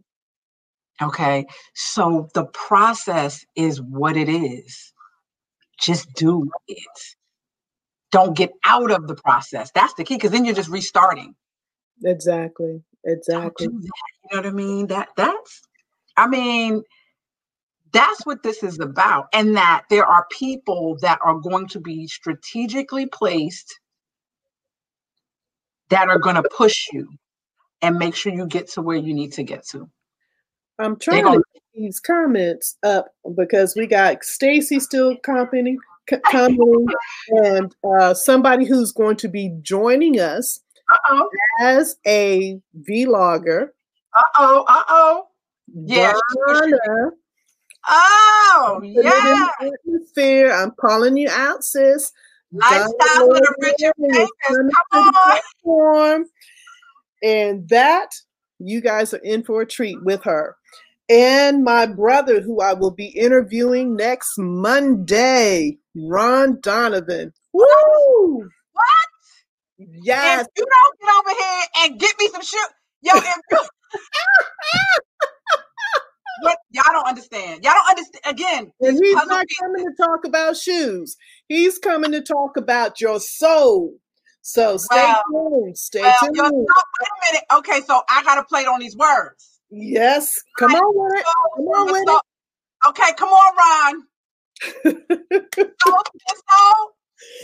Okay, 1.01 1.45
so 1.73 2.29
the 2.33 2.45
process 2.45 3.45
is 3.55 3.81
what 3.81 4.17
it 4.17 4.27
is. 4.29 4.93
Just 5.79 6.13
do 6.13 6.49
it. 6.67 7.15
Don't 8.11 8.35
get 8.35 8.51
out 8.65 8.91
of 8.91 9.07
the 9.07 9.15
process. 9.15 9.71
That's 9.73 9.93
the 9.93 10.03
key, 10.03 10.15
because 10.15 10.31
then 10.31 10.43
you're 10.43 10.55
just 10.55 10.69
restarting. 10.69 11.35
Exactly. 12.03 12.81
Exactly. 13.05 13.67
You 13.67 13.79
know 14.31 14.37
what 14.39 14.45
I 14.45 14.51
mean? 14.51 14.87
That 14.87 15.09
that's. 15.15 15.61
I 16.17 16.27
mean, 16.27 16.83
that's 17.93 18.25
what 18.25 18.43
this 18.43 18.61
is 18.61 18.79
about. 18.79 19.27
And 19.33 19.55
that 19.55 19.83
there 19.89 20.05
are 20.05 20.25
people 20.31 20.97
that 21.01 21.19
are 21.23 21.35
going 21.35 21.67
to 21.69 21.79
be 21.79 22.07
strategically 22.07 23.05
placed 23.05 23.79
that 25.89 26.09
are 26.09 26.19
going 26.19 26.35
to 26.35 26.43
push 26.55 26.87
you 26.91 27.07
and 27.81 27.97
make 27.97 28.15
sure 28.15 28.33
you 28.33 28.45
get 28.47 28.67
to 28.69 28.81
where 28.81 28.97
you 28.97 29.13
need 29.13 29.33
to 29.33 29.43
get 29.43 29.65
to. 29.67 29.89
I'm 30.79 30.97
trying 30.97 31.25
to 31.25 31.43
get 31.53 31.63
these 31.73 31.99
comments 31.99 32.77
up 32.83 33.13
because 33.35 33.75
we 33.75 33.87
got 33.87 34.23
Stacy 34.23 34.79
still 34.79 35.17
commenting, 35.17 35.77
commenting 36.31 36.87
and 37.29 37.75
uh, 37.83 38.13
somebody 38.13 38.65
who's 38.65 38.91
going 38.91 39.17
to 39.17 39.27
be 39.27 39.51
joining 39.61 40.19
us 40.19 40.61
Uh-oh. 40.89 41.29
as 41.61 41.97
a 42.07 42.59
vlogger. 42.89 43.69
Uh 44.15 44.23
oh, 44.37 44.65
uh 44.67 44.83
oh. 44.89 45.27
Yeah. 45.73 46.13
Donna 46.47 47.11
Oh, 47.87 48.81
yeah. 48.83 49.47
Atmosphere. 49.61 50.51
I'm 50.51 50.71
calling 50.71 51.17
you 51.17 51.29
out, 51.29 51.63
sis. 51.63 52.11
Lifestyle 52.51 53.29
with 53.29 53.41
a 53.41 53.55
Richard 53.59 53.93
Davis. 54.01 54.29
Come 54.47 55.11
on. 55.65 56.25
And 57.23 57.67
that, 57.69 58.09
you 58.59 58.81
guys 58.81 59.13
are 59.13 59.21
in 59.23 59.43
for 59.43 59.61
a 59.61 59.65
treat 59.65 60.03
with 60.03 60.23
her. 60.23 60.55
And 61.09 61.63
my 61.63 61.87
brother, 61.87 62.39
who 62.41 62.61
I 62.61 62.73
will 62.73 62.91
be 62.91 63.07
interviewing 63.07 63.95
next 63.95 64.33
Monday, 64.37 65.77
Ron 65.95 66.59
Donovan. 66.61 67.33
Woo! 67.51 68.49
What? 68.73 69.09
Yes. 69.77 70.41
If 70.41 70.47
you 70.57 70.65
don't 70.65 70.99
get 70.99 71.09
over 71.17 71.29
here 71.41 71.63
and 71.79 71.99
get 71.99 72.15
me 72.19 72.27
some 72.29 72.41
shoes, 72.41 72.69
yo, 73.01 73.13
if 73.15 73.35
you 73.51 73.57
what 76.41 76.57
y'all 76.71 76.83
don't 76.91 77.07
understand. 77.07 77.63
Y'all 77.63 77.73
don't 77.73 77.89
understand 77.89 78.21
again. 78.25 78.71
And 78.81 78.99
he's 79.03 79.15
not 79.15 79.45
coming 79.59 79.85
to 79.85 79.91
talk 79.97 80.25
about 80.25 80.57
shoes. 80.57 81.17
He's 81.47 81.77
coming 81.79 82.11
to 82.11 82.21
talk 82.21 82.57
about 82.57 83.01
your 83.01 83.19
soul. 83.19 83.95
So 84.49 84.77
stay 84.77 84.95
well, 84.95 85.51
tuned. 85.61 85.77
Stay 85.77 86.01
well, 86.01 86.17
tuned. 86.21 86.35
Wait 86.35 86.47
a 86.49 87.31
minute. 87.31 87.43
Okay, 87.53 87.81
so 87.85 88.01
I 88.09 88.23
gotta 88.23 88.43
play 88.43 88.61
it 88.61 88.67
on 88.67 88.79
these 88.79 88.97
words. 88.97 89.59
Yes. 89.69 90.33
Come 90.57 90.73
on 90.73 90.95
with 90.95 91.19
it. 91.19 91.25
Come 91.55 91.65
on 91.67 91.91
with 91.91 92.03
it. 92.09 92.21
Okay, 92.89 93.13
come 93.15 93.29
on, 93.29 93.93
Ron. 93.93 94.03
so, 95.85 95.97
so 96.25 96.91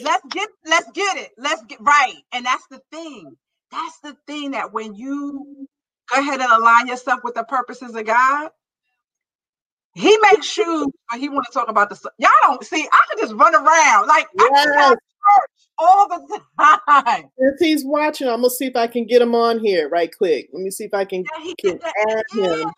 let's 0.02 0.26
get 0.32 0.50
let's 0.66 0.90
get 0.94 1.18
it. 1.18 1.30
Let's 1.38 1.64
get 1.66 1.78
right. 1.80 2.16
And 2.34 2.44
that's 2.44 2.66
the 2.72 2.82
thing. 2.92 3.36
That's 3.72 4.00
the 4.00 4.18
thing 4.26 4.52
that 4.52 4.74
when 4.74 4.96
you 4.96 5.68
go 6.12 6.20
ahead 6.20 6.42
and 6.42 6.52
align 6.52 6.88
yourself 6.88 7.20
with 7.24 7.36
the 7.36 7.44
purposes 7.44 7.94
of 7.94 8.04
God, 8.04 8.50
he 9.96 10.16
makes 10.30 10.46
shoes, 10.46 10.88
but 11.10 11.20
he 11.20 11.30
want 11.30 11.46
to 11.46 11.54
talk 11.54 11.70
about 11.70 11.90
the. 11.90 12.12
Y'all 12.20 12.30
don't 12.44 12.64
see. 12.66 12.86
I 12.92 13.00
can 13.10 13.20
just 13.20 13.34
run 13.34 13.56
around 13.56 14.08
like 14.08 14.28
yes. 14.38 14.96
all 15.78 16.10
the 16.10 16.42
time. 16.60 17.30
If 17.38 17.56
he's 17.60 17.86
watching, 17.86 18.28
I'm 18.28 18.42
gonna 18.42 18.50
see 18.50 18.66
if 18.66 18.76
I 18.76 18.88
can 18.88 19.06
get 19.06 19.22
him 19.22 19.34
on 19.34 19.60
here 19.60 19.88
right 19.88 20.14
quick. 20.16 20.50
Let 20.52 20.62
me 20.62 20.70
see 20.70 20.84
if 20.84 20.94
I 20.94 21.06
can, 21.06 21.24
yeah, 21.24 21.54
can 21.58 21.80
add 22.10 22.24
him. 22.34 22.72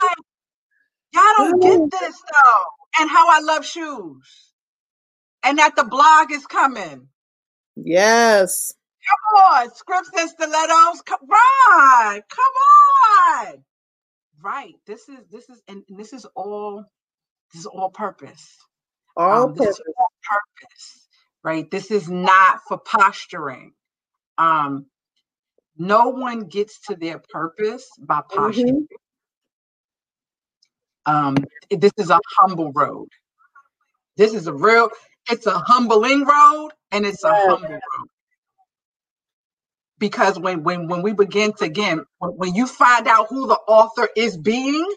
Y'all 1.14 1.24
don't 1.38 1.60
get 1.60 2.00
this 2.00 2.22
though, 2.22 2.64
and 3.00 3.10
how 3.10 3.28
I 3.28 3.40
love 3.42 3.66
shoes, 3.66 4.52
and 5.44 5.58
that 5.58 5.76
the 5.76 5.86
blog 5.86 6.32
is 6.32 6.46
coming. 6.46 7.08
Yes. 7.76 8.74
Come 9.10 9.42
on, 9.44 9.74
scripts 9.74 10.12
and 10.16 10.30
stilettos. 10.30 11.02
Come 11.04 11.20
on, 11.32 12.22
come 12.30 13.48
on. 13.48 13.64
Right. 14.40 14.76
This 14.86 15.10
is 15.10 15.20
this 15.32 15.50
is 15.50 15.64
and 15.68 15.84
this 15.90 16.14
is 16.14 16.28
all 16.36 16.86
this 17.54 17.62
is 17.62 17.66
all 17.66 17.90
purpose. 17.90 18.58
All 19.16 19.44
um, 19.44 19.56
purpose. 19.56 19.80
all 19.98 20.12
purpose. 20.24 21.08
Right. 21.44 21.70
This 21.70 21.92
is 21.92 22.10
not 22.10 22.60
for 22.68 22.78
posturing. 22.78 23.74
Um, 24.38 24.88
no 25.78 26.10
one 26.10 26.42
gets 26.42 26.82
to 26.88 26.96
their 26.96 27.20
purpose 27.20 27.88
by 28.00 28.22
posturing. 28.30 28.88
Mm-hmm. 31.08 31.16
Um, 31.16 31.36
this 31.72 31.94
is 31.98 32.10
a 32.10 32.20
humble 32.38 32.72
road. 32.74 33.08
This 34.18 34.34
is 34.34 34.48
a 34.48 34.54
real, 34.54 34.90
it's 35.30 35.46
a 35.46 35.58
humbling 35.58 36.26
road 36.26 36.72
and 36.92 37.06
it's 37.06 37.24
a 37.24 37.34
humble 37.34 37.70
road. 37.70 38.10
Because 40.00 40.38
when 40.38 40.64
when 40.64 40.88
when 40.88 41.02
we 41.02 41.14
begin 41.14 41.54
to 41.54 41.66
again, 41.66 42.06
when, 42.20 42.32
when 42.32 42.56
you 42.56 42.68
find 42.68 43.08
out 43.08 43.28
who 43.30 43.48
the 43.48 43.56
author 43.68 44.10
is 44.16 44.38
being, 44.38 44.88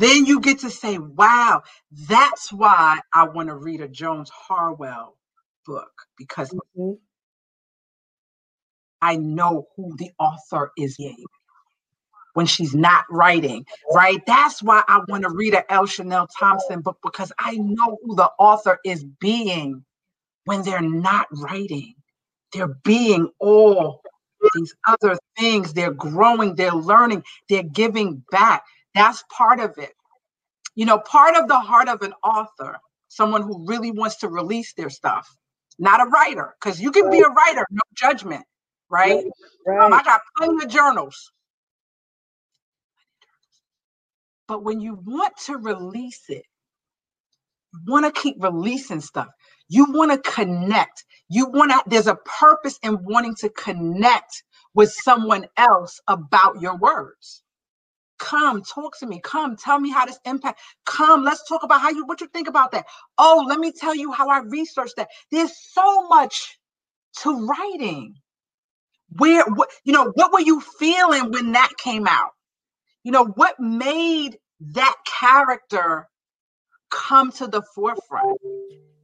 then 0.00 0.26
you 0.26 0.40
get 0.40 0.60
to 0.60 0.70
say, 0.70 0.98
wow, 0.98 1.62
that's 2.08 2.52
why 2.52 2.98
I 3.12 3.24
want 3.28 3.48
to 3.48 3.54
read 3.54 3.80
a 3.80 3.88
Jones 3.88 4.30
Harwell 4.30 5.16
book 5.66 5.92
because 6.16 6.50
mm-hmm. 6.50 6.94
I 9.02 9.16
know 9.16 9.66
who 9.76 9.96
the 9.96 10.10
author 10.18 10.72
is 10.76 10.98
when 12.34 12.46
she's 12.46 12.74
not 12.74 13.04
writing, 13.10 13.66
right? 13.92 14.24
That's 14.26 14.62
why 14.62 14.82
I 14.88 15.00
want 15.08 15.24
to 15.24 15.30
read 15.30 15.54
a 15.54 15.70
L. 15.72 15.86
Chanel 15.86 16.28
Thompson 16.38 16.80
book 16.80 16.98
because 17.02 17.32
I 17.38 17.56
know 17.56 17.98
who 18.02 18.14
the 18.14 18.30
author 18.38 18.78
is 18.84 19.04
being 19.20 19.84
when 20.44 20.62
they're 20.62 20.80
not 20.80 21.26
writing. 21.32 21.94
They're 22.52 22.76
being 22.84 23.30
all 23.38 24.02
these 24.54 24.74
other 24.86 25.18
things. 25.38 25.72
They're 25.72 25.92
growing, 25.92 26.54
they're 26.54 26.72
learning, 26.72 27.24
they're 27.48 27.62
giving 27.62 28.24
back. 28.30 28.64
That's 28.94 29.22
part 29.30 29.60
of 29.60 29.78
it. 29.78 29.92
You 30.74 30.86
know, 30.86 30.98
part 30.98 31.36
of 31.36 31.48
the 31.48 31.58
heart 31.58 31.88
of 31.88 32.02
an 32.02 32.14
author, 32.24 32.78
someone 33.08 33.42
who 33.42 33.66
really 33.66 33.90
wants 33.90 34.16
to 34.18 34.28
release 34.28 34.72
their 34.74 34.90
stuff, 34.90 35.28
not 35.78 36.00
a 36.00 36.10
writer, 36.10 36.54
because 36.60 36.80
you 36.80 36.90
can 36.90 37.04
right. 37.04 37.12
be 37.12 37.20
a 37.20 37.28
writer, 37.28 37.66
no 37.70 37.82
judgment, 37.94 38.44
right? 38.88 39.24
right. 39.66 39.84
Um, 39.84 39.92
I 39.92 40.02
got 40.02 40.20
plenty 40.36 40.64
of 40.64 40.70
journals. 40.70 41.32
But 44.48 44.64
when 44.64 44.80
you 44.80 44.98
want 45.04 45.34
to 45.46 45.56
release 45.58 46.24
it, 46.28 46.44
you 47.72 47.92
want 47.92 48.06
to 48.12 48.20
keep 48.20 48.36
releasing 48.42 49.00
stuff. 49.00 49.28
You 49.68 49.86
want 49.92 50.12
to 50.12 50.30
connect. 50.30 51.04
You 51.28 51.48
want 51.48 51.70
to, 51.70 51.82
there's 51.86 52.08
a 52.08 52.16
purpose 52.16 52.78
in 52.82 52.98
wanting 53.04 53.36
to 53.36 53.48
connect 53.50 54.42
with 54.74 54.92
someone 54.92 55.46
else 55.56 56.00
about 56.08 56.60
your 56.60 56.76
words. 56.76 57.42
Come, 58.20 58.62
talk 58.64 58.98
to 59.00 59.06
me. 59.08 59.20
Come, 59.24 59.56
tell 59.56 59.80
me 59.80 59.90
how 59.92 60.06
this 60.06 60.20
impact. 60.26 60.60
Come, 60.86 61.24
let's 61.24 61.48
talk 61.48 61.64
about 61.64 61.82
how 61.82 61.90
you 61.90 62.06
what 62.06 62.22
you 62.22 62.28
think 62.28 62.48
about 62.48 62.72
that. 62.72 62.86
Oh, 63.18 63.46
let 63.48 63.60
me 63.60 63.72
tell 63.72 63.96
you 63.96 64.12
how 64.12 64.30
I 64.30 64.40
researched 64.40 64.96
that. 64.98 65.10
There's 65.32 65.54
so 65.72 66.08
much 66.08 66.58
to 67.22 67.46
writing. 67.46 68.16
Where 69.18 69.44
what 69.46 69.70
you 69.84 69.92
know, 69.92 70.12
what 70.14 70.32
were 70.32 70.40
you 70.40 70.60
feeling 70.60 71.32
when 71.32 71.52
that 71.52 71.72
came 71.78 72.06
out? 72.08 72.30
You 73.04 73.12
know, 73.12 73.26
what 73.26 73.60
made 73.60 74.38
that 74.60 74.96
character 75.06 76.08
come 76.90 77.32
to 77.32 77.48
the 77.48 77.62
forefront? 77.74 78.28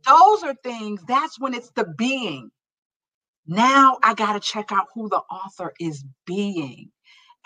Those 0.06 0.42
are 0.44 0.54
things, 0.64 1.02
that's 1.08 1.40
when 1.40 1.54
it's 1.54 1.70
the 1.76 1.86
being. 1.98 2.50
Now 3.46 3.98
I 4.02 4.14
got 4.14 4.34
to 4.34 4.40
check 4.40 4.72
out 4.72 4.86
who 4.94 5.08
the 5.08 5.22
author 5.30 5.72
is 5.80 6.04
being. 6.26 6.90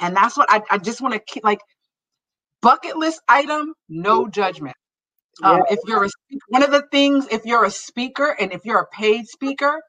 And 0.01 0.17
that's 0.17 0.37
what 0.37 0.51
I, 0.51 0.63
I 0.71 0.79
just 0.79 1.01
want 1.01 1.15
to 1.15 1.21
keep 1.21 1.45
like 1.45 1.61
bucket 2.63 2.97
list 2.97 3.21
item, 3.29 3.75
no 3.89 4.29
judgment. 4.29 4.77
Um, 5.43 5.59
yeah. 5.59 5.75
If 5.75 5.79
you're 5.87 6.05
a 6.05 6.09
one 6.49 6.63
of 6.63 6.71
the 6.71 6.85
things, 6.91 7.27
if 7.31 7.45
you're 7.45 7.65
a 7.65 7.71
speaker 7.71 8.35
and 8.39 8.53
if 8.53 8.65
you're 8.65 8.81
a 8.81 8.87
paid 8.89 9.27
speaker, 9.27 9.81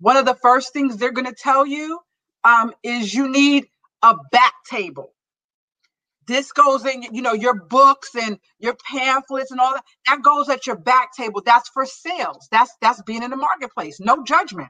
one 0.00 0.16
of 0.16 0.24
the 0.24 0.36
first 0.42 0.72
things 0.72 0.96
they're 0.96 1.12
going 1.12 1.26
to 1.26 1.34
tell 1.38 1.66
you 1.66 2.00
um, 2.44 2.72
is 2.82 3.14
you 3.14 3.28
need 3.30 3.66
a 4.02 4.16
back 4.32 4.54
table. 4.68 5.12
This 6.26 6.52
goes 6.52 6.86
in, 6.86 7.02
you 7.02 7.22
know, 7.22 7.32
your 7.32 7.54
books 7.54 8.10
and 8.14 8.38
your 8.58 8.76
pamphlets 8.88 9.50
and 9.50 9.60
all 9.60 9.74
that. 9.74 9.84
That 10.06 10.22
goes 10.22 10.48
at 10.48 10.66
your 10.66 10.76
back 10.76 11.10
table. 11.16 11.42
That's 11.44 11.68
for 11.70 11.84
sales. 11.84 12.46
That's 12.50 12.72
that's 12.80 13.02
being 13.02 13.22
in 13.22 13.30
the 13.30 13.36
marketplace. 13.36 14.00
No 14.00 14.22
judgment. 14.22 14.68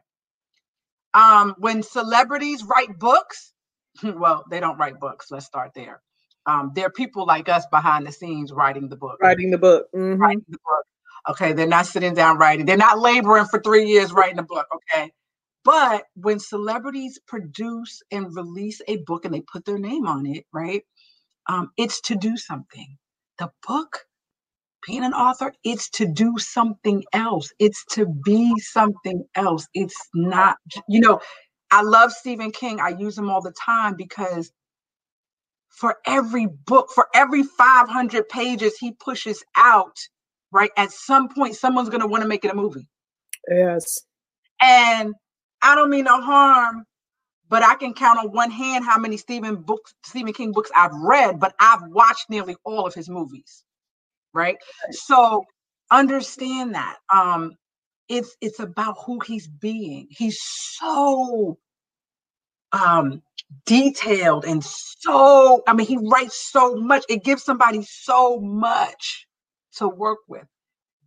Um, 1.13 1.55
when 1.59 1.83
celebrities 1.83 2.65
write 2.65 2.99
books, 2.99 3.53
well, 4.03 4.45
they 4.51 4.61
don't 4.61 4.79
write 4.79 5.01
books. 5.01 5.31
Let's 5.31 5.47
start 5.47 5.73
there. 5.75 6.01
Um, 6.47 6.73
there 6.75 6.87
are 6.87 6.91
people 6.91 7.27
like 7.27 7.49
us 7.49 7.67
behind 7.71 8.07
the 8.07 8.13
scenes 8.13 8.53
writing 8.53 8.89
the 8.89 8.97
book. 8.97 9.19
Writing 9.23 9.51
the 9.51 9.59
book. 9.59 9.87
Mm-hmm. 9.95 10.21
Writing 10.21 10.45
the 10.49 10.59
book. 10.59 10.85
Okay, 11.31 11.53
they're 11.53 11.67
not 11.67 11.87
sitting 11.87 12.15
down 12.15 12.39
writing. 12.39 12.65
They're 12.65 12.77
not 12.77 12.99
laboring 12.99 13.45
for 13.45 13.61
three 13.61 13.87
years 13.87 14.13
writing 14.13 14.39
a 14.39 14.43
book. 14.43 14.67
Okay, 14.75 15.13
but 15.65 16.05
when 16.15 16.39
celebrities 16.39 17.21
produce 17.27 18.03
and 18.11 18.35
release 18.35 18.81
a 18.89 18.97
book 18.99 19.25
and 19.25 19.35
they 19.35 19.43
put 19.43 19.67
their 19.67 19.79
name 19.79 20.07
on 20.07 20.27
it, 20.27 20.47
right? 20.53 20.83
Um, 21.49 21.71
it's 21.77 22.01
to 22.03 22.15
do 22.15 22.37
something. 22.37 22.97
The 23.39 23.51
book, 23.67 24.07
being 24.87 25.05
an 25.05 25.13
author, 25.13 25.53
it's 25.65 25.91
to 25.91 26.07
do 26.07 26.35
something 26.39 27.05
else. 27.13 27.53
It's 27.59 27.85
to 27.93 28.07
be 28.25 28.55
something 28.59 29.25
else. 29.35 29.67
It's 29.75 29.97
not, 30.15 30.57
you 30.89 31.01
know, 31.01 31.21
I 31.71 31.83
love 31.83 32.13
Stephen 32.13 32.51
King. 32.51 32.81
I 32.81 32.91
use 32.91 33.17
him 33.17 33.31
all 33.31 33.41
the 33.41 33.53
time 33.53 33.95
because 33.95 34.51
for 35.69 35.97
every 36.07 36.47
book, 36.47 36.91
for 36.95 37.07
every 37.15 37.43
500 37.43 38.29
pages 38.29 38.77
he 38.77 38.93
pushes 38.93 39.43
out, 39.57 39.97
right? 40.51 40.71
At 40.77 40.93
some 40.93 41.29
point, 41.29 41.55
someone's 41.57 41.89
going 41.89 42.03
to 42.03 42.07
want 42.07 42.23
to 42.23 42.29
make 42.29 42.45
it 42.45 42.51
a 42.51 42.55
movie. 42.55 42.89
Yes. 43.49 44.01
And 44.61 45.15
I 45.63 45.75
don't 45.75 45.91
mean 45.91 46.05
no 46.05 46.21
harm, 46.21 46.85
but 47.49 47.63
I 47.63 47.77
can 47.77 47.95
count 47.95 48.19
on 48.19 48.33
one 48.33 48.51
hand 48.51 48.85
how 48.85 48.99
many 48.99 49.17
Stephen 49.17 49.57
books, 49.57 49.95
Stephen 50.05 50.33
King 50.33 50.53
books 50.53 50.71
I've 50.77 50.95
read, 50.95 51.41
but 51.41 51.55
I've 51.61 51.83
watched 51.89 52.29
nearly 52.29 52.57
all 52.65 52.87
of 52.87 52.95
his 52.95 53.09
movies. 53.09 53.65
Right. 54.33 54.57
right. 54.85 54.95
So 54.95 55.45
understand 55.91 56.75
that. 56.75 56.97
Um, 57.13 57.57
it's 58.11 58.37
it's 58.41 58.61
about 58.61 58.97
who 59.07 59.21
he's 59.21 59.47
being. 59.47 60.09
He's 60.11 60.39
so 60.43 61.59
um, 62.73 63.23
detailed 63.67 64.45
and 64.45 64.63
so, 64.63 65.63
I 65.67 65.73
mean, 65.73 65.87
he 65.87 65.97
writes 65.97 66.51
so 66.51 66.77
much. 66.77 67.05
It 67.09 67.25
gives 67.25 67.43
somebody 67.43 67.83
so 67.83 68.39
much 68.41 69.27
to 69.77 69.89
work 69.89 70.19
with. 70.29 70.47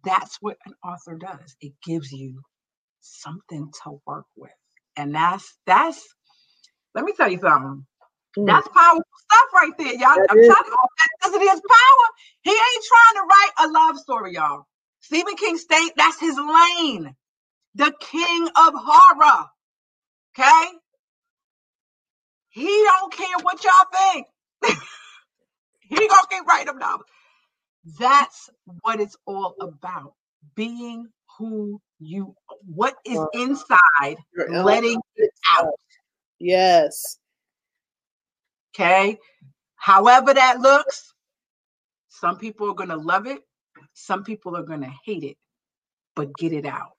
That's 0.03 0.37
what 0.41 0.57
an 0.65 0.73
author 0.83 1.15
does. 1.15 1.55
It 1.61 1.73
gives 1.85 2.11
you 2.11 2.41
something 3.01 3.71
to 3.83 4.01
work 4.05 4.25
with. 4.35 4.51
And 4.97 5.15
that's, 5.15 5.57
that's, 5.65 6.03
let 6.95 7.05
me 7.05 7.13
tell 7.15 7.31
you 7.31 7.39
something. 7.39 7.85
Mm. 8.37 8.47
That's 8.47 8.67
powerful 8.69 9.03
stuff 9.17 9.53
right 9.53 9.71
there, 9.77 9.93
y'all. 9.93 10.15
That 10.15 10.27
I'm 10.29 10.39
is. 10.39 10.47
telling 10.47 10.65
you, 10.67 10.75
authenticity 10.75 11.45
is 11.45 11.61
power. 11.61 12.07
He 12.41 12.51
ain't 12.51 12.85
trying 12.89 13.15
to 13.15 13.27
write 13.29 13.51
a 13.59 13.71
love 13.71 13.97
story, 13.99 14.33
y'all. 14.33 14.65
Stephen 15.03 15.35
King 15.35 15.57
state 15.57 15.91
that's 15.97 16.19
his 16.19 16.37
lane. 16.37 17.13
The 17.75 17.93
king 17.99 18.47
of 18.55 18.73
horror. 18.73 19.45
Okay? 20.37 20.77
He 22.49 22.65
don't 22.65 23.11
care 23.13 23.37
what 23.41 23.63
y'all 23.63 23.73
think. 23.91 24.27
he 25.81 26.07
gonna 26.07 26.27
keep 26.29 26.47
writing 26.47 26.67
them 26.67 26.79
novels. 26.79 27.07
That's 27.99 28.49
what 28.81 29.01
it's 29.01 29.17
all 29.25 29.55
about. 29.59 30.13
Being 30.55 31.09
who 31.37 31.81
you 31.99 32.33
what 32.65 32.95
is 33.05 33.19
inside, 33.33 34.17
letting 34.49 35.01
it 35.17 35.31
out. 35.53 35.73
Yes. 36.39 37.17
Okay. 38.73 39.17
However 39.75 40.33
that 40.33 40.61
looks, 40.61 41.13
some 42.07 42.37
people 42.37 42.69
are 42.69 42.75
gonna 42.75 42.95
love 42.95 43.27
it, 43.27 43.41
some 43.93 44.23
people 44.23 44.55
are 44.55 44.63
gonna 44.63 44.93
hate 45.05 45.23
it, 45.23 45.37
but 46.15 46.35
get 46.35 46.53
it 46.53 46.65
out. 46.65 46.91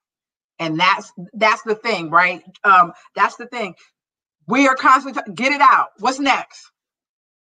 And 0.58 0.78
that's 0.78 1.12
that's 1.32 1.62
the 1.62 1.74
thing, 1.74 2.10
right? 2.10 2.42
Um, 2.62 2.92
that's 3.14 3.36
the 3.36 3.46
thing. 3.46 3.74
We 4.46 4.68
are 4.68 4.76
constantly 4.76 5.22
t- 5.22 5.32
get 5.34 5.52
it 5.52 5.60
out. 5.60 5.88
What's 5.98 6.20
next? 6.20 6.70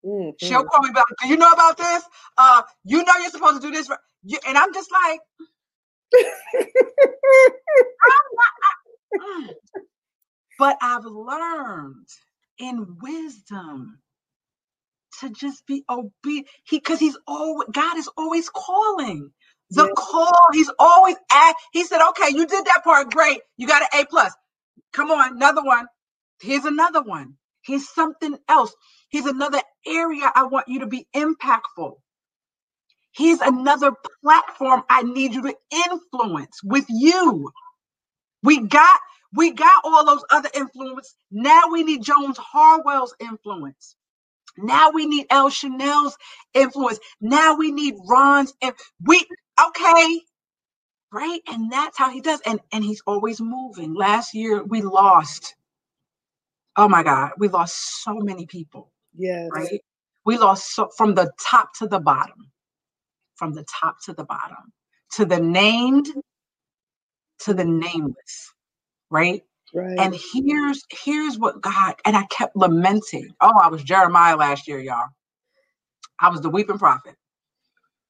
Mm-hmm. 0.05 0.47
She'll 0.47 0.65
call 0.65 0.83
me 0.83 0.91
back. 0.93 1.05
Do 1.21 1.29
you 1.29 1.37
know 1.37 1.51
about 1.51 1.77
this? 1.77 2.03
Uh, 2.37 2.63
you 2.85 3.05
know 3.05 3.13
you're 3.21 3.31
supposed 3.31 3.63
to 3.63 3.69
do 3.69 3.73
this, 3.73 3.89
you, 4.25 4.39
and 4.47 4.59
I'm 4.59 4.73
just 4.75 4.91
like, 4.93 5.21
I'm 6.15 6.67
not, 8.35 8.53
I, 8.63 9.19
mm. 9.19 9.49
but 10.59 10.77
I've 10.81 11.05
learned 11.05 12.09
in 12.59 12.97
wisdom 13.01 13.99
to 15.21 15.31
just 15.31 15.67
be 15.67 15.85
obedient. 15.91 16.49
He 16.65 16.79
because 16.79 17.01
he's 17.01 17.19
always 17.27 17.69
God 17.73 17.99
is 17.99 18.09
always 18.17 18.49
calling. 18.51 19.31
The 19.71 19.85
yeah. 19.85 19.93
call, 19.97 20.49
he's 20.53 20.71
always 20.79 21.17
at. 21.33 21.55
He 21.73 21.85
said, 21.85 22.01
"Okay, 22.11 22.31
you 22.37 22.47
did 22.47 22.67
that 22.67 22.83
part, 22.85 23.11
great. 23.13 23.41
You 23.57 23.67
got 23.67 23.83
an 23.83 24.01
A 24.03 24.07
plus. 24.07 24.33
Come 24.93 25.11
on, 25.11 25.37
another 25.37 25.63
one. 25.65 25.87
Here's 26.41 26.65
another 26.65 27.03
one. 27.03 27.35
Here's 27.63 27.89
something 27.89 28.39
else. 28.49 28.75
Here's 29.11 29.27
another 29.27 29.61
area 29.87 30.31
I 30.35 30.45
want 30.45 30.69
you 30.69 30.81
to 30.81 30.87
be 30.89 31.07
impactful. 31.15 31.95
Here's 33.15 33.41
another 33.41 33.93
platform 34.25 34.85
I 34.91 35.03
need 35.03 35.35
you 35.35 35.43
to 35.43 35.55
influence 35.89 36.61
with 36.65 36.87
you. 36.89 37.51
We 38.43 38.67
got 38.67 39.01
we 39.35 39.53
got 39.53 39.83
all 39.85 40.07
those 40.07 40.25
other 40.31 40.51
influence. 40.55 41.15
Now 41.33 41.63
we 41.73 41.85
need 41.85 42.03
Jones 42.03 42.39
Harwell's 42.39 43.15
influence. 43.21 43.97
Now 44.59 44.91
we 44.91 45.07
need 45.07 45.27
L. 45.31 45.51
Chanel's 45.51 46.17
influence. 46.55 47.01
Now 47.21 47.57
we 47.57 47.73
need 47.73 47.95
Ron's 48.09 48.55
and 48.63 48.75
we 49.07 49.25
okay. 49.69 50.21
Right? 51.13 51.41
And 51.49 51.73
that's 51.73 51.99
how 51.99 52.11
he 52.11 52.21
does. 52.21 52.41
And 52.47 52.61
and 52.73 52.85
he's 52.85 53.03
always 53.07 53.41
moving. 53.41 53.95
Last 53.95 54.35
year 54.35 54.63
we 54.65 54.83
lost 54.83 55.55
oh 56.77 56.89
my 56.89 57.03
God, 57.03 57.33
we 57.39 57.49
lost 57.49 58.03
so 58.03 58.17
many 58.17 58.47
people. 58.47 58.93
Yes. 59.17 59.51
Right? 59.53 59.81
We 60.25 60.39
lost 60.39 60.75
so 60.75 60.89
from 60.97 61.15
the 61.15 61.31
top 61.51 61.75
to 61.79 61.89
the 61.89 62.01
bottom, 62.01 62.51
from 63.37 63.55
the 63.55 63.65
top 63.81 63.97
to 64.07 64.13
the 64.13 64.25
bottom, 64.25 64.73
to 65.15 65.25
the 65.25 65.41
named, 65.41 66.07
to 67.41 67.55
the 67.55 67.65
nameless, 67.65 68.55
right? 69.11 69.43
Right. 69.75 69.99
And 69.99 70.15
here's 70.35 70.83
here's 70.91 71.39
what 71.39 71.61
God 71.63 71.95
and 72.05 72.17
I 72.17 72.25
kept 72.27 72.57
lamenting. 72.57 73.31
Oh, 73.41 73.53
I 73.63 73.69
was 73.69 73.83
Jeremiah 73.85 74.37
last 74.37 74.69
year, 74.69 74.81
y'all. 74.81 75.09
I 76.21 76.31
was 76.31 76.41
the 76.43 76.51
weeping 76.51 76.79
prophet. 76.79 77.17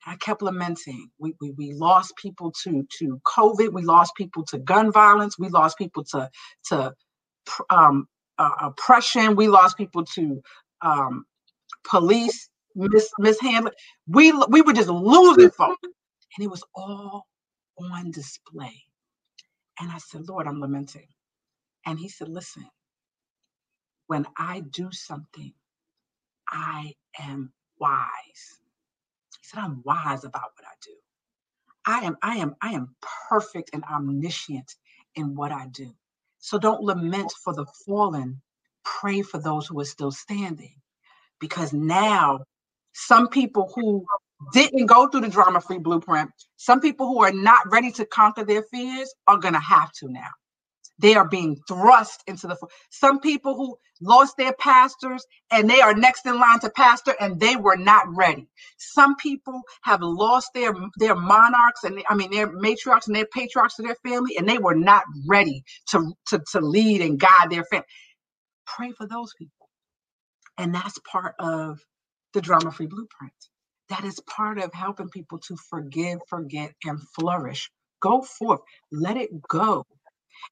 I 0.06 0.16
kept 0.16 0.42
lamenting. 0.42 1.10
We, 1.18 1.34
we 1.40 1.52
we 1.52 1.72
lost 1.74 2.16
people 2.16 2.52
to 2.64 2.86
to 3.00 3.20
COVID. 3.26 3.72
We 3.72 3.82
lost 3.82 4.14
people 4.16 4.44
to 4.46 4.58
gun 4.58 4.92
violence. 4.92 5.38
We 5.38 5.48
lost 5.50 5.78
people 5.78 6.04
to 6.12 6.30
to 6.70 6.94
um, 7.70 8.06
uh, 8.38 8.50
oppression. 8.62 9.36
We 9.36 9.48
lost 9.48 9.78
people 9.78 10.04
to 10.16 10.42
um, 10.82 11.26
police 11.88 12.48
mis- 12.74 13.10
mishandling. 13.18 13.74
We 14.08 14.32
we 14.50 14.62
were 14.62 14.74
just 14.74 14.90
losing 14.90 15.50
folk, 15.52 15.78
and 16.36 16.44
it 16.44 16.50
was 16.50 16.64
all 16.74 17.26
on 17.78 18.10
display. 18.12 18.74
And 19.80 19.90
I 19.92 19.98
said, 19.98 20.28
Lord, 20.28 20.46
I'm 20.48 20.60
lamenting. 20.60 21.06
And 21.86 21.98
He 21.98 22.08
said, 22.08 22.28
Listen, 22.28 22.66
when 24.08 24.26
I 24.38 24.60
do 24.60 24.90
something, 24.92 25.54
I 26.50 26.94
am 27.20 27.52
wise. 27.80 28.60
He 29.40 29.44
said, 29.44 29.60
I'm 29.60 29.82
wise 29.84 30.24
about 30.24 30.52
what 30.56 30.66
I 30.66 30.74
do. 30.84 30.92
I 31.86 32.00
am, 32.06 32.16
I 32.22 32.36
am, 32.38 32.56
I 32.62 32.70
am 32.72 32.94
perfect 33.28 33.70
and 33.72 33.84
omniscient 33.84 34.74
in 35.16 35.34
what 35.34 35.52
I 35.52 35.68
do. 35.68 35.92
So 36.38 36.58
don't 36.58 36.82
lament 36.82 37.32
for 37.44 37.54
the 37.54 37.66
fallen, 37.86 38.42
pray 38.84 39.22
for 39.22 39.38
those 39.40 39.66
who 39.66 39.80
are 39.80 39.84
still 39.86 40.12
standing. 40.12 40.74
Because 41.40 41.72
now, 41.72 42.40
some 42.94 43.28
people 43.28 43.72
who 43.74 44.06
didn't 44.52 44.86
go 44.86 45.08
through 45.08 45.22
the 45.22 45.28
drama 45.28 45.60
free 45.60 45.78
blueprint, 45.78 46.30
some 46.56 46.80
people 46.80 47.06
who 47.08 47.22
are 47.22 47.32
not 47.32 47.70
ready 47.70 47.92
to 47.92 48.06
conquer 48.06 48.44
their 48.44 48.62
fears 48.64 49.14
are 49.28 49.38
going 49.38 49.54
to 49.54 49.60
have 49.60 49.92
to 49.92 50.08
now. 50.10 50.28
They 51.02 51.14
are 51.16 51.28
being 51.28 51.58
thrust 51.68 52.24
into 52.28 52.48
the. 52.48 52.56
Some 52.90 53.20
people 53.20 53.56
who 53.56 53.78
lost 54.02 54.36
their 54.38 54.54
pastors 54.54 55.26
and 55.52 55.70
they 55.70 55.82
are 55.82 55.94
next 55.94 56.26
in 56.26 56.40
line 56.40 56.60
to 56.62 56.70
pastor 56.70 57.14
and 57.20 57.40
they 57.40 57.56
were 57.56 57.76
not 57.76 58.06
ready. 58.16 58.48
Some 58.78 59.16
people 59.16 59.62
have 59.82 60.00
lost 60.02 60.50
their 60.54 60.74
their 60.98 61.16
monarchs 61.16 61.84
and 61.84 62.02
I 62.10 62.16
mean 62.16 62.32
their 62.32 62.48
matriarchs 62.48 63.08
and 63.08 63.16
their 63.16 63.26
patriarchs 63.26 63.76
to 63.76 63.82
their 63.84 63.96
family 64.06 64.38
and 64.38 64.48
they 64.48 64.58
were 64.58 64.76
not 64.76 65.04
ready 65.28 65.64
to 65.90 66.12
to, 66.28 66.42
to 66.52 66.60
lead 66.60 67.02
and 67.02 67.20
guide 67.20 67.50
their 67.50 67.64
family. 67.66 67.86
Pray 68.66 68.92
for 68.92 69.06
those 69.06 69.32
people, 69.38 69.68
and 70.58 70.74
that's 70.74 70.98
part 71.10 71.34
of 71.40 71.80
the 72.34 72.40
drama 72.42 72.72
free 72.72 72.86
blueprint. 72.86 73.34
That 73.90 74.04
is 74.04 74.20
part 74.20 74.58
of 74.58 74.72
helping 74.74 75.10
people 75.10 75.38
to 75.40 75.56
forgive, 75.70 76.20
forget, 76.28 76.72
and 76.84 77.00
flourish. 77.16 77.70
Go 78.02 78.22
forth, 78.22 78.60
let 78.92 79.16
it 79.18 79.30
go 79.48 79.84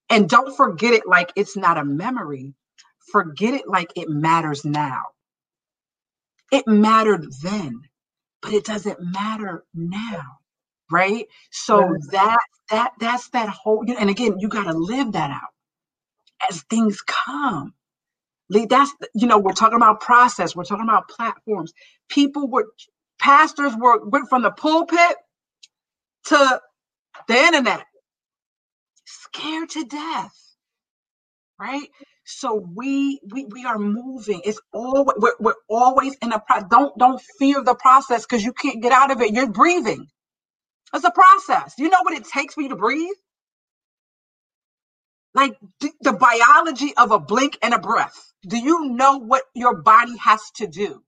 and 0.09 0.29
don't 0.29 0.57
forget 0.57 0.95
it 0.95 1.07
like 1.07 1.33
it's 1.37 1.57
not 1.57 1.79
a 1.79 1.85
memory. 1.85 2.55
Forget 3.13 3.55
it 3.55 3.69
like 3.69 3.93
it 3.97 4.09
matters 4.09 4.65
now. 4.65 5.03
It 6.53 6.67
mattered 6.67 7.27
then, 7.43 7.83
but 8.43 8.53
it 8.53 8.65
doesn't 8.65 8.99
matter 9.01 9.65
now. 9.75 10.39
Right? 10.91 11.27
So 11.51 11.97
that 12.13 12.39
that 12.71 12.93
that's 13.01 13.29
that 13.31 13.49
whole 13.49 13.85
and 13.99 14.11
again, 14.11 14.39
you 14.39 14.49
got 14.49 14.65
to 14.65 14.73
live 14.73 15.13
that 15.13 15.31
out 15.31 15.55
as 16.51 16.63
things 16.63 17.01
come. 17.03 17.75
That's 18.51 18.93
you 19.15 19.29
know, 19.29 19.39
we're 19.39 19.53
talking 19.53 19.77
about 19.77 20.01
process, 20.01 20.57
we're 20.57 20.65
talking 20.65 20.89
about 20.89 21.09
platforms. 21.09 21.73
People 22.09 22.49
were 22.49 22.67
pastors 23.21 23.75
were 23.79 24.05
went 24.09 24.29
from 24.29 24.43
the 24.43 24.51
pulpit 24.51 25.17
to 26.27 26.61
the 27.29 27.37
internet 27.37 27.87
scared 29.35 29.71
to 29.71 29.85
death 29.87 30.45
right? 31.61 31.89
So 32.27 32.57
we 32.77 33.21
we 33.33 33.47
we 33.47 33.67
are 33.67 33.79
moving. 33.79 34.43
It's 34.45 34.61
all 34.75 35.07
we're, 35.19 35.35
we're 35.41 35.55
always 35.71 36.17
in 36.23 36.33
a 36.33 36.41
pro- 36.41 36.69
don't 36.71 36.99
don't 36.99 37.23
fear 37.41 37.63
the 37.65 37.77
process 37.77 38.27
because 38.27 38.45
you 38.45 38.55
can't 38.55 38.83
get 38.83 38.93
out 38.93 39.13
of 39.13 39.23
it. 39.23 39.33
You're 39.35 39.53
breathing. 39.53 40.09
It's 40.95 41.05
a 41.05 41.13
process. 41.13 41.75
You 41.79 41.91
know 41.91 41.99
what 42.03 42.15
it 42.15 42.25
takes 42.27 42.55
for 42.55 42.63
you 42.63 42.71
to 42.71 42.77
breathe? 42.77 43.17
Like 45.35 45.59
the, 45.81 45.91
the 46.03 46.13
biology 46.15 46.95
of 46.97 47.13
a 47.13 47.21
blink 47.21 47.59
and 47.63 47.75
a 47.75 47.79
breath. 47.81 48.33
Do 48.49 48.59
you 48.59 48.91
know 48.91 49.19
what 49.19 49.45
your 49.55 49.83
body 49.83 50.17
has 50.19 50.41
to 50.57 50.67
do 50.69 51.03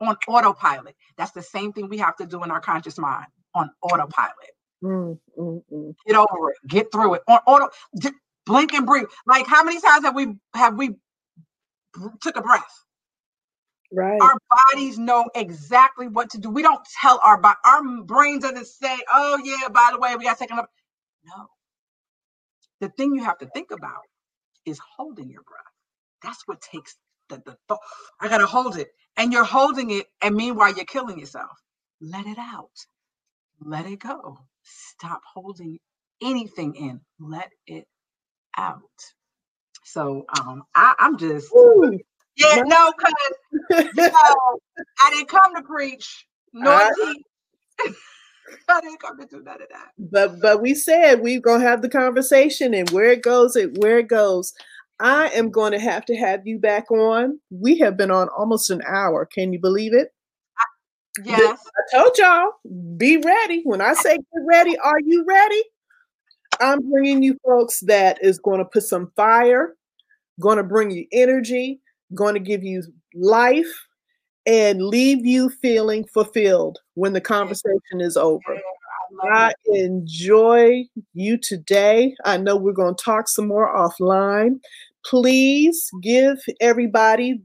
on 0.00 0.16
autopilot? 0.28 0.96
That's 1.18 1.32
the 1.32 1.42
same 1.42 1.72
thing 1.72 1.88
we 1.88 1.98
have 1.98 2.16
to 2.18 2.26
do 2.26 2.44
in 2.44 2.50
our 2.52 2.60
conscious 2.60 2.98
mind 2.98 3.26
on 3.54 3.70
autopilot 3.82 4.50
Mm, 4.84 5.18
mm, 5.38 5.62
mm. 5.72 5.94
Get 6.06 6.16
over 6.16 6.50
it. 6.50 6.56
Get 6.68 6.92
through 6.92 7.14
it. 7.14 7.22
On 7.28 7.40
auto, 7.46 7.68
blink 8.46 8.74
and 8.74 8.86
breathe. 8.86 9.06
Like 9.26 9.46
how 9.46 9.64
many 9.64 9.80
times 9.80 10.04
have 10.04 10.14
we 10.14 10.34
have 10.54 10.76
we 10.76 10.90
took 12.22 12.36
a 12.36 12.42
breath? 12.42 12.64
Right. 13.92 14.20
Our 14.20 14.34
bodies 14.72 14.98
know 14.98 15.28
exactly 15.34 16.08
what 16.08 16.30
to 16.30 16.38
do. 16.38 16.50
We 16.50 16.62
don't 16.62 16.84
tell 17.00 17.20
our 17.22 17.40
body. 17.40 17.58
Our 17.64 18.02
brain 18.04 18.40
doesn't 18.40 18.66
say, 18.66 18.96
"Oh 19.12 19.40
yeah, 19.44 19.68
by 19.68 19.90
the 19.92 20.00
way, 20.00 20.16
we 20.16 20.24
got 20.24 20.34
to 20.34 20.40
take 20.40 20.50
another." 20.52 20.68
No. 21.24 21.46
The 22.80 22.88
thing 22.90 23.14
you 23.14 23.24
have 23.24 23.38
to 23.38 23.46
think 23.46 23.70
about 23.72 24.02
is 24.66 24.80
holding 24.96 25.30
your 25.30 25.42
breath. 25.42 25.62
That's 26.22 26.42
what 26.46 26.60
takes 26.60 26.96
the, 27.28 27.42
the 27.44 27.56
thought. 27.68 27.80
I 28.20 28.28
gotta 28.28 28.46
hold 28.46 28.76
it. 28.78 28.88
And 29.16 29.32
you're 29.32 29.44
holding 29.44 29.90
it, 29.90 30.06
and 30.22 30.34
meanwhile 30.36 30.74
you're 30.74 30.84
killing 30.86 31.18
yourself. 31.18 31.50
Let 32.00 32.26
it 32.26 32.38
out. 32.38 32.70
Let 33.60 33.86
it 33.86 34.00
go. 34.00 34.38
Stop 34.62 35.22
holding 35.32 35.78
anything 36.22 36.74
in. 36.74 37.00
Let 37.18 37.50
it 37.66 37.86
out. 38.56 38.80
So 39.84 40.24
um 40.36 40.64
I, 40.74 40.94
I'm 40.98 41.16
just 41.16 41.52
Ooh. 41.54 41.98
yeah, 42.36 42.62
no, 42.64 42.92
because 42.98 43.92
you 43.94 44.10
know, 44.10 44.58
I 45.02 45.10
didn't 45.10 45.28
come 45.28 45.54
to 45.54 45.62
preach 45.62 46.26
nor 46.52 46.78
teach. 46.94 47.22
I 48.68 48.80
didn't 48.80 49.00
come 49.00 49.18
to 49.18 49.26
do 49.26 49.42
none 49.42 49.62
of 49.62 49.68
that. 49.70 49.88
But 49.98 50.40
but 50.40 50.60
we 50.60 50.74
said 50.74 51.20
we're 51.20 51.40
gonna 51.40 51.64
have 51.64 51.82
the 51.82 51.88
conversation 51.88 52.74
and 52.74 52.90
where 52.90 53.10
it 53.10 53.22
goes, 53.22 53.56
it 53.56 53.78
where 53.78 53.98
it 53.98 54.08
goes. 54.08 54.52
I 54.98 55.28
am 55.28 55.50
going 55.50 55.72
to 55.72 55.78
have 55.78 56.06
to 56.06 56.16
have 56.16 56.46
you 56.46 56.58
back 56.58 56.90
on. 56.90 57.38
We 57.50 57.78
have 57.80 57.98
been 57.98 58.10
on 58.10 58.28
almost 58.30 58.70
an 58.70 58.80
hour. 58.86 59.26
Can 59.26 59.52
you 59.52 59.60
believe 59.60 59.92
it? 59.92 60.12
Yes. 61.24 61.58
I 61.92 61.96
told 61.96 62.18
y'all, 62.18 62.50
be 62.96 63.16
ready. 63.18 63.62
When 63.64 63.80
I 63.80 63.94
say 63.94 64.16
get 64.16 64.42
ready, 64.46 64.78
are 64.78 65.00
you 65.04 65.24
ready? 65.26 65.62
I'm 66.60 66.90
bringing 66.90 67.22
you 67.22 67.38
folks 67.44 67.80
that 67.80 68.18
is 68.22 68.38
going 68.38 68.58
to 68.58 68.64
put 68.64 68.82
some 68.82 69.12
fire, 69.16 69.74
going 70.40 70.58
to 70.58 70.64
bring 70.64 70.90
you 70.90 71.06
energy, 71.12 71.80
going 72.14 72.34
to 72.34 72.40
give 72.40 72.62
you 72.62 72.82
life, 73.14 73.72
and 74.46 74.82
leave 74.82 75.26
you 75.26 75.50
feeling 75.50 76.06
fulfilled 76.12 76.78
when 76.94 77.12
the 77.12 77.20
conversation 77.20 78.00
is 78.00 78.16
over. 78.16 78.60
I 79.22 79.52
enjoy 79.66 80.84
you 81.14 81.38
today. 81.38 82.14
I 82.24 82.36
know 82.36 82.56
we're 82.56 82.72
going 82.72 82.94
to 82.94 83.04
talk 83.04 83.28
some 83.28 83.48
more 83.48 83.74
offline. 83.74 84.60
Please 85.04 85.90
give 86.02 86.38
everybody 86.60 87.40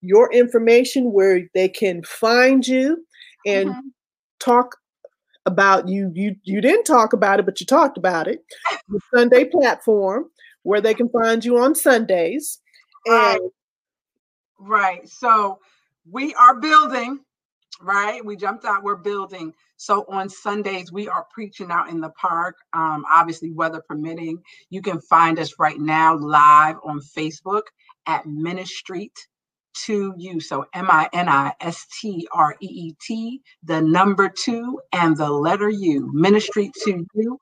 your 0.00 0.32
information 0.32 1.12
where 1.12 1.42
they 1.54 1.68
can 1.68 2.02
find 2.02 2.66
you 2.66 3.04
and 3.46 3.70
mm-hmm. 3.70 3.88
talk 4.38 4.76
about 5.46 5.88
you 5.88 6.10
you 6.14 6.36
you 6.42 6.60
didn't 6.60 6.84
talk 6.84 7.12
about 7.12 7.40
it 7.40 7.46
but 7.46 7.60
you 7.60 7.66
talked 7.66 7.96
about 7.96 8.28
it 8.28 8.44
the 8.88 9.00
sunday 9.14 9.44
platform 9.44 10.26
where 10.64 10.82
they 10.82 10.92
can 10.92 11.08
find 11.08 11.44
you 11.44 11.58
on 11.58 11.74
sundays 11.74 12.60
and 13.06 13.40
right. 13.40 13.40
right 14.58 15.08
so 15.08 15.58
we 16.10 16.34
are 16.34 16.60
building 16.60 17.20
right? 17.80 18.24
We 18.24 18.36
jumped 18.36 18.64
out 18.64 18.82
we're 18.82 18.96
building. 18.96 19.54
So 19.76 20.04
on 20.08 20.28
sundays 20.28 20.92
we 20.92 21.08
are 21.08 21.26
preaching 21.32 21.70
out 21.70 21.88
in 21.88 22.00
the 22.00 22.10
park 22.10 22.56
um, 22.74 23.04
obviously 23.12 23.50
weather 23.50 23.82
permitting. 23.86 24.42
You 24.68 24.82
can 24.82 25.00
find 25.00 25.38
us 25.38 25.58
right 25.58 25.78
now 25.78 26.16
live 26.16 26.76
on 26.84 27.00
facebook 27.00 27.62
at 28.06 28.24
ministreet 28.26 29.16
to 29.86 30.14
you. 30.18 30.40
So 30.40 30.66
M 30.74 30.88
I 30.90 31.08
N 31.12 31.28
I 31.28 31.54
S 31.60 31.86
T 32.00 32.28
R 32.32 32.56
E 32.60 32.66
E 32.66 32.96
T, 33.06 33.42
the 33.64 33.80
number 33.82 34.28
two, 34.30 34.80
and 34.92 35.16
the 35.16 35.30
letter 35.30 35.68
U, 35.70 36.10
Ministry 36.14 36.72
to 36.84 37.06
You. 37.14 37.38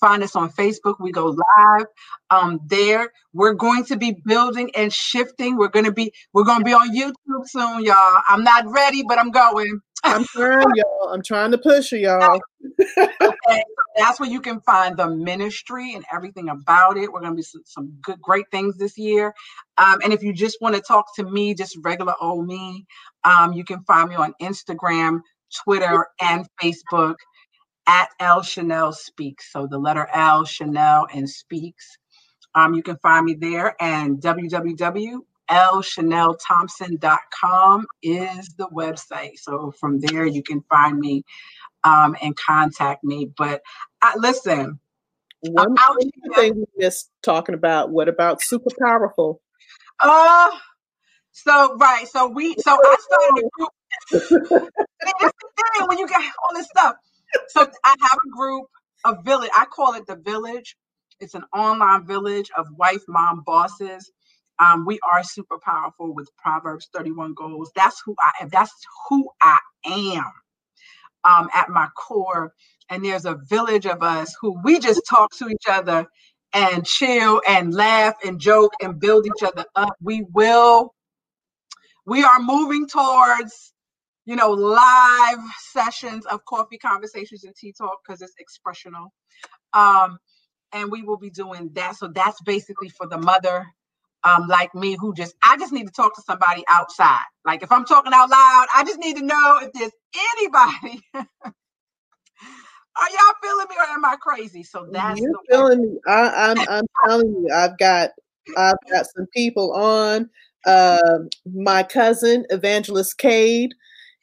Find 0.00 0.22
us 0.22 0.36
on 0.36 0.50
Facebook. 0.52 0.96
We 1.00 1.12
go 1.12 1.26
live 1.26 1.86
um, 2.30 2.60
there. 2.66 3.10
We're 3.32 3.54
going 3.54 3.84
to 3.86 3.96
be 3.96 4.16
building 4.26 4.70
and 4.76 4.92
shifting. 4.92 5.56
We're 5.56 5.68
going 5.68 5.86
to 5.86 5.92
be 5.92 6.12
we're 6.34 6.44
going 6.44 6.60
to 6.60 6.64
be 6.64 6.74
on 6.74 6.94
YouTube 6.96 7.46
soon, 7.46 7.84
y'all. 7.84 8.22
I'm 8.28 8.44
not 8.44 8.66
ready, 8.68 9.04
but 9.08 9.18
I'm 9.18 9.30
going. 9.30 9.80
I'm 10.04 10.24
trying, 10.24 10.66
y'all. 10.74 11.12
I'm 11.12 11.22
trying 11.22 11.50
to 11.50 11.58
push 11.58 11.92
you, 11.92 11.98
y'all. 11.98 12.40
okay, 12.98 13.64
that's 13.96 14.20
where 14.20 14.28
you 14.28 14.40
can 14.40 14.60
find 14.60 14.96
the 14.96 15.08
ministry 15.08 15.94
and 15.94 16.04
everything 16.12 16.48
about 16.48 16.96
it. 16.96 17.12
We're 17.12 17.20
going 17.20 17.32
to 17.32 17.36
be 17.36 17.42
some, 17.42 17.62
some, 17.64 17.98
good, 18.02 18.20
great 18.20 18.46
things 18.50 18.76
this 18.76 18.96
year. 18.98 19.34
Um, 19.78 19.98
and 20.04 20.12
if 20.12 20.22
you 20.22 20.32
just 20.32 20.58
want 20.60 20.74
to 20.74 20.80
talk 20.80 21.06
to 21.16 21.24
me, 21.24 21.54
just 21.54 21.76
regular 21.82 22.14
old 22.20 22.46
me, 22.46 22.86
um, 23.24 23.52
you 23.52 23.64
can 23.64 23.82
find 23.84 24.08
me 24.08 24.16
on 24.16 24.34
Instagram, 24.40 25.20
Twitter, 25.64 26.06
and 26.20 26.46
Facebook 26.62 27.16
at 27.86 28.08
L 28.20 28.42
Chanel 28.42 28.92
Speaks. 28.92 29.52
So 29.52 29.66
the 29.66 29.78
letter 29.78 30.08
L, 30.12 30.44
Chanel, 30.44 31.06
and 31.12 31.28
Speaks. 31.28 31.98
Um, 32.54 32.74
you 32.74 32.82
can 32.82 32.96
find 32.98 33.24
me 33.24 33.34
there 33.34 33.76
and 33.80 34.20
www 34.20 35.20
lchanelthompson.com 35.50 37.86
is 38.02 38.48
the 38.58 38.68
website. 38.68 39.38
So 39.38 39.72
from 39.78 40.00
there, 40.00 40.26
you 40.26 40.42
can 40.42 40.62
find 40.68 40.98
me 40.98 41.24
um, 41.84 42.16
and 42.20 42.36
contact 42.36 43.04
me. 43.04 43.30
But 43.36 43.62
I, 44.02 44.16
listen, 44.16 44.80
one 45.40 45.76
thing 46.34 46.56
we 46.56 46.64
missed 46.76 47.10
talking 47.22 47.54
about. 47.54 47.90
What 47.90 48.08
about 48.08 48.42
super 48.42 48.70
powerful? 48.80 49.40
Uh, 50.00 50.50
so 51.32 51.76
right. 51.76 52.06
So 52.08 52.28
we. 52.28 52.54
So 52.58 52.72
I 52.72 52.96
started 53.00 53.44
a 53.44 53.48
group. 53.56 53.70
It's 55.08 55.32
the 55.40 55.48
thing 55.78 55.86
when 55.86 55.98
you 55.98 56.08
get 56.08 56.20
all 56.20 56.54
this 56.54 56.66
stuff. 56.66 56.94
So 57.48 57.60
I 57.84 57.94
have 58.00 58.18
a 58.26 58.30
group, 58.36 58.66
a 59.04 59.22
village. 59.22 59.50
I 59.56 59.66
call 59.66 59.94
it 59.94 60.06
the 60.06 60.16
village. 60.16 60.76
It's 61.20 61.34
an 61.34 61.44
online 61.54 62.06
village 62.06 62.50
of 62.56 62.66
wife, 62.76 63.02
mom, 63.08 63.42
bosses 63.46 64.10
um, 64.58 64.86
we 64.86 64.98
are 65.10 65.22
super 65.22 65.58
powerful 65.58 66.14
with 66.14 66.30
Proverbs 66.38 66.88
31 66.94 67.34
goals. 67.34 67.70
That's 67.76 68.00
who 68.04 68.14
I 68.20 68.44
am. 68.44 68.48
That's 68.50 68.72
who 69.08 69.28
I 69.42 69.58
am 69.86 70.32
um, 71.24 71.48
at 71.54 71.68
my 71.68 71.88
core. 71.96 72.52
And 72.90 73.04
there's 73.04 73.24
a 73.26 73.38
village 73.48 73.86
of 73.86 74.02
us 74.02 74.34
who 74.40 74.60
we 74.62 74.78
just 74.78 75.02
talk 75.08 75.32
to 75.38 75.48
each 75.48 75.66
other 75.68 76.06
and 76.52 76.86
chill 76.86 77.42
and 77.48 77.74
laugh 77.74 78.14
and 78.24 78.40
joke 78.40 78.72
and 78.80 79.00
build 79.00 79.26
each 79.26 79.42
other 79.42 79.64
up. 79.74 79.94
We 80.02 80.24
will, 80.32 80.94
we 82.06 82.22
are 82.24 82.40
moving 82.40 82.88
towards, 82.88 83.72
you 84.24 84.36
know, 84.36 84.50
live 84.52 85.38
sessions 85.72 86.26
of 86.26 86.44
coffee 86.46 86.78
conversations 86.78 87.44
and 87.44 87.54
tea 87.56 87.74
talk 87.76 87.98
because 88.06 88.22
it's 88.22 88.34
expressional. 88.38 89.08
Um, 89.72 90.18
and 90.72 90.90
we 90.90 91.02
will 91.02 91.18
be 91.18 91.30
doing 91.30 91.70
that. 91.74 91.96
So 91.96 92.08
that's 92.08 92.40
basically 92.42 92.88
for 92.90 93.08
the 93.08 93.18
mother 93.18 93.66
um, 94.26 94.48
like 94.48 94.74
me 94.74 94.96
who 94.98 95.14
just 95.14 95.34
I 95.44 95.56
just 95.56 95.72
need 95.72 95.86
to 95.86 95.92
talk 95.92 96.14
to 96.16 96.22
somebody 96.22 96.64
outside. 96.68 97.24
Like 97.44 97.62
if 97.62 97.70
I'm 97.70 97.84
talking 97.84 98.12
out 98.12 98.28
loud, 98.28 98.66
I 98.74 98.84
just 98.84 98.98
need 98.98 99.16
to 99.16 99.24
know 99.24 99.60
if 99.62 99.72
there's 99.72 99.92
anybody. 100.36 101.02
Are 102.98 103.10
y'all 103.10 103.34
feeling 103.42 103.66
me 103.68 103.76
or 103.76 103.94
am 103.94 104.04
I 104.04 104.16
crazy? 104.16 104.62
So 104.62 104.88
that's 104.90 105.20
you're 105.20 105.30
feeling 105.50 105.82
me. 105.82 105.98
I, 106.06 106.50
I'm 106.50 106.58
I'm 106.68 106.84
telling 107.06 107.28
you, 107.28 107.50
I've 107.54 107.78
got 107.78 108.10
I've 108.56 108.78
got 108.90 109.06
some 109.14 109.26
people 109.34 109.72
on. 109.72 110.28
Uh, 110.64 111.20
my 111.54 111.84
cousin 111.84 112.44
Evangelist 112.50 113.18
Cade 113.18 113.74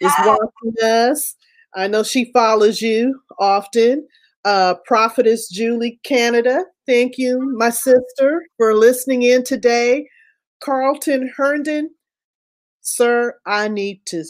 is 0.02 0.12
yes. 0.18 0.28
watching 0.28 0.84
us. 0.84 1.36
I 1.76 1.88
know 1.88 2.04
she 2.04 2.32
follows 2.34 2.82
you 2.82 3.22
often. 3.40 4.08
Uh, 4.46 4.76
Prophetess 4.86 5.50
Julie 5.50 6.00
Canada 6.04 6.66
Thank 6.86 7.18
you, 7.18 7.40
my 7.58 7.70
sister, 7.70 8.46
for 8.58 8.76
listening 8.76 9.24
in 9.24 9.44
today. 9.44 10.10
Carlton 10.62 11.32
Herndon, 11.36 11.92
sir, 12.82 13.36
I 13.46 13.70
need 13.70 14.02
to 14.08 14.26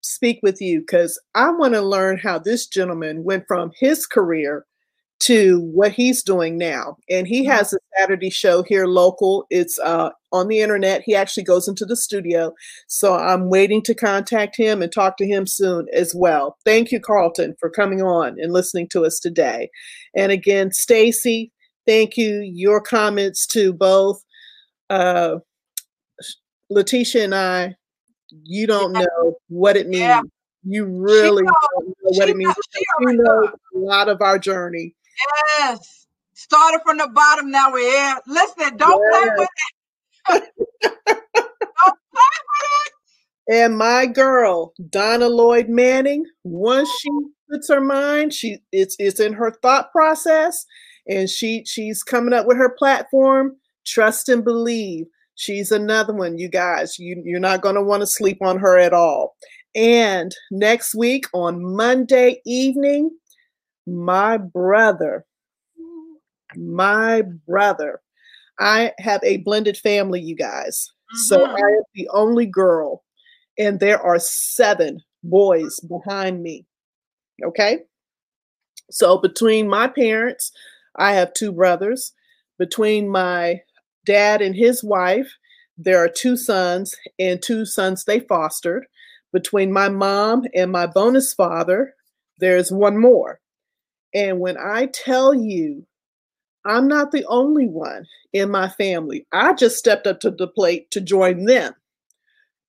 speak 0.00 0.40
with 0.42 0.60
you 0.60 0.80
because 0.80 1.20
I 1.36 1.50
want 1.50 1.74
to 1.74 1.82
learn 1.82 2.18
how 2.18 2.38
this 2.40 2.66
gentleman 2.66 3.22
went 3.22 3.44
from 3.46 3.70
his 3.78 4.06
career 4.06 4.66
to 5.24 5.60
what 5.72 5.92
he's 5.92 6.22
doing 6.22 6.58
now. 6.58 6.98
And 7.08 7.26
he 7.26 7.46
has 7.46 7.72
a 7.72 7.78
Saturday 7.96 8.28
show 8.28 8.62
here 8.62 8.86
local. 8.86 9.46
It's 9.48 9.78
uh, 9.78 10.10
on 10.32 10.48
the 10.48 10.60
internet. 10.60 11.02
He 11.02 11.14
actually 11.14 11.44
goes 11.44 11.66
into 11.66 11.86
the 11.86 11.96
studio. 11.96 12.52
So 12.88 13.14
I'm 13.14 13.48
waiting 13.48 13.80
to 13.82 13.94
contact 13.94 14.54
him 14.54 14.82
and 14.82 14.92
talk 14.92 15.16
to 15.16 15.26
him 15.26 15.46
soon 15.46 15.86
as 15.94 16.14
well. 16.14 16.58
Thank 16.66 16.92
you, 16.92 17.00
Carlton, 17.00 17.56
for 17.58 17.70
coming 17.70 18.02
on 18.02 18.36
and 18.38 18.52
listening 18.52 18.86
to 18.90 19.06
us 19.06 19.18
today. 19.18 19.70
And 20.14 20.30
again, 20.30 20.72
Stacy, 20.72 21.50
thank 21.86 22.18
you. 22.18 22.40
Your 22.40 22.82
comments 22.82 23.46
to 23.48 23.72
both 23.72 24.22
uh, 24.90 25.36
Letitia 26.68 27.24
and 27.24 27.34
I, 27.34 27.76
you 28.42 28.66
don't 28.66 28.92
know 28.92 29.38
what 29.48 29.78
it 29.78 29.88
means. 29.88 30.00
Yeah. 30.00 30.20
You 30.66 30.84
really 30.86 31.44
don't 31.44 31.86
know 31.86 31.94
what 32.18 32.28
it 32.28 32.36
means. 32.36 32.54
You 33.00 33.12
know 33.12 33.52
a 33.74 33.78
lot 33.78 34.08
of 34.08 34.20
our 34.20 34.38
journey. 34.38 34.94
Yes. 35.58 36.06
Started 36.34 36.80
from 36.84 36.98
the 36.98 37.08
bottom, 37.14 37.50
now 37.50 37.72
we're 37.72 37.90
here. 37.90 38.16
Listen, 38.26 38.76
don't 38.76 39.02
yes. 39.12 39.22
play 39.22 39.30
with 39.36 39.48
it. 40.30 40.52
don't 41.06 41.98
play 42.12 42.32
with 42.48 42.70
it. 42.86 42.92
And 43.46 43.78
my 43.78 44.06
girl, 44.06 44.72
Donna 44.90 45.28
Lloyd 45.28 45.68
Manning, 45.68 46.24
once 46.42 46.90
she 47.00 47.08
oh. 47.12 47.30
puts 47.50 47.68
her 47.68 47.80
mind, 47.80 48.32
she 48.32 48.58
it's 48.72 48.96
it's 48.98 49.20
in 49.20 49.34
her 49.34 49.52
thought 49.62 49.92
process 49.92 50.64
and 51.06 51.28
she 51.28 51.64
she's 51.66 52.02
coming 52.02 52.32
up 52.32 52.46
with 52.46 52.56
her 52.56 52.70
platform. 52.70 53.56
Trust 53.86 54.28
and 54.28 54.42
believe. 54.42 55.06
She's 55.36 55.72
another 55.72 56.14
one, 56.14 56.38
you 56.38 56.48
guys. 56.48 56.98
You, 56.98 57.20
you're 57.24 57.40
not 57.40 57.60
going 57.60 57.74
to 57.74 57.82
want 57.82 58.02
to 58.02 58.06
sleep 58.06 58.38
on 58.40 58.58
her 58.58 58.78
at 58.78 58.92
all. 58.92 59.34
And 59.74 60.32
next 60.50 60.94
week 60.94 61.26
on 61.34 61.74
Monday 61.74 62.40
evening, 62.46 63.10
my 63.86 64.36
brother, 64.36 65.24
my 66.56 67.22
brother, 67.46 68.00
I 68.58 68.92
have 68.98 69.22
a 69.24 69.38
blended 69.38 69.76
family, 69.76 70.20
you 70.20 70.36
guys. 70.36 70.90
So 71.26 71.38
mm-hmm. 71.38 71.56
I 71.56 71.68
am 71.68 71.82
the 71.94 72.08
only 72.12 72.46
girl, 72.46 73.04
and 73.58 73.80
there 73.80 74.00
are 74.00 74.18
seven 74.18 75.00
boys 75.22 75.80
behind 75.80 76.42
me. 76.42 76.66
Okay. 77.44 77.80
So 78.90 79.18
between 79.18 79.68
my 79.68 79.88
parents, 79.88 80.52
I 80.96 81.14
have 81.14 81.34
two 81.34 81.52
brothers. 81.52 82.12
Between 82.58 83.08
my 83.08 83.60
dad 84.04 84.42
and 84.42 84.54
his 84.54 84.84
wife, 84.84 85.32
there 85.76 85.98
are 85.98 86.08
two 86.08 86.36
sons 86.36 86.94
and 87.18 87.42
two 87.42 87.64
sons 87.64 88.04
they 88.04 88.20
fostered. 88.20 88.86
Between 89.32 89.72
my 89.72 89.88
mom 89.88 90.44
and 90.54 90.70
my 90.70 90.86
bonus 90.86 91.34
father, 91.34 91.94
there's 92.38 92.70
one 92.70 92.98
more. 92.98 93.40
And 94.14 94.38
when 94.40 94.56
I 94.56 94.86
tell 94.86 95.34
you, 95.34 95.84
I'm 96.64 96.88
not 96.88 97.10
the 97.10 97.24
only 97.26 97.66
one 97.66 98.06
in 98.32 98.50
my 98.50 98.68
family. 98.68 99.26
I 99.32 99.52
just 99.52 99.76
stepped 99.76 100.06
up 100.06 100.20
to 100.20 100.30
the 100.30 100.48
plate 100.48 100.90
to 100.92 101.00
join 101.00 101.44
them 101.44 101.74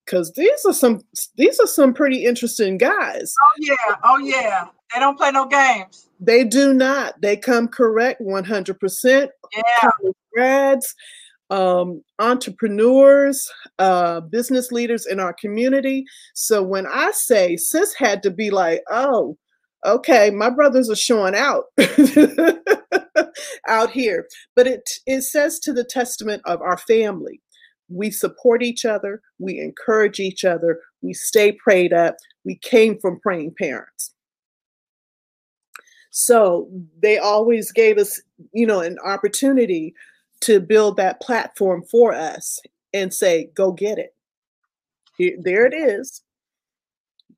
because 0.06 0.32
these 0.34 0.66
are 0.66 0.74
some 0.74 1.02
these 1.36 1.60
are 1.60 1.68
some 1.68 1.94
pretty 1.94 2.26
interesting 2.26 2.78
guys. 2.78 3.34
Oh 3.42 3.52
yeah, 3.60 3.96
oh 4.04 4.18
yeah. 4.18 4.66
They 4.94 5.00
don't 5.00 5.18
play 5.18 5.32
no 5.32 5.46
games. 5.46 6.08
They 6.20 6.44
do 6.44 6.74
not. 6.74 7.20
They 7.22 7.36
come 7.36 7.68
correct 7.68 8.22
100%. 8.22 9.30
Yeah. 9.56 9.90
Grads, 10.34 10.96
um, 11.50 12.04
entrepreneurs, 12.20 13.52
uh, 13.80 14.22
business 14.22 14.72
leaders 14.72 15.06
in 15.06 15.20
our 15.20 15.34
community. 15.34 16.06
So 16.34 16.62
when 16.64 16.86
I 16.88 17.12
say 17.12 17.58
sis 17.58 17.94
had 17.94 18.24
to 18.24 18.32
be 18.32 18.52
like, 18.52 18.84
oh, 18.90 19.38
okay, 19.86 20.32
my 20.32 20.50
brothers 20.50 20.90
are 20.90 20.96
showing 20.96 21.36
out 21.36 21.66
out 23.68 23.92
here. 23.92 24.28
But 24.56 24.68
it 24.68 24.90
it 25.06 25.22
says 25.22 25.60
to 25.60 25.74
the 25.74 25.84
testament 25.84 26.42
of 26.46 26.62
our 26.62 26.78
family. 26.78 27.42
We 27.88 28.10
support 28.10 28.64
each 28.64 28.84
other, 28.84 29.22
we 29.38 29.60
encourage 29.60 30.20
each 30.20 30.44
other, 30.44 30.80
we 31.02 31.14
stay 31.14 31.52
prayed 31.52 31.94
up. 31.94 32.16
We 32.44 32.56
came 32.56 33.00
from 33.00 33.20
praying 33.20 33.56
parents. 33.60 34.14
So 36.12 36.70
they 37.02 37.18
always 37.18 37.72
gave 37.72 37.98
us, 37.98 38.22
you 38.54 38.66
know, 38.66 38.80
an 38.80 38.98
opportunity 39.04 39.94
to 40.42 40.60
build 40.60 40.98
that 40.98 41.22
platform 41.22 41.84
for 41.92 42.14
us 42.14 42.60
and 42.94 43.14
say, 43.14 43.50
go 43.56 43.72
get 43.72 43.98
it. 43.98 44.16
Here, 45.18 45.36
there 45.42 45.66
it 45.66 45.74
is. 45.74 46.22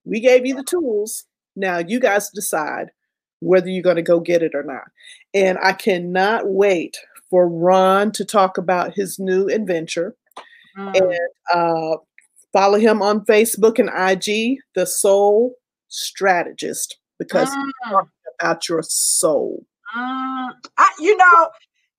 We 0.06 0.20
gave 0.20 0.45
you 0.45 0.56
the 0.56 0.64
tools. 0.64 1.26
Now 1.58 1.80
you 1.80 1.99
guys 1.99 2.30
decide 2.30 2.91
whether 3.39 3.70
you're 3.70 3.84
going 3.84 3.97
to 3.97 4.01
go 4.01 4.20
get 4.20 4.41
it 4.41 4.55
or 4.55 4.64
not. 4.64 4.86
And 5.34 5.58
I 5.62 5.74
cannot 5.74 6.47
wait 6.47 6.97
for 7.30 7.47
Ron 7.49 8.12
to 8.14 8.26
talk 8.26 8.58
about 8.58 8.93
his 8.93 9.20
new 9.20 9.47
adventure. 9.47 10.16
Mm. 10.78 10.95
And 10.95 11.20
uh, 11.53 11.97
follow 12.53 12.80
him 12.80 13.01
on 13.01 13.26
Facebook 13.26 13.80
and 13.80 13.89
IG, 13.89 14.60
The 14.76 14.86
Soul 14.86 15.55
Strategist, 15.89 16.97
because 17.20 17.49
mm 17.49 18.08
about 18.39 18.70
your 18.70 18.84
soul? 18.84 19.66
Mm, 19.95 20.51
I, 20.78 20.89
you 20.99 21.16
know, 21.18 21.49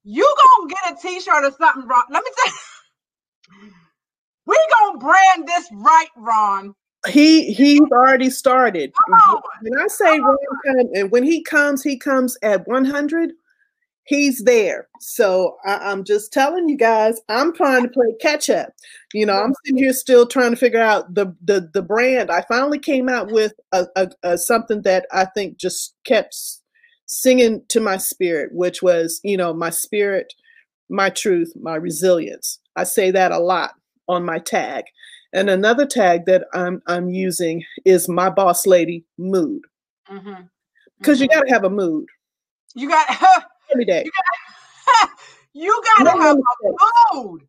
you 0.05 0.35
gonna 0.59 0.69
get 0.69 0.99
a 0.99 1.03
t-shirt 1.03 1.45
or 1.45 1.51
something, 1.59 1.87
Ron. 1.87 2.05
Let 2.11 2.25
me 2.25 2.31
tell 2.37 2.53
you, 2.53 3.73
we 4.47 4.67
gonna 4.81 4.99
brand 4.99 5.49
this 5.49 5.69
right, 5.73 6.09
Ron. 6.17 6.75
He 7.09 7.53
he's 7.53 7.81
already 7.93 8.31
started. 8.31 8.93
When 9.63 9.79
I 9.79 9.87
say 9.89 10.19
Ron 10.21 10.89
and 10.95 11.11
when 11.11 11.23
he 11.23 11.43
comes, 11.43 11.83
he 11.83 11.97
comes 11.99 12.37
at 12.43 12.67
100 12.67 13.33
he's 14.09 14.43
there. 14.45 14.89
So 15.01 15.59
I, 15.67 15.93
am 15.93 16.03
just 16.03 16.33
telling 16.33 16.69
you 16.69 16.77
guys, 16.77 17.21
I'm 17.29 17.53
trying 17.55 17.83
to 17.83 17.91
play 17.91 18.07
catch 18.21 18.49
up. 18.49 18.71
You 19.13 19.27
know, 19.27 19.35
I'm 19.35 19.53
sitting 19.65 19.79
here 19.79 19.93
still 19.93 20.27
trying 20.27 20.51
to 20.51 20.57
figure 20.57 20.81
out 20.81 21.15
the 21.15 21.37
the, 21.45 21.71
the 21.73 21.83
brand. 21.83 22.31
I 22.31 22.43
finally 22.49 22.79
came 22.79 23.09
out 23.09 23.31
with 23.31 23.53
a, 23.73 23.87
a, 23.97 24.09
a 24.23 24.39
something 24.39 24.83
that 24.83 25.07
I 25.13 25.27
think 25.27 25.59
just 25.59 25.95
kept 26.05 26.35
singing 27.07 27.63
to 27.69 27.81
my 27.81 27.99
spirit, 27.99 28.51
which 28.53 28.83
was, 28.83 29.21
you 29.23 29.37
know, 29.37 29.53
my 29.53 29.71
spirit, 29.71 30.33
my 30.89 31.11
truth, 31.11 31.53
my 31.61 31.75
resilience. 31.75 32.59
I 32.77 32.85
say 32.85 33.11
that 33.11 33.31
a 33.31 33.39
lot 33.39 33.75
on 34.09 34.25
my 34.25 34.39
tag. 34.39 34.85
And 35.33 35.51
another 35.51 35.87
tag 35.87 36.27
that 36.27 36.47
I'm 36.55 36.83
I'm 36.87 37.11
using 37.11 37.65
is 37.85 38.09
my 38.09 38.31
boss 38.31 38.67
lady 38.67 39.05
mood. 39.19 39.63
Because 40.07 40.25
mm-hmm. 40.25 40.43
mm-hmm. 41.03 41.23
you 41.23 41.29
got 41.29 41.43
to 41.43 41.53
have 41.53 41.65
a 41.65 41.71
mood. 41.71 42.07
You 42.75 42.89
got 42.89 43.07
every 43.73 43.85
day. 43.85 44.05
You 45.53 45.83
got 45.99 46.05
to 46.17 46.23
have 46.23 46.37
a 46.37 47.15
mood. 47.15 47.43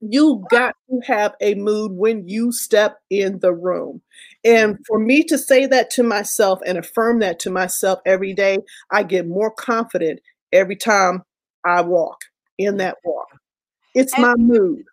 You 0.00 0.44
got 0.48 0.76
to 0.88 1.00
have 1.06 1.34
a 1.40 1.54
mood 1.56 1.92
when 1.92 2.28
you 2.28 2.52
step 2.52 2.98
in 3.10 3.40
the 3.40 3.52
room. 3.52 4.00
And 4.44 4.74
mm-hmm. 4.74 4.82
for 4.86 4.98
me 4.98 5.24
to 5.24 5.36
say 5.36 5.66
that 5.66 5.90
to 5.90 6.02
myself 6.02 6.60
and 6.64 6.78
affirm 6.78 7.18
that 7.18 7.38
to 7.40 7.50
myself 7.50 7.98
every 8.06 8.32
day, 8.32 8.58
I 8.90 9.02
get 9.02 9.26
more 9.26 9.50
confident 9.50 10.20
every 10.52 10.76
time 10.76 11.22
I 11.64 11.80
walk 11.82 12.20
in 12.58 12.76
that 12.78 12.96
walk. 13.04 13.28
It's 13.94 14.12
and 14.14 14.22
my 14.22 14.34
mood. 14.36 14.84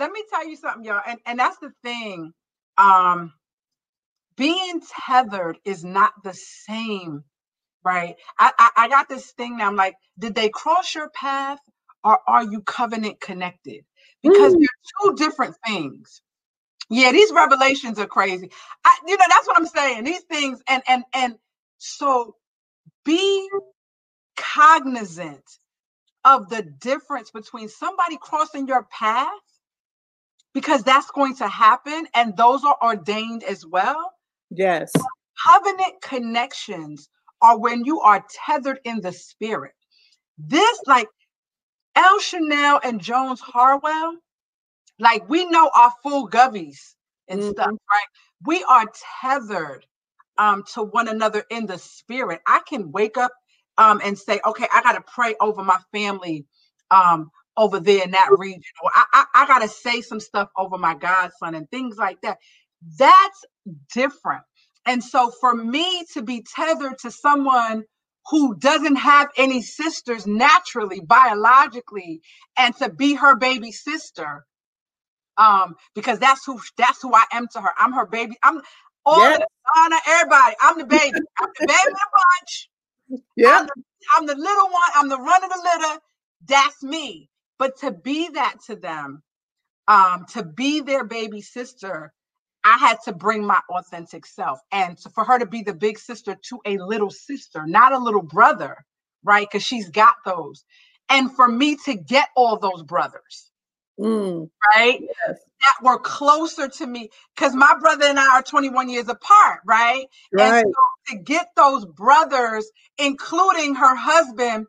Let 0.00 0.12
me 0.12 0.24
tell 0.30 0.48
you 0.48 0.56
something, 0.56 0.84
y'all. 0.84 1.02
And, 1.06 1.20
and 1.26 1.38
that's 1.38 1.58
the 1.58 1.72
thing. 1.84 2.32
Um, 2.78 3.34
being 4.36 4.82
tethered 5.06 5.58
is 5.64 5.84
not 5.84 6.12
the 6.24 6.34
same 6.34 7.24
right? 7.84 8.16
I, 8.38 8.52
I, 8.58 8.70
I 8.76 8.88
got 8.88 9.08
this 9.08 9.32
thing 9.32 9.58
now. 9.58 9.68
I'm 9.68 9.76
like, 9.76 9.96
did 10.18 10.34
they 10.34 10.48
cross 10.48 10.94
your 10.94 11.10
path 11.10 11.58
or 12.04 12.18
are 12.26 12.44
you 12.44 12.62
covenant 12.62 13.20
connected? 13.20 13.84
Because 14.22 14.54
mm. 14.54 14.60
they're 14.60 15.12
two 15.12 15.16
different 15.16 15.56
things. 15.66 16.22
Yeah, 16.90 17.12
these 17.12 17.32
revelations 17.32 17.98
are 17.98 18.06
crazy. 18.06 18.50
I, 18.84 18.98
you 19.06 19.16
know, 19.16 19.24
that's 19.28 19.46
what 19.46 19.58
I'm 19.58 19.66
saying. 19.66 20.04
These 20.04 20.22
things, 20.22 20.60
and 20.68 20.82
and 20.88 21.04
and 21.14 21.36
so 21.78 22.34
be 23.04 23.48
cognizant 24.36 25.44
of 26.24 26.48
the 26.48 26.62
difference 26.62 27.30
between 27.30 27.68
somebody 27.68 28.18
crossing 28.20 28.66
your 28.66 28.88
path 28.90 29.30
because 30.54 30.82
that's 30.82 31.10
going 31.10 31.36
to 31.36 31.48
happen 31.48 32.06
and 32.14 32.36
those 32.36 32.64
are 32.64 32.76
ordained 32.82 33.44
as 33.44 33.64
well. 33.66 34.12
Yes. 34.50 34.92
Covenant 35.46 36.02
connections 36.02 37.08
are 37.40 37.58
when 37.58 37.84
you 37.84 38.00
are 38.00 38.24
tethered 38.46 38.80
in 38.84 39.00
the 39.00 39.12
spirit. 39.12 39.72
This, 40.38 40.80
like 40.86 41.08
L. 41.96 42.18
Chanel 42.20 42.80
and 42.82 43.00
Jones 43.00 43.40
Harwell, 43.40 44.16
like 44.98 45.28
we 45.28 45.46
know 45.46 45.70
our 45.76 45.92
full 46.02 46.28
govies 46.28 46.94
and 47.28 47.40
mm-hmm. 47.40 47.50
stuff, 47.50 47.70
right? 47.70 48.08
We 48.44 48.64
are 48.64 48.86
tethered 49.22 49.86
um, 50.38 50.64
to 50.74 50.82
one 50.82 51.08
another 51.08 51.44
in 51.50 51.66
the 51.66 51.78
spirit. 51.78 52.40
I 52.46 52.60
can 52.66 52.90
wake 52.92 53.16
up 53.16 53.32
um, 53.78 54.00
and 54.04 54.18
say, 54.18 54.40
okay, 54.44 54.66
I 54.72 54.82
got 54.82 54.92
to 54.92 55.02
pray 55.02 55.34
over 55.40 55.62
my 55.62 55.78
family 55.92 56.46
um, 56.90 57.30
over 57.60 57.80
there 57.80 58.04
in 58.04 58.12
that 58.12 58.30
region, 58.38 58.62
or 58.82 58.90
I, 58.96 59.04
I, 59.14 59.26
I 59.44 59.46
got 59.48 59.60
to 59.60 59.68
say 59.68 60.02
some 60.02 60.20
stuff 60.20 60.50
over 60.58 60.78
my 60.78 60.94
godson 60.96 61.54
and 61.54 61.70
things 61.70 61.98
like 61.98 62.20
that. 62.22 62.38
That's 62.98 63.44
different. 63.94 64.42
And 64.86 65.04
so 65.04 65.30
for 65.40 65.54
me 65.54 66.04
to 66.14 66.22
be 66.22 66.44
tethered 66.56 66.98
to 67.00 67.12
someone 67.12 67.84
who 68.30 68.56
doesn't 68.56 68.96
have 68.96 69.30
any 69.38 69.62
sisters 69.62 70.26
naturally, 70.26 71.00
biologically, 71.00 72.22
and 72.58 72.76
to 72.78 72.90
be 72.90 73.14
her 73.14 73.36
baby 73.36 73.72
sister, 73.72 74.46
um, 75.38 75.76
because 75.94 76.20
that's 76.20 76.44
who 76.46 76.60
that's 76.78 77.02
who 77.02 77.14
I 77.14 77.24
am 77.32 77.48
to 77.54 77.62
her. 77.62 77.70
I'm 77.78 77.92
her 77.94 78.06
baby. 78.06 78.36
I'm 78.44 78.62
all 79.06 79.18
yes. 79.20 79.38
the 79.38 79.46
honor, 79.80 79.98
everybody. 80.08 80.56
I'm 80.62 80.78
the 80.78 80.86
baby. 80.86 81.16
I'm 81.40 81.48
the 81.56 81.64
baby 81.66 81.78
of 81.78 81.92
the 81.92 82.08
bunch. 82.14 82.70
Yeah. 83.36 83.60
I'm 83.60 83.68
I'm 84.18 84.26
the 84.26 84.36
little 84.36 84.66
one. 84.66 84.92
I'm 84.96 85.10
the 85.10 85.18
run 85.18 85.44
of 85.44 85.50
the 85.50 85.62
litter. 85.64 86.00
That's 86.48 86.84
me. 86.84 87.29
But 87.60 87.76
to 87.80 87.90
be 87.90 88.30
that 88.30 88.54
to 88.68 88.74
them, 88.74 89.22
um, 89.86 90.24
to 90.32 90.42
be 90.42 90.80
their 90.80 91.04
baby 91.04 91.42
sister, 91.42 92.10
I 92.64 92.78
had 92.78 92.96
to 93.04 93.12
bring 93.12 93.44
my 93.44 93.60
authentic 93.68 94.24
self. 94.24 94.60
And 94.72 94.98
for 95.14 95.24
her 95.24 95.38
to 95.38 95.44
be 95.44 95.62
the 95.62 95.74
big 95.74 95.98
sister 95.98 96.38
to 96.48 96.60
a 96.64 96.78
little 96.78 97.10
sister, 97.10 97.66
not 97.66 97.92
a 97.92 97.98
little 97.98 98.22
brother, 98.22 98.78
right? 99.22 99.46
Because 99.46 99.62
she's 99.62 99.90
got 99.90 100.14
those. 100.24 100.64
And 101.10 101.30
for 101.30 101.48
me 101.48 101.76
to 101.84 101.94
get 101.94 102.28
all 102.34 102.58
those 102.58 102.82
brothers, 102.82 103.50
mm. 104.00 104.48
right? 104.74 105.00
Yes. 105.02 105.40
That 105.60 105.84
were 105.84 105.98
closer 105.98 106.66
to 106.66 106.86
me. 106.86 107.10
Because 107.36 107.54
my 107.54 107.74
brother 107.78 108.06
and 108.06 108.18
I 108.18 108.36
are 108.36 108.42
21 108.42 108.88
years 108.88 109.08
apart, 109.08 109.60
right? 109.66 110.06
Right. 110.32 110.64
And 110.64 110.66
so 110.66 111.14
to 111.14 111.22
get 111.22 111.48
those 111.56 111.84
brothers, 111.84 112.70
including 112.96 113.74
her 113.74 113.94
husband, 113.94 114.66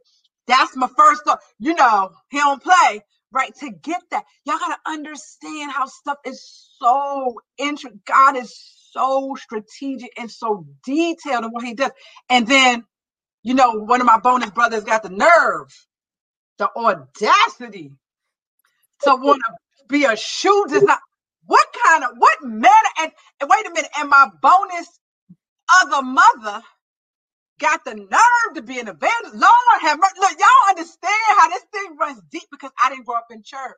that's 0.51 0.77
my 0.77 0.89
first 0.97 1.23
thought. 1.25 1.39
You 1.59 1.75
know, 1.75 2.11
he 2.31 2.39
don't 2.39 2.63
play 2.63 3.01
right? 3.31 3.55
To 3.57 3.71
get 3.71 4.01
that, 4.11 4.25
y'all 4.45 4.59
got 4.59 4.75
to 4.77 4.91
understand 4.91 5.71
how 5.71 5.85
stuff 5.87 6.17
is 6.25 6.43
so 6.79 7.39
interesting. 7.57 8.01
God 8.07 8.37
is 8.37 8.55
so 8.91 9.35
strategic 9.39 10.11
and 10.17 10.31
so 10.31 10.65
detailed 10.85 11.45
in 11.45 11.51
what 11.51 11.65
he 11.65 11.73
does. 11.73 11.91
And 12.29 12.47
then, 12.47 12.85
you 13.43 13.55
know, 13.55 13.73
one 13.73 14.01
of 14.01 14.07
my 14.07 14.19
bonus 14.19 14.51
brothers 14.51 14.85
got 14.85 15.03
the 15.03 15.09
nerve, 15.09 15.69
the 16.59 16.69
audacity 16.77 17.91
to 19.03 19.11
want 19.15 19.41
to 19.47 19.53
be 19.89 20.05
a 20.05 20.15
shoe 20.17 20.65
designer. 20.69 20.99
What 21.45 21.67
kind 21.85 22.03
of 22.05 22.11
what 22.17 22.43
manner? 22.43 22.71
And, 23.01 23.11
and 23.41 23.49
wait 23.49 23.67
a 23.67 23.71
minute, 23.71 23.91
and 23.99 24.09
my 24.09 24.27
bonus 24.41 24.87
other 25.83 26.03
mother 26.03 26.61
got 27.61 27.85
the 27.85 27.95
nerve 27.95 28.55
to 28.55 28.63
be 28.63 28.79
an 28.79 28.89
evangelist. 28.89 29.35
Lord 29.35 29.81
have 29.83 29.99
mercy. 29.99 30.15
Look, 30.19 30.39
y'all 30.39 30.69
understand 30.71 31.39
how 31.39 31.49
this 31.49 31.65
thing 31.73 31.97
runs 31.99 32.21
deep 32.31 32.45
because 32.51 32.71
I 32.83 32.91
didn't 32.91 33.07
grow 33.07 33.17
up 33.17 33.27
in 33.31 33.43
church. 33.45 33.77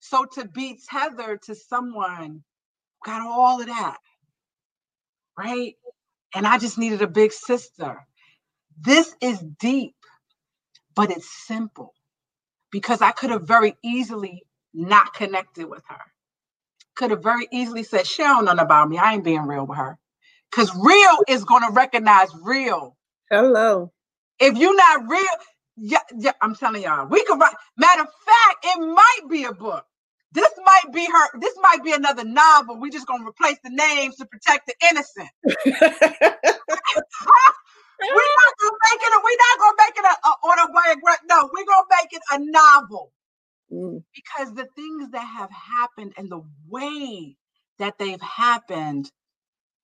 So 0.00 0.26
to 0.34 0.46
be 0.48 0.78
tethered 0.90 1.42
to 1.44 1.54
someone 1.56 2.42
got 3.04 3.22
all 3.22 3.60
of 3.60 3.66
that, 3.68 3.98
right? 5.38 5.74
And 6.34 6.46
I 6.46 6.58
just 6.58 6.78
needed 6.78 7.02
a 7.02 7.08
big 7.08 7.32
sister. 7.32 8.06
This 8.80 9.14
is 9.22 9.40
deep, 9.60 9.94
but 10.96 11.10
it's 11.10 11.30
simple 11.46 11.94
because 12.72 13.02
I 13.02 13.12
could 13.12 13.30
have 13.30 13.48
very 13.48 13.76
easily 13.84 14.42
not 14.74 15.14
connected 15.14 15.68
with 15.68 15.84
her. 15.88 16.00
Could 16.96 17.12
have 17.12 17.22
very 17.24 17.48
easily 17.52 17.84
said, 17.84 18.06
she 18.06 18.22
don't 18.22 18.44
know 18.46 18.52
about 18.52 18.90
me. 18.90 18.98
I 18.98 19.14
ain't 19.14 19.24
being 19.24 19.42
real 19.46 19.66
with 19.66 19.78
her. 19.78 19.98
Because 20.52 20.70
real 20.76 21.18
is 21.28 21.44
going 21.44 21.62
to 21.62 21.70
recognize 21.72 22.28
real. 22.42 22.96
Hello. 23.30 23.90
If 24.38 24.58
you're 24.58 24.76
not 24.76 25.08
real, 25.08 25.24
yeah, 25.76 26.00
yeah, 26.18 26.32
I'm 26.42 26.54
telling 26.54 26.82
y'all, 26.82 27.06
we 27.06 27.24
could 27.24 27.40
write. 27.40 27.54
Matter 27.76 28.02
of 28.02 28.08
fact, 28.26 28.64
it 28.64 28.78
might 28.80 29.20
be 29.30 29.44
a 29.44 29.52
book. 29.52 29.86
This 30.32 30.50
might 30.64 30.92
be 30.92 31.06
her. 31.06 31.38
This 31.40 31.54
might 31.60 31.84
be 31.84 31.92
another 31.92 32.24
novel. 32.24 32.78
We're 32.78 32.90
just 32.90 33.06
gonna 33.06 33.26
replace 33.26 33.58
the 33.62 33.70
names 33.70 34.16
to 34.16 34.26
protect 34.26 34.66
the 34.66 34.74
innocent. 34.90 35.28
we're 35.44 35.54
not 35.70 35.80
gonna 38.60 38.78
make 38.90 39.00
it. 39.00 39.12
A, 39.12 39.20
we're 39.22 39.38
not 39.38 39.58
gonna 39.58 39.76
make 39.78 39.96
it 39.96 40.04
a, 40.04 40.14
a 40.28 40.30
autobiography. 40.44 41.26
No, 41.28 41.48
we're 41.52 41.66
gonna 41.66 41.86
make 41.90 42.12
it 42.12 42.22
a 42.32 42.38
novel 42.38 43.12
mm. 43.70 44.02
because 44.14 44.54
the 44.54 44.66
things 44.74 45.10
that 45.10 45.26
have 45.26 45.50
happened 45.50 46.14
and 46.16 46.30
the 46.30 46.42
way 46.68 47.36
that 47.78 47.98
they've 47.98 48.20
happened 48.20 49.10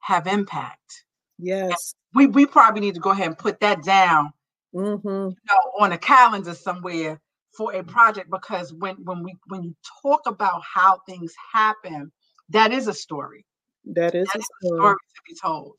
have 0.08 0.26
impact. 0.26 1.04
Yes, 1.38 1.94
we 2.14 2.26
we 2.26 2.46
probably 2.46 2.80
need 2.80 2.94
to 2.94 3.00
go 3.00 3.10
ahead 3.10 3.26
and 3.26 3.38
put 3.38 3.60
that 3.60 3.84
down. 3.84 4.32
Mm-hmm. 4.74 5.06
You 5.06 5.36
know, 5.48 5.84
on 5.84 5.92
a 5.92 5.98
calendar 5.98 6.54
somewhere 6.54 7.20
for 7.54 7.74
a 7.74 7.84
project 7.84 8.30
because 8.30 8.72
when 8.72 8.96
when 9.04 9.22
we 9.22 9.36
when 9.48 9.62
you 9.62 9.76
talk 10.02 10.22
about 10.26 10.62
how 10.62 11.00
things 11.06 11.34
happen, 11.52 12.10
that 12.48 12.72
is 12.72 12.88
a 12.88 12.94
story. 12.94 13.44
That 13.84 14.14
is, 14.14 14.26
that 14.32 14.40
a, 14.40 14.42
story. 14.42 14.78
a, 14.78 14.80
story. 14.80 14.94
to 14.94 15.22
be 15.28 15.34
told. 15.40 15.78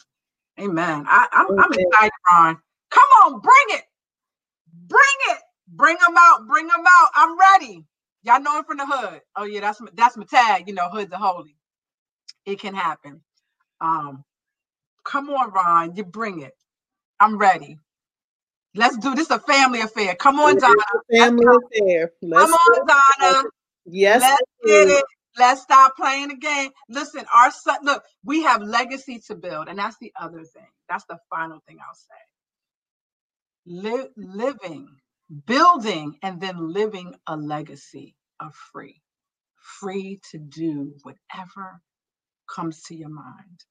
Amen. 0.59 1.05
I, 1.07 1.27
am 1.33 1.47
I'm, 1.51 1.59
I'm 1.59 1.73
excited, 1.73 2.11
Ron. 2.31 2.57
Come 2.91 3.09
on, 3.23 3.39
bring 3.39 3.79
it, 3.79 3.83
bring 4.87 5.01
it, 5.29 5.39
bring 5.69 5.95
them 5.95 6.15
out, 6.17 6.47
bring 6.47 6.67
them 6.67 6.83
out. 6.87 7.09
I'm 7.15 7.37
ready. 7.37 7.85
Y'all 8.23 8.41
know 8.41 8.59
him 8.59 8.65
from 8.65 8.77
the 8.77 8.85
hood. 8.85 9.21
Oh 9.35 9.45
yeah, 9.45 9.61
that's 9.61 9.81
that's 9.93 10.17
my 10.17 10.25
tag. 10.25 10.67
You 10.67 10.75
know, 10.75 10.87
hood's 10.89 11.11
a 11.11 11.17
holy. 11.17 11.55
It 12.45 12.59
can 12.59 12.75
happen. 12.75 13.21
Um, 13.81 14.23
come 15.05 15.29
on, 15.31 15.51
Ron, 15.51 15.95
you 15.95 16.05
bring 16.05 16.41
it. 16.41 16.53
I'm 17.19 17.37
ready. 17.37 17.77
Let's 18.75 18.97
do 18.97 19.15
this 19.15 19.31
a 19.31 19.39
family 19.39 19.81
affair. 19.81 20.15
Come 20.15 20.39
on, 20.39 20.57
Donna. 20.57 20.75
family 21.11 21.45
affair. 21.47 22.11
Let's 22.21 22.51
Come 22.51 22.53
on, 22.53 22.87
Donna. 22.87 23.45
Yes. 23.85 24.21
Let's 24.21 24.43
get 24.65 24.89
it. 24.89 25.05
Let's 25.37 25.61
stop 25.63 25.95
playing 25.97 26.29
the 26.29 26.37
game. 26.37 26.71
Listen, 26.89 27.25
our 27.35 27.51
son, 27.51 27.79
look, 27.83 28.03
we 28.25 28.43
have 28.43 28.61
legacy 28.63 29.21
to 29.27 29.35
build, 29.35 29.69
and 29.69 29.79
that's 29.79 29.97
the 30.01 30.11
other 30.19 30.43
thing. 30.43 30.67
That's 30.89 31.05
the 31.09 31.19
final 31.29 31.61
thing 31.67 31.77
I'll 31.79 31.95
say. 31.95 32.23
Li- 33.67 34.09
living, 34.17 34.87
building, 35.47 36.17
and 36.23 36.41
then 36.41 36.73
living 36.73 37.15
a 37.27 37.37
legacy 37.37 38.15
of 38.39 38.53
free, 38.73 39.01
free 39.81 40.19
to 40.31 40.39
do 40.39 40.93
whatever 41.03 41.81
comes 42.53 42.83
to 42.83 42.95
your 42.95 43.09
mind. 43.09 43.61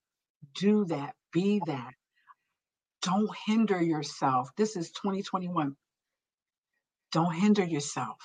Do 0.60 0.86
that, 0.86 1.15
be 1.32 1.60
that, 1.66 1.93
don't 3.02 3.31
hinder 3.47 3.82
yourself. 3.82 4.51
This 4.56 4.77
is 4.77 4.90
2021. 4.93 5.77
Don't 7.12 7.35
hinder 7.35 7.65
yourself. 7.65 8.19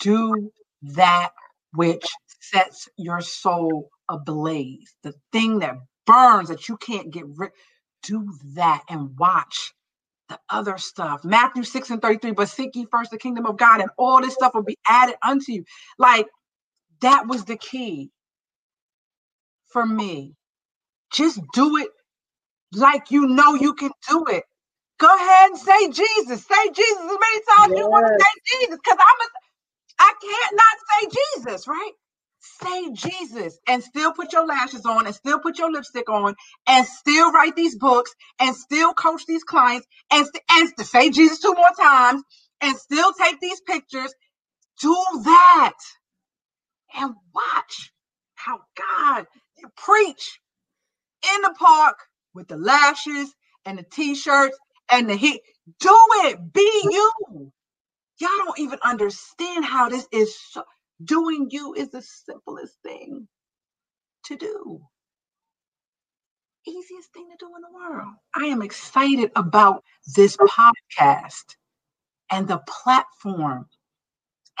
Do 0.00 0.52
that 0.82 1.30
which 1.74 2.06
sets 2.40 2.88
your 2.96 3.20
soul 3.20 3.90
ablaze, 4.10 4.94
the 5.02 5.14
thing 5.32 5.60
that 5.60 5.76
burns 6.06 6.48
that 6.48 6.68
you 6.68 6.76
can't 6.78 7.10
get 7.12 7.24
rid. 7.36 7.52
Do 8.04 8.28
that 8.54 8.82
and 8.88 9.18
watch 9.18 9.72
the 10.28 10.38
other 10.50 10.78
stuff. 10.78 11.24
Matthew 11.24 11.64
6 11.64 11.90
and 11.90 12.02
33, 12.02 12.32
but 12.32 12.48
seek 12.50 12.76
ye 12.76 12.86
first 12.90 13.10
the 13.12 13.18
kingdom 13.18 13.46
of 13.46 13.58
God, 13.58 13.80
and 13.80 13.90
all 13.98 14.22
this 14.22 14.34
stuff 14.34 14.54
will 14.54 14.64
be 14.64 14.78
added 14.88 15.16
unto 15.26 15.52
you. 15.52 15.64
Like 15.98 16.26
that 17.02 17.28
was 17.28 17.46
the 17.46 17.58
key 17.58 18.10
for 19.68 19.86
me. 19.86 20.35
Just 21.16 21.40
do 21.54 21.78
it 21.78 21.90
like 22.74 23.10
you 23.10 23.26
know 23.28 23.54
you 23.54 23.74
can 23.74 23.90
do 24.10 24.26
it. 24.28 24.44
Go 24.98 25.08
ahead 25.14 25.50
and 25.50 25.58
say 25.58 25.88
Jesus. 25.90 26.46
Say 26.46 26.70
Jesus 26.74 26.98
as 27.00 27.06
many 27.06 27.40
times 27.58 27.72
yes. 27.72 27.78
you 27.78 27.88
want 27.88 28.06
to 28.06 28.24
say 28.24 28.58
Jesus. 28.60 28.78
Because 28.82 28.98
I'm 29.00 29.20
a 29.26 29.28
I 29.98 30.12
can't 30.22 30.56
not 30.56 31.12
say 31.12 31.20
Jesus, 31.44 31.68
right? 31.68 31.92
Say 32.40 32.92
Jesus 32.92 33.58
and 33.68 33.82
still 33.82 34.12
put 34.12 34.32
your 34.32 34.46
lashes 34.46 34.86
on 34.86 35.06
and 35.06 35.14
still 35.14 35.40
put 35.40 35.58
your 35.58 35.72
lipstick 35.72 36.08
on 36.10 36.36
and 36.68 36.86
still 36.86 37.32
write 37.32 37.56
these 37.56 37.76
books 37.76 38.12
and 38.40 38.56
still 38.56 38.94
coach 38.94 39.26
these 39.26 39.44
clients 39.44 39.86
and, 40.12 40.26
and 40.52 40.70
say 40.86 41.10
Jesus 41.10 41.40
two 41.40 41.54
more 41.54 41.74
times 41.80 42.22
and 42.62 42.76
still 42.78 43.12
take 43.14 43.40
these 43.40 43.60
pictures. 43.62 44.14
Do 44.80 44.94
that 45.24 45.74
and 46.96 47.14
watch 47.34 47.92
how 48.34 48.60
God 48.76 49.26
you 49.58 49.68
preach 49.76 50.40
in 51.34 51.42
the 51.42 51.54
park 51.58 51.96
with 52.34 52.48
the 52.48 52.56
lashes 52.56 53.34
and 53.64 53.78
the 53.78 53.84
t-shirts 53.84 54.58
and 54.90 55.08
the 55.08 55.16
heat. 55.16 55.40
Do 55.80 55.96
it. 56.24 56.52
Be 56.52 56.80
you. 56.84 57.52
Y'all 58.18 58.30
don't 58.38 58.58
even 58.58 58.78
understand 58.84 59.64
how 59.64 59.88
this 59.88 60.06
is. 60.12 60.38
So, 60.38 60.62
doing 61.04 61.48
you 61.50 61.74
is 61.74 61.90
the 61.90 62.02
simplest 62.02 62.76
thing 62.82 63.28
to 64.24 64.36
do. 64.36 64.80
Easiest 66.66 67.12
thing 67.12 67.28
to 67.30 67.36
do 67.38 67.46
in 67.54 67.62
the 67.62 67.72
world. 67.72 68.14
I 68.34 68.46
am 68.46 68.62
excited 68.62 69.30
about 69.36 69.84
this 70.16 70.36
podcast 70.36 71.56
and 72.30 72.48
the 72.48 72.60
platform 72.66 73.66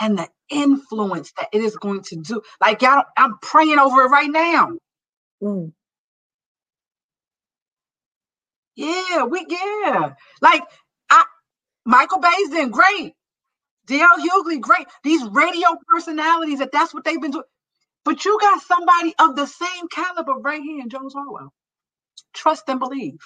and 0.00 0.18
the 0.18 0.28
influence 0.50 1.32
that 1.38 1.48
it 1.52 1.62
is 1.62 1.76
going 1.76 2.02
to 2.02 2.16
do. 2.16 2.42
Like 2.60 2.82
y'all, 2.82 3.04
I'm 3.16 3.38
praying 3.42 3.78
over 3.78 4.02
it 4.02 4.08
right 4.08 4.30
now. 4.30 4.70
Mm. 5.42 5.72
Yeah, 8.76 9.24
we 9.24 9.44
yeah. 9.48 10.12
Like 10.42 10.62
I 11.10 11.24
Michael 11.84 12.20
Baisden, 12.20 12.70
great. 12.70 13.14
D.L. 13.86 14.18
Hughley, 14.18 14.60
great. 14.60 14.86
These 15.04 15.22
radio 15.28 15.68
personalities 15.88 16.58
that 16.58 16.72
that's 16.72 16.92
what 16.92 17.04
they've 17.04 17.20
been 17.20 17.30
doing. 17.30 17.44
But 18.04 18.24
you 18.24 18.38
got 18.40 18.62
somebody 18.62 19.14
of 19.18 19.36
the 19.36 19.46
same 19.46 19.88
caliber 19.90 20.34
right 20.34 20.60
here 20.60 20.80
in 20.80 20.88
Jones 20.88 21.14
Harwell. 21.14 21.52
Trust 22.34 22.64
and 22.68 22.78
believe. 22.78 23.18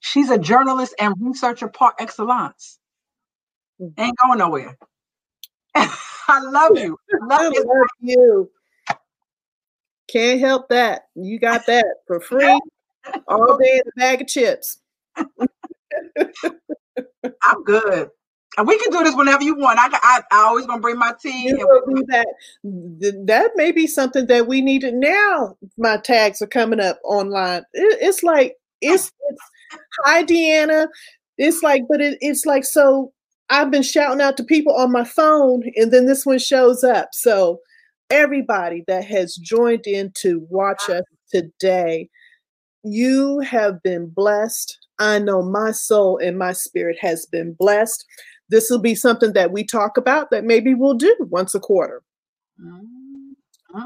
She's 0.00 0.30
a 0.30 0.38
journalist 0.38 0.94
and 0.98 1.14
researcher 1.18 1.68
par 1.68 1.94
excellence. 1.98 2.78
Mm-hmm. 3.80 4.00
Ain't 4.00 4.18
going 4.18 4.38
nowhere. 4.38 4.76
I 5.74 6.40
love 6.40 6.76
you. 6.76 6.98
I 7.22 7.26
love, 7.26 7.52
I 7.56 7.60
love 7.60 7.86
you. 8.00 8.50
Can't 10.08 10.40
help 10.40 10.68
that. 10.68 11.02
You 11.14 11.38
got 11.38 11.66
that 11.66 11.86
for 12.06 12.20
free 12.20 12.60
all 13.28 13.58
day 13.58 13.74
in 13.74 13.80
a 13.80 14.00
bag 14.00 14.22
of 14.22 14.28
chips. 14.28 14.78
I'm 17.42 17.64
good. 17.64 18.10
And 18.56 18.68
we 18.68 18.78
can 18.78 18.92
do 18.92 19.02
this 19.02 19.16
whenever 19.16 19.42
you 19.42 19.56
want. 19.56 19.78
I, 19.80 19.88
I, 19.92 20.22
I 20.30 20.42
always 20.44 20.66
gonna 20.66 20.80
bring 20.80 20.98
my 20.98 21.12
tea. 21.20 21.50
that 21.52 22.26
that 22.62 23.50
may 23.56 23.72
be 23.72 23.86
something 23.86 24.26
that 24.26 24.46
we 24.46 24.60
need 24.60 24.82
to 24.82 24.92
now. 24.92 25.56
My 25.76 25.96
tags 25.96 26.40
are 26.40 26.46
coming 26.46 26.78
up 26.80 27.00
online. 27.04 27.62
It, 27.72 27.98
it's 28.00 28.22
like 28.22 28.56
it's, 28.80 29.10
it's 29.28 29.40
hi 30.04 30.22
Deanna. 30.22 30.86
It's 31.36 31.62
like, 31.62 31.82
but 31.88 32.00
it, 32.00 32.18
it's 32.20 32.46
like 32.46 32.64
so. 32.64 33.12
I've 33.50 33.70
been 33.70 33.82
shouting 33.82 34.22
out 34.22 34.38
to 34.38 34.44
people 34.44 34.74
on 34.74 34.90
my 34.90 35.04
phone, 35.04 35.64
and 35.76 35.92
then 35.92 36.06
this 36.06 36.24
one 36.24 36.38
shows 36.38 36.82
up. 36.82 37.08
So 37.12 37.60
everybody 38.08 38.84
that 38.86 39.04
has 39.04 39.34
joined 39.34 39.86
in 39.86 40.12
to 40.18 40.46
watch 40.48 40.88
us 40.88 41.02
today, 41.30 42.08
you 42.84 43.40
have 43.40 43.82
been 43.82 44.06
blessed. 44.08 44.78
I 44.98 45.18
know 45.18 45.42
my 45.42 45.72
soul 45.72 46.18
and 46.18 46.38
my 46.38 46.52
spirit 46.52 46.98
has 47.00 47.26
been 47.26 47.54
blessed. 47.54 48.04
This 48.48 48.70
will 48.70 48.80
be 48.80 48.94
something 48.94 49.32
that 49.32 49.52
we 49.52 49.64
talk 49.64 49.96
about 49.96 50.30
that 50.30 50.44
maybe 50.44 50.74
we'll 50.74 50.94
do 50.94 51.16
once 51.30 51.54
a 51.54 51.60
quarter. 51.60 52.02
Mm-hmm. 52.60 53.84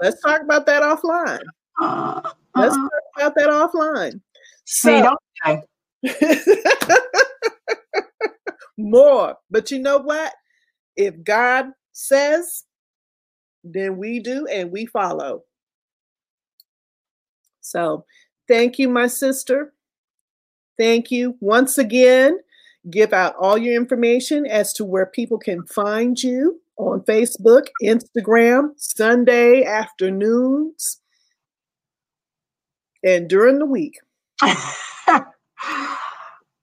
Let's 0.00 0.20
talk 0.22 0.42
about 0.42 0.66
that 0.66 0.82
offline. 0.82 1.42
Uh-huh. 1.80 2.32
Let's 2.54 2.76
talk 2.76 2.90
about 3.16 3.34
that 3.34 3.48
offline. 3.48 4.20
See, 4.64 5.02
So, 5.44 5.60
more. 8.78 9.36
But 9.50 9.70
you 9.70 9.78
know 9.78 9.98
what? 9.98 10.32
If 10.96 11.22
God 11.22 11.66
says, 11.92 12.64
then 13.64 13.96
we 13.96 14.20
do 14.20 14.46
and 14.46 14.70
we 14.70 14.86
follow. 14.86 15.42
So 17.60 18.04
thank 18.48 18.78
you, 18.78 18.88
my 18.88 19.06
sister. 19.06 19.72
Thank 20.78 21.10
you 21.10 21.36
once 21.40 21.78
again. 21.78 22.38
Give 22.90 23.12
out 23.12 23.34
all 23.36 23.58
your 23.58 23.74
information 23.74 24.46
as 24.46 24.72
to 24.74 24.84
where 24.84 25.06
people 25.06 25.38
can 25.38 25.64
find 25.66 26.22
you 26.22 26.60
on 26.76 27.00
Facebook, 27.00 27.66
Instagram, 27.82 28.70
Sunday 28.76 29.64
afternoons, 29.64 31.00
and 33.02 33.28
during 33.28 33.58
the 33.58 33.66
week. 33.66 33.98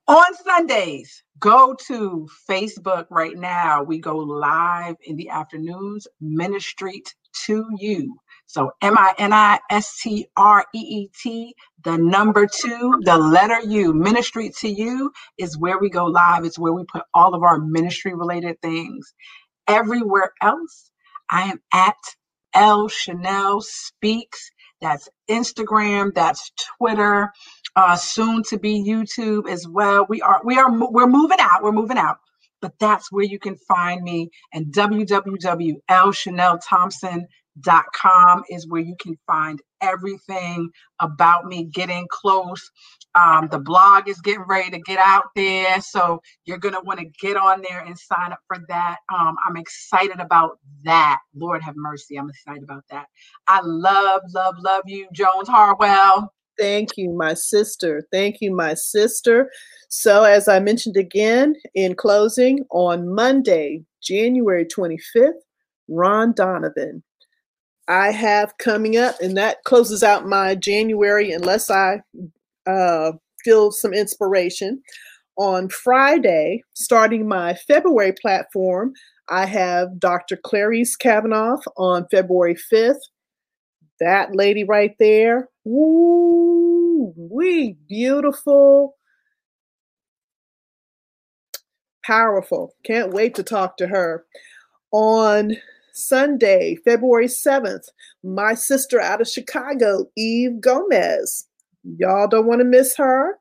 on 0.08 0.36
Sundays, 0.46 1.24
go 1.40 1.76
to 1.88 2.28
Facebook 2.50 3.08
right 3.10 3.38
now. 3.38 3.84
We 3.84 4.00
go 4.00 4.18
live 4.18 4.96
in 5.06 5.16
the 5.16 5.30
afternoons, 5.30 6.08
Ministry 6.22 7.04
to 7.46 7.68
You. 7.78 8.16
So 8.54 8.72
M 8.84 8.96
I 9.00 9.16
N 9.18 9.34
I 9.34 9.58
S 9.72 10.00
T 10.00 10.28
R 10.38 10.64
E 10.76 10.80
E 10.80 11.10
T, 11.24 11.56
the 11.84 11.98
number 11.98 12.46
two, 12.46 13.00
the 13.02 13.18
letter 13.18 13.60
U, 13.62 13.94
Ministry 13.94 14.52
to 14.60 14.70
You 14.70 15.12
is 15.40 15.58
where 15.58 15.80
we 15.80 15.90
go 15.90 16.06
live. 16.06 16.46
It's 16.46 16.60
where 16.60 16.72
we 16.72 16.84
put 16.84 17.02
all 17.16 17.34
of 17.34 17.42
our 17.42 17.58
ministry 17.58 18.14
related 18.14 18.62
things. 18.62 19.12
Everywhere 19.68 20.34
else, 20.40 20.92
I 21.32 21.50
am 21.50 21.60
at 21.74 21.96
L 22.54 22.88
Chanel 22.90 23.62
Speaks. 23.62 24.52
That's 24.82 25.10
Instagram, 25.28 26.14
that's 26.14 26.52
Twitter, 26.78 27.32
uh, 27.76 27.96
soon 27.96 28.44
to 28.50 28.60
be 28.60 28.86
YouTube 28.88 29.50
as 29.50 29.68
well. 29.68 30.06
We 30.08 30.22
are 30.22 30.42
we 30.46 30.60
are 30.60 30.70
we're 30.72 31.08
moving 31.08 31.40
out. 31.40 31.64
We're 31.64 31.72
moving 31.72 31.98
out. 31.98 32.18
But 32.62 32.78
that's 32.80 33.12
where 33.12 33.26
you 33.26 33.40
can 33.40 33.58
find 33.68 34.04
me. 34.04 34.30
And 34.54 34.72
www.lchanelthompson.com 34.72 37.22
dot 37.62 37.86
com 37.96 38.44
is 38.50 38.68
where 38.68 38.82
you 38.82 38.96
can 39.00 39.18
find 39.28 39.62
everything 39.82 40.70
about 41.00 41.46
me 41.46 41.66
getting 41.66 42.08
close. 42.10 42.72
Um, 43.16 43.48
the 43.52 43.60
blog 43.60 44.08
is 44.10 44.22
getting 44.22 44.46
ready 44.48 44.72
to 44.72 44.80
get 44.80 44.98
out 44.98 45.26
there 45.36 45.80
so 45.82 46.22
you're 46.46 46.58
going 46.58 46.74
to 46.74 46.82
want 46.82 47.00
to 47.00 47.06
get 47.22 47.38
on 47.38 47.62
there 47.68 47.82
and 47.82 47.98
sign 47.98 48.32
up 48.32 48.40
for 48.48 48.58
that. 48.70 48.98
Um, 49.14 49.36
i'm 49.48 49.58
excited 49.58 50.20
about 50.20 50.60
that. 50.84 51.20
Lord 51.36 51.62
have 51.62 51.76
mercy 51.76 52.16
i'm 52.18 52.30
excited 52.30 52.64
about 52.64 52.84
that. 52.90 53.08
I 53.48 53.60
love 53.64 54.22
love 54.34 54.56
love 54.60 54.84
you 54.88 55.08
jones 55.14 55.48
harwell. 55.48 56.34
Thank 56.58 56.98
you 56.98 57.12
my 57.12 57.34
sister. 57.34 58.08
Thank 58.12 58.38
you 58.40 58.56
my 58.56 58.74
sister. 58.74 59.52
So 59.90 60.24
as 60.24 60.48
i 60.48 60.60
mentioned 60.60 60.98
again 60.98 61.56
in 61.76 61.96
closing 61.96 62.66
on 62.72 63.14
monday 63.14 63.84
january 64.02 64.66
25th 64.66 65.34
ron 65.88 66.34
donovan 66.34 67.04
I 67.88 68.12
have 68.12 68.58
coming 68.58 68.98
up, 68.98 69.20
and 69.22 69.36
that 69.38 69.64
closes 69.66 70.04
out 70.04 70.26
my 70.26 70.56
January 70.56 71.32
unless 71.32 71.70
I 71.70 72.02
uh, 72.66 73.14
feel 73.44 73.72
some 73.72 73.94
inspiration. 73.94 74.82
On 75.38 75.68
Friday, 75.68 76.62
starting 76.76 77.28
my 77.28 77.56
February 77.56 78.14
platform, 78.22 78.94
I 79.30 79.46
have 79.48 80.00
Dr. 80.00 80.38
Clarice 80.38 80.96
Kavanaugh 80.96 81.58
on 81.76 82.08
February 82.12 82.56
5th. 82.72 83.00
That 84.00 84.36
lady 84.36 84.64
right 84.64 84.96
there, 85.00 85.50
woo, 85.64 87.14
we 87.18 87.78
beautiful, 87.88 88.96
powerful. 92.06 92.76
Can't 92.86 93.14
wait 93.14 93.36
to 93.36 93.44
talk 93.44 93.78
to 93.78 93.88
her. 93.88 94.26
On 94.92 95.56
Sunday, 95.94 96.76
February 96.84 97.28
7th, 97.28 97.86
my 98.24 98.54
sister 98.54 99.00
out 99.00 99.22
of 99.22 99.28
Chicago, 99.28 100.10
Eve 100.18 100.60
Gomez. 100.60 101.48
Y'all 101.98 102.28
don't 102.28 102.48
want 102.48 102.60
to 102.60 102.66
miss 102.66 102.98
her. 102.98 103.38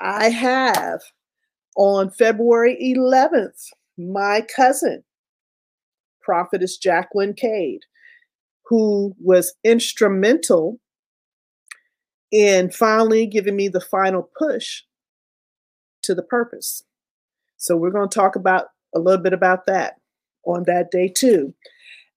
I 0.00 0.28
have 0.28 1.00
on 1.76 2.10
February 2.10 2.76
11th, 2.82 3.70
my 3.96 4.44
cousin, 4.54 5.04
prophetess 6.20 6.76
Jacqueline 6.76 7.34
Cade, 7.34 7.82
who 8.64 9.14
was 9.20 9.54
instrumental 9.64 10.80
in 12.32 12.70
finally 12.70 13.26
giving 13.26 13.54
me 13.54 13.68
the 13.68 13.80
final 13.80 14.28
push 14.36 14.82
to 16.02 16.14
the 16.14 16.22
purpose. 16.22 16.82
So 17.56 17.76
we're 17.76 17.90
going 17.90 18.08
to 18.08 18.14
talk 18.14 18.36
about 18.36 18.66
a 18.94 18.98
little 18.98 19.22
bit 19.22 19.32
about 19.32 19.66
that 19.66 19.94
on 20.44 20.64
that 20.64 20.90
day 20.90 21.08
too. 21.08 21.54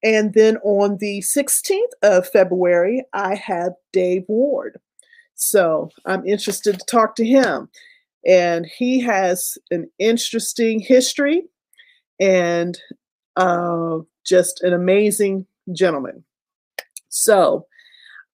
And 0.03 0.33
then 0.33 0.57
on 0.57 0.97
the 0.97 1.19
16th 1.19 1.91
of 2.03 2.27
February, 2.27 3.03
I 3.13 3.35
have 3.35 3.73
Dave 3.91 4.23
Ward. 4.27 4.79
So 5.35 5.89
I'm 6.05 6.25
interested 6.25 6.79
to 6.79 6.85
talk 6.85 7.15
to 7.15 7.25
him. 7.25 7.69
And 8.25 8.65
he 8.65 8.99
has 9.01 9.57
an 9.71 9.89
interesting 9.97 10.79
history 10.79 11.43
and 12.19 12.77
uh, 13.37 13.99
just 14.25 14.61
an 14.61 14.73
amazing 14.73 15.45
gentleman. 15.73 16.23
So 17.09 17.65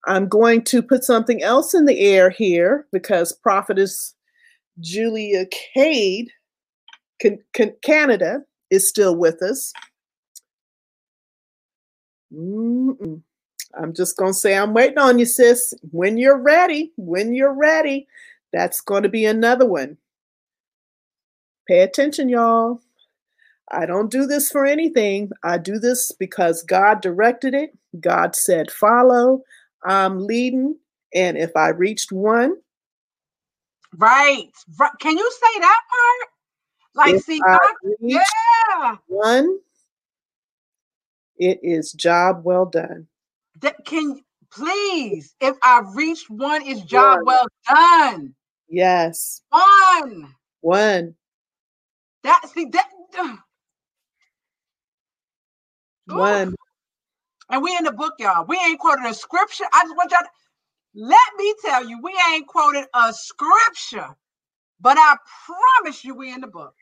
I'm 0.08 0.28
going 0.28 0.64
to 0.66 0.82
put 0.82 1.04
something 1.04 1.42
else 1.42 1.74
in 1.74 1.86
the 1.86 2.00
air 2.00 2.30
here 2.30 2.88
because 2.92 3.34
Prophetess 3.34 4.16
Julia 4.80 5.46
Cade, 5.74 6.30
can, 7.20 7.40
can, 7.54 7.74
Canada, 7.82 8.42
is 8.70 8.88
still 8.88 9.16
with 9.16 9.42
us. 9.42 9.72
Mm-mm. 12.36 13.22
I'm 13.78 13.94
just 13.94 14.18
going 14.18 14.34
to 14.34 14.40
say, 14.40 14.58
I'm 14.58 14.74
waiting 14.74 14.98
on 15.00 15.20
you, 15.20 15.26
sis. 15.26 15.74
When 15.92 16.18
you're 16.18 16.40
ready, 16.42 16.92
when 16.98 17.34
you're 17.34 17.54
ready, 17.54 18.08
that's 18.54 18.82
going 18.82 19.04
to 19.04 19.10
be 19.10 19.26
another 19.26 19.66
one. 19.66 19.98
Pay 21.68 21.82
attention, 21.82 22.30
y'all. 22.30 22.82
I 23.72 23.86
don't 23.86 24.12
do 24.12 24.28
this 24.28 24.50
for 24.52 24.66
anything. 24.66 25.32
I 25.44 25.58
do 25.58 25.80
this 25.80 26.12
because 26.14 26.64
God 26.64 27.02
directed 27.02 27.54
it. 27.54 27.72
God 28.00 28.36
said, 28.36 28.72
follow. 28.72 29.42
I'm 29.86 30.20
leading. 30.26 30.78
And 31.14 31.38
if 31.38 31.52
I 31.56 31.70
reached 31.70 32.12
one. 32.12 32.56
Right. 33.98 34.50
right. 34.80 34.92
Can 35.00 35.18
you 35.18 35.32
say 35.32 35.60
that 35.62 35.82
part? 35.90 36.30
Like, 36.96 37.20
see, 37.20 37.40
God, 37.42 37.60
yeah. 38.02 38.98
One, 39.08 39.60
it 41.38 41.60
is 41.64 41.92
job 41.94 42.44
well 42.44 42.66
done. 42.66 43.08
That 43.62 43.86
can 43.86 44.22
please, 44.52 45.36
if 45.42 45.56
I 45.64 45.82
reach 45.94 46.30
one, 46.30 46.66
it's 46.66 46.82
job 46.82 47.18
one. 47.18 47.26
well 47.26 47.48
done. 47.68 48.36
Yes. 48.70 49.42
One. 49.50 50.36
One. 50.62 51.16
That 52.24 52.42
see 52.54 52.66
that. 52.66 52.90
Uh, 53.18 53.36
one. 56.08 56.56
And 57.50 57.62
we 57.62 57.76
in 57.78 57.84
the 57.84 57.92
book, 57.92 58.14
y'all. 58.18 58.46
We 58.46 58.58
ain't 58.58 58.80
quoted 58.80 59.06
a 59.06 59.14
scripture. 59.14 59.66
I 59.72 59.84
just 59.84 59.96
want 59.96 60.12
y'all 60.12 60.22
to 60.22 60.30
let 60.96 61.20
me 61.38 61.54
tell 61.62 61.88
you, 61.88 62.02
we 62.02 62.14
ain't 62.32 62.48
quoted 62.48 62.86
a 62.94 63.14
scripture, 63.14 64.16
but 64.80 64.98
I 64.98 65.18
promise 65.46 66.04
you, 66.04 66.16
we 66.16 66.34
in 66.34 66.42
the 66.42 66.48
book. 66.48 66.74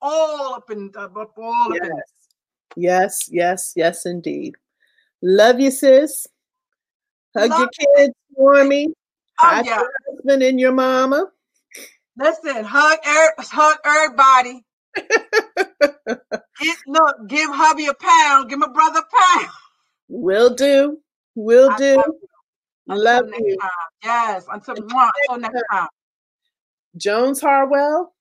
All 0.00 0.54
up 0.54 0.68
in 0.70 0.90
the 0.92 1.08
book, 1.08 1.32
all 1.38 1.72
yes. 1.72 1.84
up 1.84 1.88
in 1.88 2.02
Yes, 2.76 3.28
yes, 3.30 3.72
yes, 3.76 4.06
indeed. 4.06 4.54
Love 5.22 5.60
you, 5.60 5.70
sis. 5.70 6.26
Hug 7.36 7.50
Love 7.50 7.60
your 7.60 7.68
kids 7.96 8.14
for 8.36 8.64
me. 8.64 8.88
Oh, 9.42 9.46
Hug 9.46 9.66
yeah. 9.66 9.76
your 9.78 9.90
husband 10.08 10.42
and 10.42 10.60
your 10.60 10.72
mama. 10.72 11.26
Listen, 12.16 12.64
hug 12.64 12.98
er- 13.06 13.34
hug 13.38 13.76
everybody. 13.84 14.64
Get, 16.60 16.76
look, 16.86 17.28
give 17.28 17.50
hubby 17.50 17.86
a 17.86 17.94
pound. 17.94 18.50
Give 18.50 18.58
my 18.58 18.68
brother 18.68 19.00
a 19.00 19.38
pound. 19.38 19.50
Will 20.08 20.54
do. 20.54 20.98
Will 21.34 21.70
I 21.70 21.76
do. 21.76 21.96
Love 21.96 22.06
you. 22.06 22.96
Love 22.96 23.26
you. 23.38 23.56
Time. 23.58 23.70
Yes. 24.04 24.44
Until, 24.52 24.74
until 24.76 25.38
next 25.38 25.62
time. 25.72 25.88
Jones 26.96 27.40
Harwell, 27.40 28.14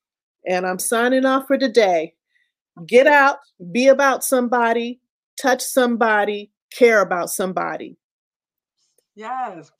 and 0.47 0.65
I'm 0.65 0.79
signing 0.79 1.25
off 1.25 1.47
for 1.47 1.57
today. 1.57 2.15
Get 2.85 3.07
out, 3.07 3.37
be 3.71 3.87
about 3.87 4.23
somebody, 4.23 4.99
touch 5.41 5.61
somebody, 5.61 6.51
care 6.71 7.01
about 7.01 7.29
somebody. 7.29 7.97
Yes. 9.15 9.71